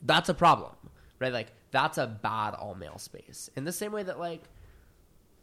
that's 0.03 0.29
a 0.29 0.35
problem, 0.35 0.73
right? 1.19 1.33
Like 1.33 1.49
that's 1.73 1.99
a 1.99 2.07
bad 2.07 2.55
all 2.55 2.75
male 2.77 2.99
space. 2.99 3.51
In 3.57 3.65
the 3.65 3.73
same 3.73 3.91
way 3.93 4.03
that 4.05 4.19
like 4.19 4.45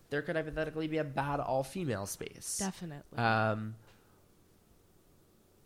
there 0.09 0.21
could 0.21 0.35
hypothetically 0.37 0.87
be 0.87 0.97
a 0.97 1.03
bad 1.03 1.39
all 1.39 1.63
female 1.63 2.05
space. 2.05 2.57
Definitely. 2.59 3.17
Um, 3.17 3.75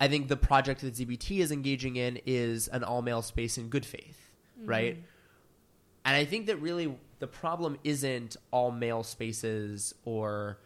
I 0.00 0.08
think 0.08 0.28
the 0.28 0.36
project 0.36 0.80
that 0.82 0.94
ZBT 0.94 1.38
is 1.38 1.52
engaging 1.52 1.96
in 1.96 2.18
is 2.26 2.68
an 2.68 2.82
all 2.84 3.00
male 3.02 3.22
space 3.22 3.56
in 3.56 3.68
good 3.68 3.86
faith, 3.86 4.32
right? 4.64 4.96
And 6.04 6.16
I 6.16 6.24
think 6.24 6.46
that 6.46 6.56
really 6.56 6.98
the 7.20 7.26
problem 7.28 7.78
isn't 7.84 8.36
all 8.50 8.70
male 8.70 9.02
spaces 9.02 9.94
or 10.04 10.58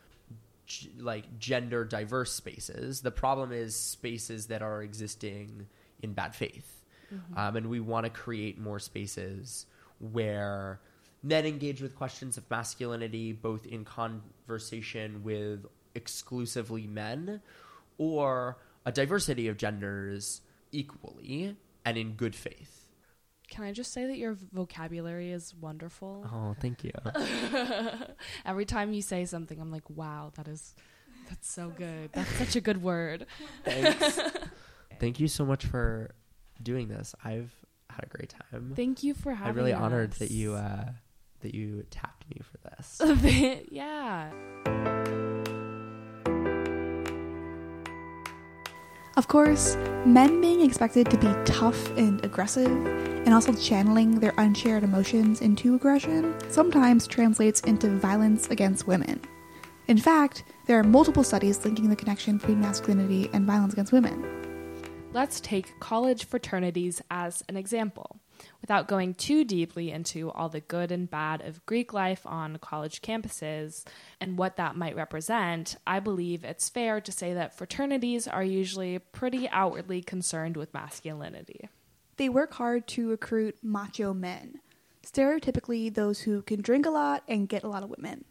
g- 0.69 0.91
like 0.99 1.39
gender 1.39 1.85
diverse 1.85 2.33
spaces. 2.33 3.01
The 3.01 3.11
problem 3.11 3.53
is 3.53 3.75
spaces 3.75 4.47
that 4.47 4.63
are 4.63 4.83
existing 4.83 5.67
in 6.03 6.13
bad 6.13 6.35
faith. 6.35 6.85
Um, 7.37 7.57
and 7.57 7.67
we 7.71 7.81
want 7.81 8.05
to 8.05 8.11
create 8.11 8.59
more 8.59 8.79
spaces 8.79 9.67
where 9.99 10.81
men 11.23 11.47
engage 11.47 11.81
with 11.81 11.97
questions 11.97 12.37
of 12.37 12.49
masculinity, 12.51 13.33
both 13.33 13.67
in 13.67 13.85
conversation 13.85 15.25
with 15.25 15.67
exclusively 15.95 16.87
men 16.87 17.41
or 17.97 18.59
a 18.85 18.93
diversity 18.93 19.49
of 19.49 19.57
genders 19.57 20.43
equally 20.71 21.57
and 21.85 21.97
in 21.97 22.13
good 22.13 22.35
faith. 22.35 22.78
Can 23.49 23.65
I 23.65 23.73
just 23.73 23.93
say 23.93 24.07
that 24.07 24.19
your 24.19 24.37
vocabulary 24.53 25.33
is 25.33 25.55
wonderful? 25.55 26.27
Oh, 26.33 26.55
thank 26.61 26.85
you. 26.85 26.93
Every 28.45 28.65
time 28.65 28.93
you 28.93 29.03
say 29.03 29.25
something, 29.25 29.59
I'm 29.61 29.73
like, 29.73 29.89
wow, 29.89 30.33
that 30.37 30.49
is 30.49 30.75
that's 31.29 31.51
so 31.51 31.69
good. 31.69 32.11
That's 32.13 32.31
such 32.37 32.57
a 32.57 32.61
good 32.61 32.83
word. 32.83 33.27
Thanks. 33.65 34.21
Thank 35.01 35.21
you 35.21 35.29
so 35.29 35.45
much 35.45 35.65
for 35.65 36.15
doing 36.63 36.89
this. 36.89 37.15
I've 37.25 37.53
had 37.91 38.05
a 38.05 38.09
great 38.09 38.35
time. 38.51 38.73
Thank 38.75 39.03
you 39.03 39.15
for 39.15 39.33
having 39.33 39.45
me. 39.45 39.49
I'm 39.49 39.57
really 39.57 39.73
honored 39.73 40.13
that 40.15 40.31
you 40.31 40.55
uh, 40.55 40.91
that 41.41 41.55
you 41.55 41.85
tapped 41.91 42.29
me 42.31 42.41
for 42.43 42.59
this. 42.69 43.63
yeah. 43.71 44.31
Of 49.19 49.27
course, 49.27 49.75
men 50.07 50.41
being 50.41 50.61
expected 50.61 51.11
to 51.11 51.19
be 51.19 51.27
tough 51.45 51.91
and 51.99 52.25
aggressive, 52.25 52.71
and 53.27 53.35
also 53.35 53.53
channeling 53.53 54.21
their 54.21 54.33
unshared 54.39 54.85
emotions 54.85 55.41
into 55.41 55.75
aggression, 55.75 56.37
sometimes 56.49 57.09
translates 57.09 57.61
into 57.63 57.89
violence 57.97 58.47
against 58.49 58.87
women. 58.87 59.21
In 59.89 59.99
fact, 59.99 60.45
there 60.67 60.79
are 60.79 60.85
multiple 60.85 61.25
studies 61.25 61.65
linking 61.65 61.91
the 61.91 61.97
connection 61.97 62.37
between 62.37 62.61
masculinity 62.61 63.29
and 63.33 63.45
violence 63.45 63.73
against 63.73 63.93
women. 63.93 64.25
Let's 65.13 65.41
take 65.41 65.81
college 65.81 66.27
fraternities 66.27 67.03
as 67.11 67.43
an 67.49 67.57
example. 67.57 68.21
Without 68.61 68.89
going 68.89 69.15
too 69.15 69.45
deeply 69.45 69.91
into 69.91 70.31
all 70.31 70.49
the 70.49 70.61
good 70.61 70.93
and 70.93 71.11
bad 71.11 71.41
of 71.41 71.65
Greek 71.67 71.93
life 71.93 72.27
on 72.27 72.59
college 72.59 73.03
campuses 73.03 73.85
and 74.21 74.39
what 74.39 74.57
that 74.57 74.77
might 74.77 74.97
represent, 74.97 75.77
I 75.87 76.01
believe 76.01 76.45
it's 76.45 76.69
fair 76.69 77.01
to 77.01 77.13
say 77.13 77.35
that 77.35 77.57
fraternities 77.57 78.29
are 78.29 78.45
usually 78.45 78.99
pretty 78.99 79.49
outwardly 79.49 80.03
concerned 80.03 80.57
with 80.57 80.75
masculinity. 80.75 81.69
They 82.17 82.29
work 82.29 82.55
hard 82.55 82.87
to 82.89 83.11
recruit 83.11 83.57
macho 83.63 84.13
men, 84.13 84.61
stereotypically 85.05 85.95
those 85.95 86.21
who 86.21 86.43
can 86.43 86.61
drink 86.61 86.85
a 86.85 86.91
lot 86.91 87.23
and 87.29 87.49
get 87.49 87.63
a 87.63 87.69
lot 87.69 87.83
of 87.83 87.91
women. 87.91 88.25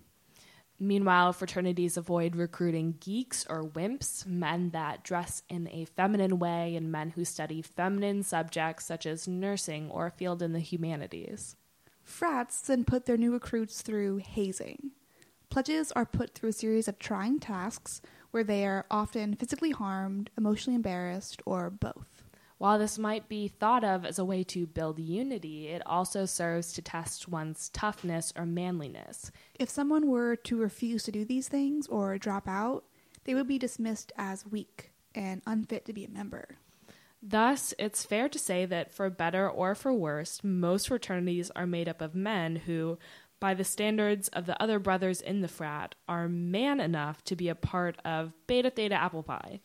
Meanwhile, 0.80 1.34
fraternities 1.34 1.98
avoid 1.98 2.36
recruiting 2.36 2.98
geeks 3.00 3.46
or 3.50 3.64
wimps, 3.64 4.28
men 4.28 4.70
that 4.72 5.04
dress 5.04 5.42
in 5.50 5.68
a 5.70 5.86
feminine 5.86 6.38
way, 6.38 6.76
and 6.76 6.92
men 6.92 7.12
who 7.12 7.26
study 7.26 7.64
feminine 7.64 8.22
subjects 8.22 8.86
such 8.86 9.08
as 9.08 9.28
nursing 9.28 9.90
or 9.90 10.06
a 10.06 10.12
field 10.12 10.44
in 10.44 10.54
the 10.54 10.60
humanities. 10.60 11.56
Frats 12.04 12.62
then 12.62 12.86
put 12.86 13.06
their 13.06 13.18
new 13.18 13.34
recruits 13.34 13.82
through 13.82 14.18
hazing. 14.18 14.92
Pledges 15.50 15.92
are 15.94 16.06
put 16.06 16.36
through 16.36 16.50
a 16.50 16.54
series 16.54 16.88
of 16.88 17.00
trying 17.00 17.40
tasks 17.40 18.02
where 18.32 18.44
they 18.44 18.66
are 18.66 18.86
often 18.92 19.36
physically 19.36 19.72
harmed, 19.72 20.30
emotionally 20.38 20.76
embarrassed, 20.76 21.42
or 21.46 21.70
both. 21.70 22.17
While 22.58 22.80
this 22.80 22.98
might 22.98 23.30
be 23.30 23.48
thought 23.48 23.84
of 23.84 24.04
as 24.04 24.18
a 24.18 24.26
way 24.26 24.44
to 24.46 24.66
build 24.66 24.98
unity, 25.00 25.68
it 25.68 25.86
also 25.86 26.26
serves 26.26 26.74
to 26.74 26.82
test 26.82 27.28
one's 27.28 27.70
toughness 27.70 28.34
or 28.36 28.46
manliness. 28.48 29.32
If 29.60 29.70
someone 29.70 30.08
were 30.08 30.36
to 30.36 30.58
refuse 30.58 31.04
to 31.04 31.12
do 31.12 31.24
these 31.24 31.48
things 31.48 31.86
or 31.88 32.18
drop 32.18 32.48
out, 32.48 32.84
they 33.26 33.36
would 33.36 33.48
be 33.48 33.60
dismissed 33.60 34.12
as 34.18 34.46
weak 34.46 34.92
and 35.14 35.44
unfit 35.46 35.86
to 35.86 35.94
be 35.94 36.06
a 36.06 36.10
member. 36.10 36.58
Thus, 37.22 37.74
it's 37.78 38.06
fair 38.06 38.30
to 38.30 38.40
say 38.40 38.66
that 38.66 38.94
for 38.94 39.10
better 39.10 39.50
or 39.50 39.76
for 39.76 39.94
worse, 39.94 40.44
most 40.44 40.88
fraternities 40.88 41.52
are 41.56 41.68
made 41.68 41.90
up 41.90 42.02
of 42.02 42.16
men 42.16 42.56
who, 42.56 42.98
by 43.40 43.54
the 43.54 43.64
standards 43.64 44.28
of 44.30 44.46
the 44.46 44.62
other 44.62 44.80
brothers 44.80 45.22
in 45.22 45.42
the 45.42 45.48
frat, 45.48 45.96
are 46.08 46.28
man 46.28 46.80
enough 46.80 47.24
to 47.26 47.36
be 47.36 47.50
a 47.50 47.56
part 47.56 47.98
of 48.04 48.34
Beta 48.48 48.70
Theta 48.70 48.96
Apple 48.96 49.24
Pie. 49.24 49.60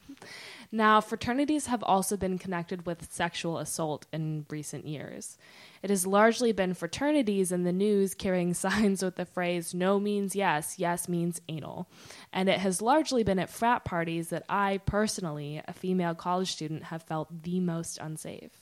Now, 0.70 1.00
fraternities 1.00 1.66
have 1.66 1.82
also 1.82 2.16
been 2.16 2.38
connected 2.38 2.86
with 2.86 3.12
sexual 3.12 3.58
assault 3.58 4.06
in 4.12 4.46
recent 4.50 4.86
years. 4.86 5.38
It 5.82 5.90
has 5.90 6.06
largely 6.06 6.52
been 6.52 6.74
fraternities 6.74 7.50
in 7.50 7.64
the 7.64 7.72
news 7.72 8.14
carrying 8.14 8.54
signs 8.54 9.02
with 9.02 9.16
the 9.16 9.24
phrase 9.24 9.74
no 9.74 9.98
means 9.98 10.36
yes, 10.36 10.78
yes 10.78 11.08
means 11.08 11.40
anal. 11.48 11.88
And 12.32 12.48
it 12.48 12.60
has 12.60 12.82
largely 12.82 13.22
been 13.22 13.38
at 13.38 13.50
frat 13.50 13.84
parties 13.84 14.28
that 14.28 14.44
I, 14.48 14.78
personally, 14.84 15.62
a 15.66 15.72
female 15.72 16.14
college 16.14 16.52
student, 16.52 16.84
have 16.84 17.02
felt 17.02 17.42
the 17.42 17.60
most 17.60 17.98
unsafe. 17.98 18.60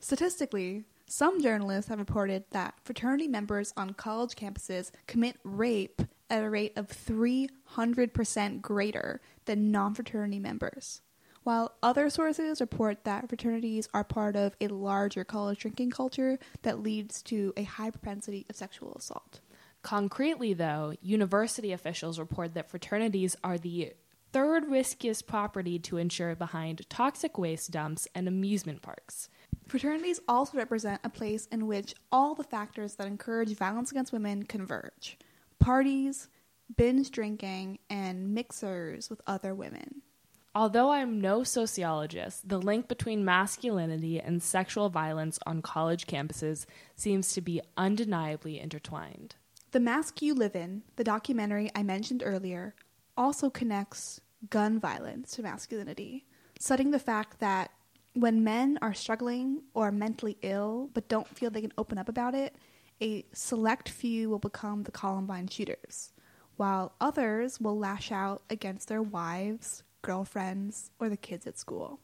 Statistically, 0.00 0.84
some 1.06 1.40
journalists 1.40 1.88
have 1.88 1.98
reported 1.98 2.44
that 2.50 2.74
fraternity 2.82 3.28
members 3.28 3.72
on 3.76 3.94
college 3.94 4.34
campuses 4.34 4.90
commit 5.06 5.36
rape 5.44 6.02
at 6.30 6.42
a 6.42 6.50
rate 6.50 6.72
of 6.76 6.88
300% 6.88 8.60
greater 8.60 9.20
than 9.44 9.70
non 9.70 9.94
fraternity 9.94 10.38
members. 10.38 11.02
While 11.42 11.74
other 11.82 12.08
sources 12.08 12.62
report 12.62 13.04
that 13.04 13.28
fraternities 13.28 13.86
are 13.92 14.02
part 14.02 14.34
of 14.34 14.56
a 14.62 14.68
larger 14.68 15.24
college 15.24 15.58
drinking 15.58 15.90
culture 15.90 16.38
that 16.62 16.82
leads 16.82 17.22
to 17.24 17.52
a 17.56 17.64
high 17.64 17.90
propensity 17.90 18.46
of 18.48 18.56
sexual 18.56 18.94
assault. 18.94 19.40
Concretely, 19.82 20.54
though, 20.54 20.94
university 21.02 21.72
officials 21.72 22.18
report 22.18 22.54
that 22.54 22.70
fraternities 22.70 23.36
are 23.44 23.58
the 23.58 23.92
third 24.32 24.68
riskiest 24.68 25.26
property 25.26 25.78
to 25.78 25.98
insure 25.98 26.34
behind 26.34 26.88
toxic 26.88 27.36
waste 27.36 27.70
dumps 27.70 28.08
and 28.14 28.26
amusement 28.26 28.80
parks. 28.80 29.28
Fraternities 29.66 30.20
also 30.28 30.58
represent 30.58 31.00
a 31.04 31.08
place 31.08 31.46
in 31.50 31.66
which 31.66 31.94
all 32.12 32.34
the 32.34 32.44
factors 32.44 32.94
that 32.96 33.06
encourage 33.06 33.56
violence 33.56 33.90
against 33.90 34.12
women 34.12 34.44
converge 34.44 35.18
parties, 35.58 36.28
binge 36.76 37.10
drinking, 37.10 37.78
and 37.88 38.34
mixers 38.34 39.08
with 39.08 39.20
other 39.26 39.54
women. 39.54 40.02
Although 40.54 40.90
I'm 40.90 41.20
no 41.20 41.42
sociologist, 41.42 42.48
the 42.48 42.58
link 42.58 42.86
between 42.86 43.24
masculinity 43.24 44.20
and 44.20 44.42
sexual 44.42 44.88
violence 44.88 45.38
on 45.46 45.62
college 45.62 46.06
campuses 46.06 46.66
seems 46.94 47.32
to 47.32 47.40
be 47.40 47.60
undeniably 47.76 48.60
intertwined. 48.60 49.34
The 49.72 49.80
Mask 49.80 50.22
You 50.22 50.34
Live 50.34 50.54
In, 50.54 50.82
the 50.94 51.02
documentary 51.02 51.70
I 51.74 51.82
mentioned 51.82 52.22
earlier, 52.24 52.76
also 53.16 53.50
connects 53.50 54.20
gun 54.48 54.78
violence 54.78 55.32
to 55.32 55.42
masculinity, 55.42 56.26
studying 56.60 56.92
the 56.92 57.00
fact 57.00 57.40
that 57.40 57.72
when 58.14 58.44
men 58.44 58.78
are 58.80 58.94
struggling 58.94 59.62
or 59.74 59.92
mentally 59.92 60.38
ill 60.42 60.90
but 60.94 61.08
don't 61.08 61.28
feel 61.28 61.50
they 61.50 61.60
can 61.60 61.72
open 61.76 61.98
up 61.98 62.08
about 62.08 62.34
it, 62.34 62.56
a 63.02 63.24
select 63.32 63.88
few 63.88 64.30
will 64.30 64.38
become 64.38 64.84
the 64.84 64.92
Columbine 64.92 65.48
shooters, 65.48 66.12
while 66.56 66.94
others 67.00 67.60
will 67.60 67.78
lash 67.78 68.12
out 68.12 68.42
against 68.48 68.88
their 68.88 69.02
wives, 69.02 69.82
girlfriends, 70.02 70.90
or 70.98 71.08
the 71.08 71.16
kids 71.16 71.46
at 71.46 71.58
school. 71.58 72.00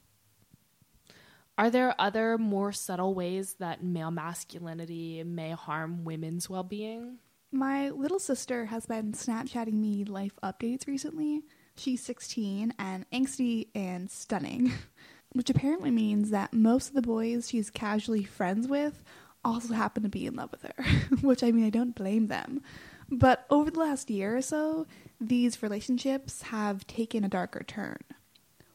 Are 1.56 1.70
there 1.70 1.94
other 1.98 2.38
more 2.38 2.72
subtle 2.72 3.14
ways 3.14 3.54
that 3.58 3.84
male 3.84 4.10
masculinity 4.10 5.22
may 5.22 5.50
harm 5.50 6.04
women's 6.04 6.48
well 6.48 6.62
being? 6.62 7.18
My 7.52 7.90
little 7.90 8.18
sister 8.18 8.66
has 8.66 8.86
been 8.86 9.12
Snapchatting 9.12 9.74
me 9.74 10.04
life 10.04 10.38
updates 10.42 10.86
recently. 10.86 11.42
She's 11.76 12.02
16 12.02 12.74
and 12.78 13.10
angsty 13.10 13.68
and 13.74 14.10
stunning, 14.10 14.72
which 15.32 15.50
apparently 15.50 15.90
means 15.90 16.30
that 16.30 16.52
most 16.52 16.88
of 16.88 16.94
the 16.94 17.02
boys 17.02 17.48
she's 17.48 17.70
casually 17.70 18.24
friends 18.24 18.66
with 18.66 19.02
also 19.44 19.74
happen 19.74 20.02
to 20.02 20.08
be 20.08 20.26
in 20.26 20.34
love 20.36 20.50
with 20.50 20.62
her, 20.62 20.84
which 21.22 21.42
I 21.42 21.50
mean, 21.50 21.64
I 21.64 21.70
don't 21.70 21.94
blame 21.94 22.26
them. 22.26 22.62
But 23.10 23.46
over 23.50 23.70
the 23.70 23.80
last 23.80 24.10
year 24.10 24.36
or 24.36 24.42
so, 24.42 24.86
these 25.20 25.62
relationships 25.62 26.42
have 26.42 26.86
taken 26.86 27.24
a 27.24 27.28
darker 27.28 27.62
turn. 27.62 27.98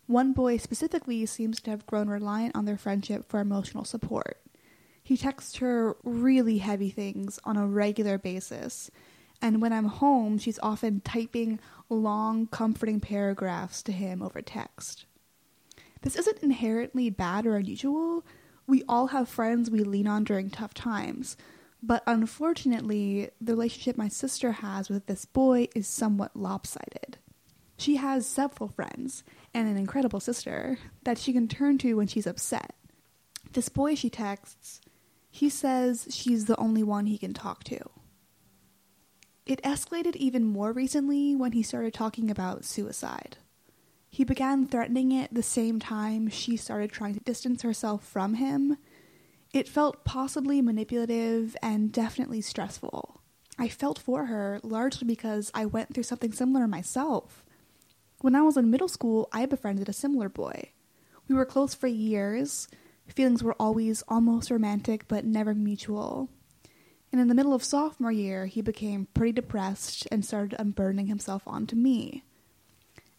One 0.07 0.33
boy 0.33 0.57
specifically 0.57 1.25
seems 1.25 1.61
to 1.61 1.71
have 1.71 1.85
grown 1.87 2.09
reliant 2.09 2.55
on 2.55 2.65
their 2.65 2.77
friendship 2.77 3.27
for 3.27 3.39
emotional 3.39 3.85
support. 3.85 4.37
He 5.01 5.17
texts 5.17 5.57
her 5.57 5.95
really 6.03 6.59
heavy 6.59 6.89
things 6.89 7.39
on 7.43 7.57
a 7.57 7.67
regular 7.67 8.17
basis, 8.17 8.91
and 9.41 9.61
when 9.61 9.73
I'm 9.73 9.85
home, 9.85 10.37
she's 10.37 10.59
often 10.63 11.01
typing 11.01 11.59
long, 11.89 12.47
comforting 12.47 12.99
paragraphs 12.99 13.83
to 13.83 13.91
him 13.91 14.21
over 14.21 14.41
text. 14.41 15.05
This 16.05 16.15
isn't 16.17 16.43
inherently 16.43 17.09
bad 17.09 17.47
or 17.47 17.55
unusual. 17.55 18.23
We 18.67 18.83
all 18.87 19.07
have 19.07 19.27
friends 19.27 19.71
we 19.71 19.79
lean 19.79 20.05
on 20.05 20.23
during 20.23 20.51
tough 20.51 20.75
times, 20.75 21.35
But 21.85 22.01
unfortunately, 22.07 23.29
the 23.39 23.53
relationship 23.53 23.95
my 23.95 24.07
sister 24.07 24.53
has 24.53 24.89
with 24.89 25.05
this 25.05 25.25
boy 25.25 25.67
is 25.75 25.87
somewhat 25.87 26.35
lopsided. 26.35 27.19
She 27.77 27.97
has 27.97 28.25
several 28.25 28.69
friends 28.69 29.23
and 29.53 29.67
an 29.67 29.77
incredible 29.77 30.19
sister 30.19 30.79
that 31.03 31.19
she 31.19 31.31
can 31.31 31.47
turn 31.47 31.77
to 31.79 31.93
when 31.93 32.07
she's 32.07 32.25
upset. 32.25 32.73
This 33.51 33.69
boy 33.69 33.93
she 33.93 34.09
texts, 34.09 34.81
he 35.29 35.47
says 35.47 36.07
she's 36.09 36.45
the 36.45 36.57
only 36.57 36.81
one 36.81 37.05
he 37.05 37.19
can 37.19 37.35
talk 37.35 37.63
to. 37.65 37.79
It 39.45 39.61
escalated 39.61 40.15
even 40.15 40.43
more 40.43 40.71
recently 40.71 41.35
when 41.35 41.51
he 41.51 41.61
started 41.61 41.93
talking 41.93 42.31
about 42.31 42.65
suicide. 42.65 43.37
He 44.15 44.23
began 44.23 44.65
threatening 44.65 45.11
it 45.11 45.33
the 45.33 45.43
same 45.43 45.77
time 45.77 46.29
she 46.29 46.55
started 46.55 46.89
trying 46.89 47.15
to 47.15 47.19
distance 47.19 47.63
herself 47.63 48.07
from 48.07 48.35
him. 48.35 48.77
It 49.51 49.67
felt 49.67 50.05
possibly 50.05 50.61
manipulative 50.61 51.57
and 51.61 51.91
definitely 51.91 52.39
stressful. 52.39 53.19
I 53.59 53.67
felt 53.67 53.99
for 53.99 54.27
her 54.27 54.61
largely 54.63 55.05
because 55.05 55.51
I 55.53 55.65
went 55.65 55.93
through 55.93 56.03
something 56.03 56.31
similar 56.31 56.65
myself. 56.65 57.43
When 58.21 58.35
I 58.35 58.41
was 58.41 58.55
in 58.55 58.71
middle 58.71 58.87
school, 58.87 59.27
I 59.33 59.45
befriended 59.47 59.89
a 59.89 59.91
similar 59.91 60.29
boy. 60.29 60.69
We 61.27 61.35
were 61.35 61.43
close 61.43 61.73
for 61.73 61.87
years. 61.87 62.69
Feelings 63.09 63.43
were 63.43 63.57
always 63.59 64.01
almost 64.07 64.49
romantic 64.49 65.09
but 65.09 65.25
never 65.25 65.53
mutual. 65.53 66.29
And 67.11 67.19
in 67.19 67.27
the 67.27 67.35
middle 67.35 67.53
of 67.53 67.65
sophomore 67.65 68.13
year, 68.13 68.45
he 68.45 68.61
became 68.61 69.09
pretty 69.13 69.33
depressed 69.33 70.07
and 70.09 70.23
started 70.23 70.55
unburdening 70.57 71.07
himself 71.07 71.43
onto 71.45 71.75
me. 71.75 72.23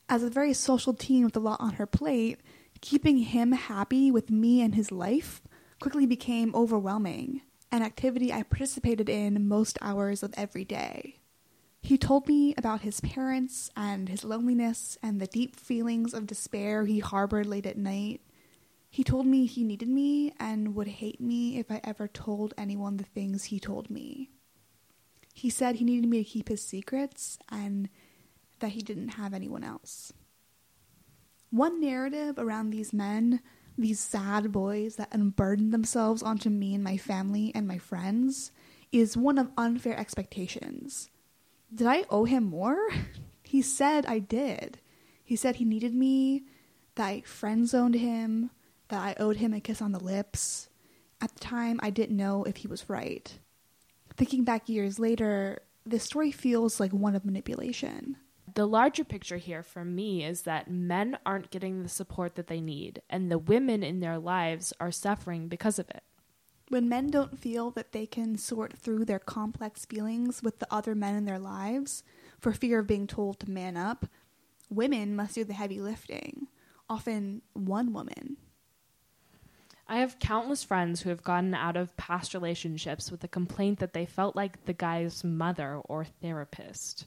As 0.08 0.22
a 0.22 0.30
very 0.30 0.52
social 0.52 0.94
teen 0.94 1.24
with 1.24 1.36
a 1.36 1.40
lot 1.40 1.60
on 1.60 1.74
her 1.74 1.86
plate, 1.86 2.40
keeping 2.80 3.18
him 3.18 3.52
happy 3.52 4.10
with 4.10 4.30
me 4.30 4.62
and 4.62 4.74
his 4.74 4.92
life 4.92 5.42
quickly 5.80 6.06
became 6.06 6.54
overwhelming, 6.54 7.42
an 7.72 7.82
activity 7.82 8.32
I 8.32 8.44
participated 8.44 9.08
in 9.08 9.48
most 9.48 9.78
hours 9.82 10.22
of 10.22 10.32
every 10.36 10.64
day. 10.64 11.18
He 11.82 11.98
told 11.98 12.28
me 12.28 12.54
about 12.56 12.80
his 12.80 13.00
parents 13.00 13.70
and 13.76 14.08
his 14.08 14.24
loneliness 14.24 14.96
and 15.02 15.20
the 15.20 15.26
deep 15.26 15.56
feelings 15.56 16.14
of 16.14 16.26
despair 16.26 16.84
he 16.84 17.00
harbored 17.00 17.46
late 17.46 17.66
at 17.66 17.78
night. 17.78 18.20
He 18.90 19.04
told 19.04 19.26
me 19.26 19.46
he 19.46 19.64
needed 19.64 19.88
me 19.88 20.32
and 20.38 20.74
would 20.74 20.88
hate 20.88 21.20
me 21.20 21.58
if 21.58 21.70
I 21.70 21.80
ever 21.84 22.08
told 22.08 22.54
anyone 22.56 22.96
the 22.96 23.04
things 23.04 23.44
he 23.44 23.60
told 23.60 23.90
me. 23.90 24.30
He 25.34 25.50
said 25.50 25.76
he 25.76 25.84
needed 25.84 26.08
me 26.08 26.24
to 26.24 26.30
keep 26.30 26.48
his 26.48 26.62
secrets 26.62 27.38
and 27.50 27.88
that 28.60 28.72
he 28.72 28.82
didn't 28.82 29.10
have 29.10 29.34
anyone 29.34 29.64
else. 29.64 30.12
One 31.50 31.80
narrative 31.80 32.38
around 32.38 32.70
these 32.70 32.92
men, 32.92 33.40
these 33.78 34.00
sad 34.00 34.52
boys 34.52 34.96
that 34.96 35.12
unburden 35.12 35.70
themselves 35.70 36.22
onto 36.22 36.50
me 36.50 36.74
and 36.74 36.82
my 36.82 36.96
family 36.96 37.52
and 37.54 37.66
my 37.68 37.78
friends, 37.78 38.50
is 38.92 39.16
one 39.16 39.38
of 39.38 39.50
unfair 39.56 39.96
expectations. 39.98 41.10
Did 41.74 41.86
I 41.86 42.04
owe 42.10 42.24
him 42.24 42.44
more? 42.44 42.78
he 43.42 43.62
said 43.62 44.06
I 44.06 44.18
did. 44.18 44.78
He 45.24 45.36
said 45.36 45.56
he 45.56 45.64
needed 45.64 45.94
me, 45.94 46.44
that 46.94 47.06
I 47.06 47.20
friend 47.22 47.68
zoned 47.68 47.96
him, 47.96 48.50
that 48.88 49.02
I 49.02 49.20
owed 49.20 49.36
him 49.36 49.52
a 49.52 49.60
kiss 49.60 49.82
on 49.82 49.92
the 49.92 50.02
lips. 50.02 50.68
At 51.20 51.34
the 51.34 51.40
time, 51.40 51.80
I 51.82 51.90
didn't 51.90 52.16
know 52.16 52.44
if 52.44 52.58
he 52.58 52.68
was 52.68 52.88
right. 52.88 53.38
Thinking 54.16 54.44
back 54.44 54.68
years 54.68 54.98
later, 54.98 55.60
this 55.84 56.04
story 56.04 56.30
feels 56.30 56.80
like 56.80 56.92
one 56.92 57.14
of 57.14 57.24
manipulation. 57.24 58.16
The 58.56 58.66
larger 58.66 59.04
picture 59.04 59.36
here 59.36 59.62
for 59.62 59.84
me 59.84 60.24
is 60.24 60.42
that 60.42 60.70
men 60.70 61.18
aren't 61.26 61.50
getting 61.50 61.82
the 61.82 61.90
support 61.90 62.36
that 62.36 62.46
they 62.46 62.62
need, 62.62 63.02
and 63.10 63.30
the 63.30 63.38
women 63.38 63.82
in 63.82 64.00
their 64.00 64.18
lives 64.18 64.72
are 64.80 64.90
suffering 64.90 65.46
because 65.46 65.78
of 65.78 65.90
it. 65.90 66.02
When 66.68 66.88
men 66.88 67.08
don't 67.08 67.38
feel 67.38 67.70
that 67.72 67.92
they 67.92 68.06
can 68.06 68.38
sort 68.38 68.72
through 68.72 69.04
their 69.04 69.18
complex 69.18 69.84
feelings 69.84 70.42
with 70.42 70.58
the 70.58 70.66
other 70.72 70.94
men 70.94 71.14
in 71.14 71.26
their 71.26 71.38
lives 71.38 72.02
for 72.40 72.54
fear 72.54 72.78
of 72.78 72.86
being 72.86 73.06
told 73.06 73.40
to 73.40 73.50
man 73.50 73.76
up, 73.76 74.06
women 74.70 75.14
must 75.14 75.34
do 75.34 75.44
the 75.44 75.52
heavy 75.52 75.82
lifting, 75.82 76.48
often 76.88 77.42
one 77.52 77.92
woman. 77.92 78.38
I 79.86 79.98
have 79.98 80.18
countless 80.18 80.64
friends 80.64 81.02
who 81.02 81.10
have 81.10 81.22
gotten 81.22 81.52
out 81.52 81.76
of 81.76 81.94
past 81.98 82.32
relationships 82.32 83.10
with 83.10 83.20
the 83.20 83.28
complaint 83.28 83.80
that 83.80 83.92
they 83.92 84.06
felt 84.06 84.34
like 84.34 84.64
the 84.64 84.72
guy's 84.72 85.22
mother 85.22 85.76
or 85.84 86.06
therapist. 86.06 87.04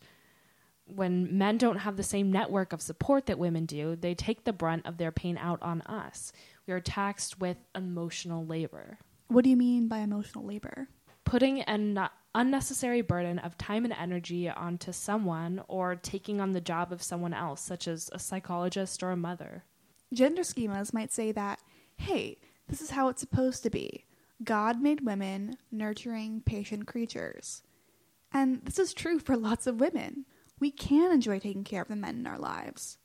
When 0.96 1.38
men 1.38 1.58
don't 1.58 1.78
have 1.78 1.98
the 1.98 2.04
same 2.04 2.32
network 2.32 2.74
of 2.74 2.82
support 2.82 3.28
that 3.28 3.40
women 3.40 3.66
do, 3.66 3.96
they 3.96 4.16
take 4.16 4.44
the 4.44 4.54
brunt 4.54 4.86
of 4.86 4.98
their 4.98 5.12
pain 5.12 5.38
out 5.38 5.62
on 5.62 5.82
us. 5.84 6.34
We 6.68 6.74
are 6.74 6.80
taxed 6.80 7.40
with 7.40 7.58
emotional 7.76 8.46
labor. 8.46 8.98
What 9.28 9.44
do 9.44 9.50
you 9.50 9.58
mean 9.58 9.88
by 9.88 10.00
emotional 10.00 10.46
labor? 10.46 10.88
Putting 11.24 11.62
an 11.62 12.10
unnecessary 12.34 13.02
burden 13.02 13.40
of 13.40 13.58
time 13.58 13.86
and 13.86 13.94
energy 13.94 14.50
onto 14.50 14.92
someone 14.92 15.62
or 15.68 15.96
taking 15.96 16.42
on 16.42 16.52
the 16.52 16.62
job 16.62 16.92
of 16.92 17.04
someone 17.04 17.34
else, 17.34 17.62
such 17.62 17.88
as 17.88 18.10
a 18.12 18.20
psychologist 18.20 19.04
or 19.04 19.12
a 19.12 19.18
mother. 19.18 19.64
Gender 20.14 20.42
schemas 20.42 20.94
might 20.94 21.12
say 21.14 21.32
that, 21.32 21.60
hey, 21.98 22.40
this 22.68 22.82
is 22.82 22.92
how 22.92 23.10
it's 23.10 23.22
supposed 23.22 23.62
to 23.64 23.70
be. 23.70 24.06
God 24.44 24.82
made 24.82 25.06
women 25.06 25.58
nurturing, 25.72 26.42
patient 26.46 26.88
creatures. 26.88 27.62
And 28.32 28.62
this 28.64 28.80
is 28.80 28.94
true 28.94 29.20
for 29.20 29.36
lots 29.36 29.68
of 29.68 29.80
women. 29.80 30.26
We 30.60 30.72
can 30.72 31.12
enjoy 31.12 31.40
taking 31.40 31.64
care 31.64 31.82
of 31.82 31.88
the 31.88 31.96
men 31.96 32.16
in 32.16 32.28
our 32.28 32.40
lives. 32.40 32.98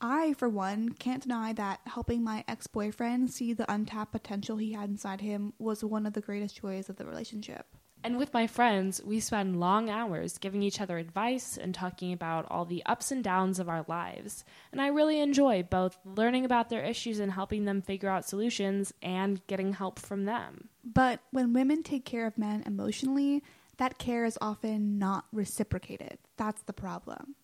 I, 0.00 0.34
for 0.34 0.48
one, 0.48 0.90
can't 0.90 1.22
deny 1.22 1.52
that 1.52 1.80
helping 1.86 2.24
my 2.24 2.44
ex 2.48 2.66
boyfriend 2.66 3.30
see 3.30 3.52
the 3.52 3.72
untapped 3.72 4.12
potential 4.12 4.56
he 4.56 4.72
had 4.72 4.90
inside 4.90 5.20
him 5.20 5.52
was 5.58 5.84
one 5.84 6.06
of 6.06 6.12
the 6.12 6.20
greatest 6.20 6.60
joys 6.60 6.88
of 6.88 6.96
the 6.96 7.06
relationship. 7.06 7.66
And 8.04 8.18
with 8.18 8.34
my 8.34 8.48
friends, 8.48 9.00
we 9.04 9.20
spend 9.20 9.60
long 9.60 9.88
hours 9.88 10.38
giving 10.38 10.62
each 10.62 10.80
other 10.80 10.98
advice 10.98 11.56
and 11.56 11.72
talking 11.72 12.12
about 12.12 12.50
all 12.50 12.64
the 12.64 12.84
ups 12.84 13.12
and 13.12 13.22
downs 13.22 13.60
of 13.60 13.68
our 13.68 13.84
lives. 13.86 14.44
And 14.72 14.80
I 14.80 14.88
really 14.88 15.20
enjoy 15.20 15.62
both 15.62 15.96
learning 16.04 16.44
about 16.44 16.68
their 16.68 16.82
issues 16.82 17.20
and 17.20 17.30
helping 17.30 17.64
them 17.64 17.80
figure 17.80 18.08
out 18.08 18.28
solutions 18.28 18.92
and 19.02 19.46
getting 19.46 19.72
help 19.72 20.00
from 20.00 20.24
them. 20.24 20.68
But 20.82 21.20
when 21.30 21.52
women 21.52 21.84
take 21.84 22.04
care 22.04 22.26
of 22.26 22.36
men 22.36 22.64
emotionally, 22.66 23.44
that 23.78 23.98
care 23.98 24.24
is 24.24 24.38
often 24.40 24.98
not 24.98 25.26
reciprocated. 25.32 26.18
That's 26.36 26.62
the 26.62 26.72
problem. 26.72 27.34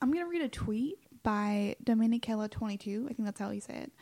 I'm 0.00 0.12
going 0.12 0.24
to 0.24 0.30
read 0.30 0.42
a 0.42 0.48
tweet 0.48 0.98
by 1.22 1.76
Dominicella22. 1.84 3.04
I 3.04 3.08
think 3.08 3.24
that's 3.24 3.40
how 3.40 3.50
you 3.50 3.60
say 3.60 3.74
it. 3.74 3.92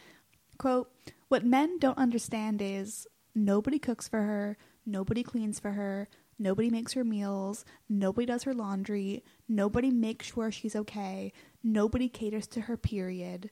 Quote, 0.58 0.90
What 1.28 1.44
men 1.44 1.78
don't 1.78 1.98
understand 1.98 2.60
is 2.62 3.06
nobody 3.34 3.78
cooks 3.78 4.08
for 4.08 4.22
her, 4.22 4.56
nobody 4.86 5.22
cleans 5.22 5.58
for 5.60 5.72
her, 5.72 6.08
nobody 6.38 6.70
makes 6.70 6.92
her 6.92 7.04
meals, 7.04 7.64
nobody 7.88 8.26
does 8.26 8.44
her 8.44 8.54
laundry, 8.54 9.24
nobody 9.48 9.90
makes 9.90 10.26
sure 10.26 10.50
she's 10.50 10.76
okay, 10.76 11.32
nobody 11.62 12.08
caters 12.08 12.46
to 12.48 12.62
her 12.62 12.76
period. 12.76 13.50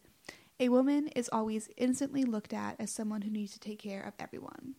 A 0.59 0.69
woman 0.69 1.09
is 1.09 1.29
always 1.33 1.69
instantly 1.77 2.25
looked 2.25 2.53
at 2.53 2.77
as 2.81 2.91
someone 2.91 3.23
who 3.23 3.31
needs 3.31 3.53
to 3.53 3.61
take 3.61 3.79
care 3.79 4.03
of 4.03 4.15
everyone. 4.19 4.75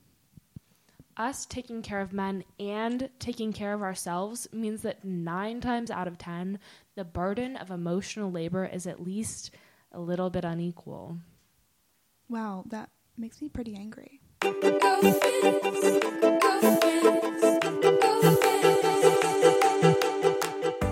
Us 1.18 1.48
taking 1.48 1.82
care 1.82 2.00
of 2.00 2.14
men 2.14 2.44
and 2.60 3.10
taking 3.18 3.52
care 3.52 3.74
of 3.74 3.82
ourselves 3.82 4.48
means 4.54 4.84
that 4.84 5.04
nine 5.04 5.60
times 5.62 5.90
out 5.90 6.08
of 6.08 6.20
ten, 6.20 6.60
the 6.94 7.04
burden 7.04 7.58
of 7.58 7.72
emotional 7.72 8.32
labor 8.32 8.66
is 8.66 8.86
at 8.86 9.04
least 9.04 9.50
a 9.92 10.00
little 10.00 10.30
bit 10.30 10.46
unequal. 10.46 11.18
Wow, 12.30 12.66
that 12.68 12.92
makes 13.18 13.42
me 13.42 13.50
pretty 13.50 13.76
angry. 13.76 14.22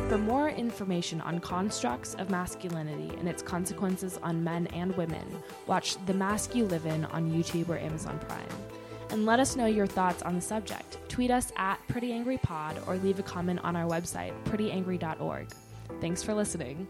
For 0.10 0.18
more 0.18 0.50
information 0.50 1.22
on 1.22 1.38
constructs 1.40 2.16
of 2.16 2.32
masculinity 2.32 3.16
and 3.20 3.30
its 3.30 3.44
consequences 3.44 4.18
on 4.24 4.44
men 4.44 4.66
and 4.68 4.98
women, 4.98 5.44
watch 5.68 6.04
The 6.08 6.16
Mask 6.16 6.56
You 6.56 6.66
Live 6.66 6.88
In 6.88 7.06
on 7.06 7.30
YouTube 7.30 7.70
or 7.70 7.78
Amazon 7.78 8.18
Prime. 8.28 8.42
And 9.10 9.26
let 9.26 9.40
us 9.40 9.56
know 9.56 9.66
your 9.66 9.88
thoughts 9.88 10.22
on 10.24 10.36
the 10.36 10.42
subject. 10.42 10.98
Tweet 11.10 11.32
us 11.32 11.52
at 11.56 11.80
Pretty 11.88 12.12
Angry 12.12 12.38
Pod 12.38 12.82
or 12.88 12.98
leave 12.98 13.20
a 13.20 13.24
comment 13.24 13.60
on 13.64 13.76
our 13.76 13.90
website, 13.90 14.34
prettyangry.org. 14.46 15.48
Thanks 16.02 16.24
for 16.24 16.34
listening. 16.34 16.88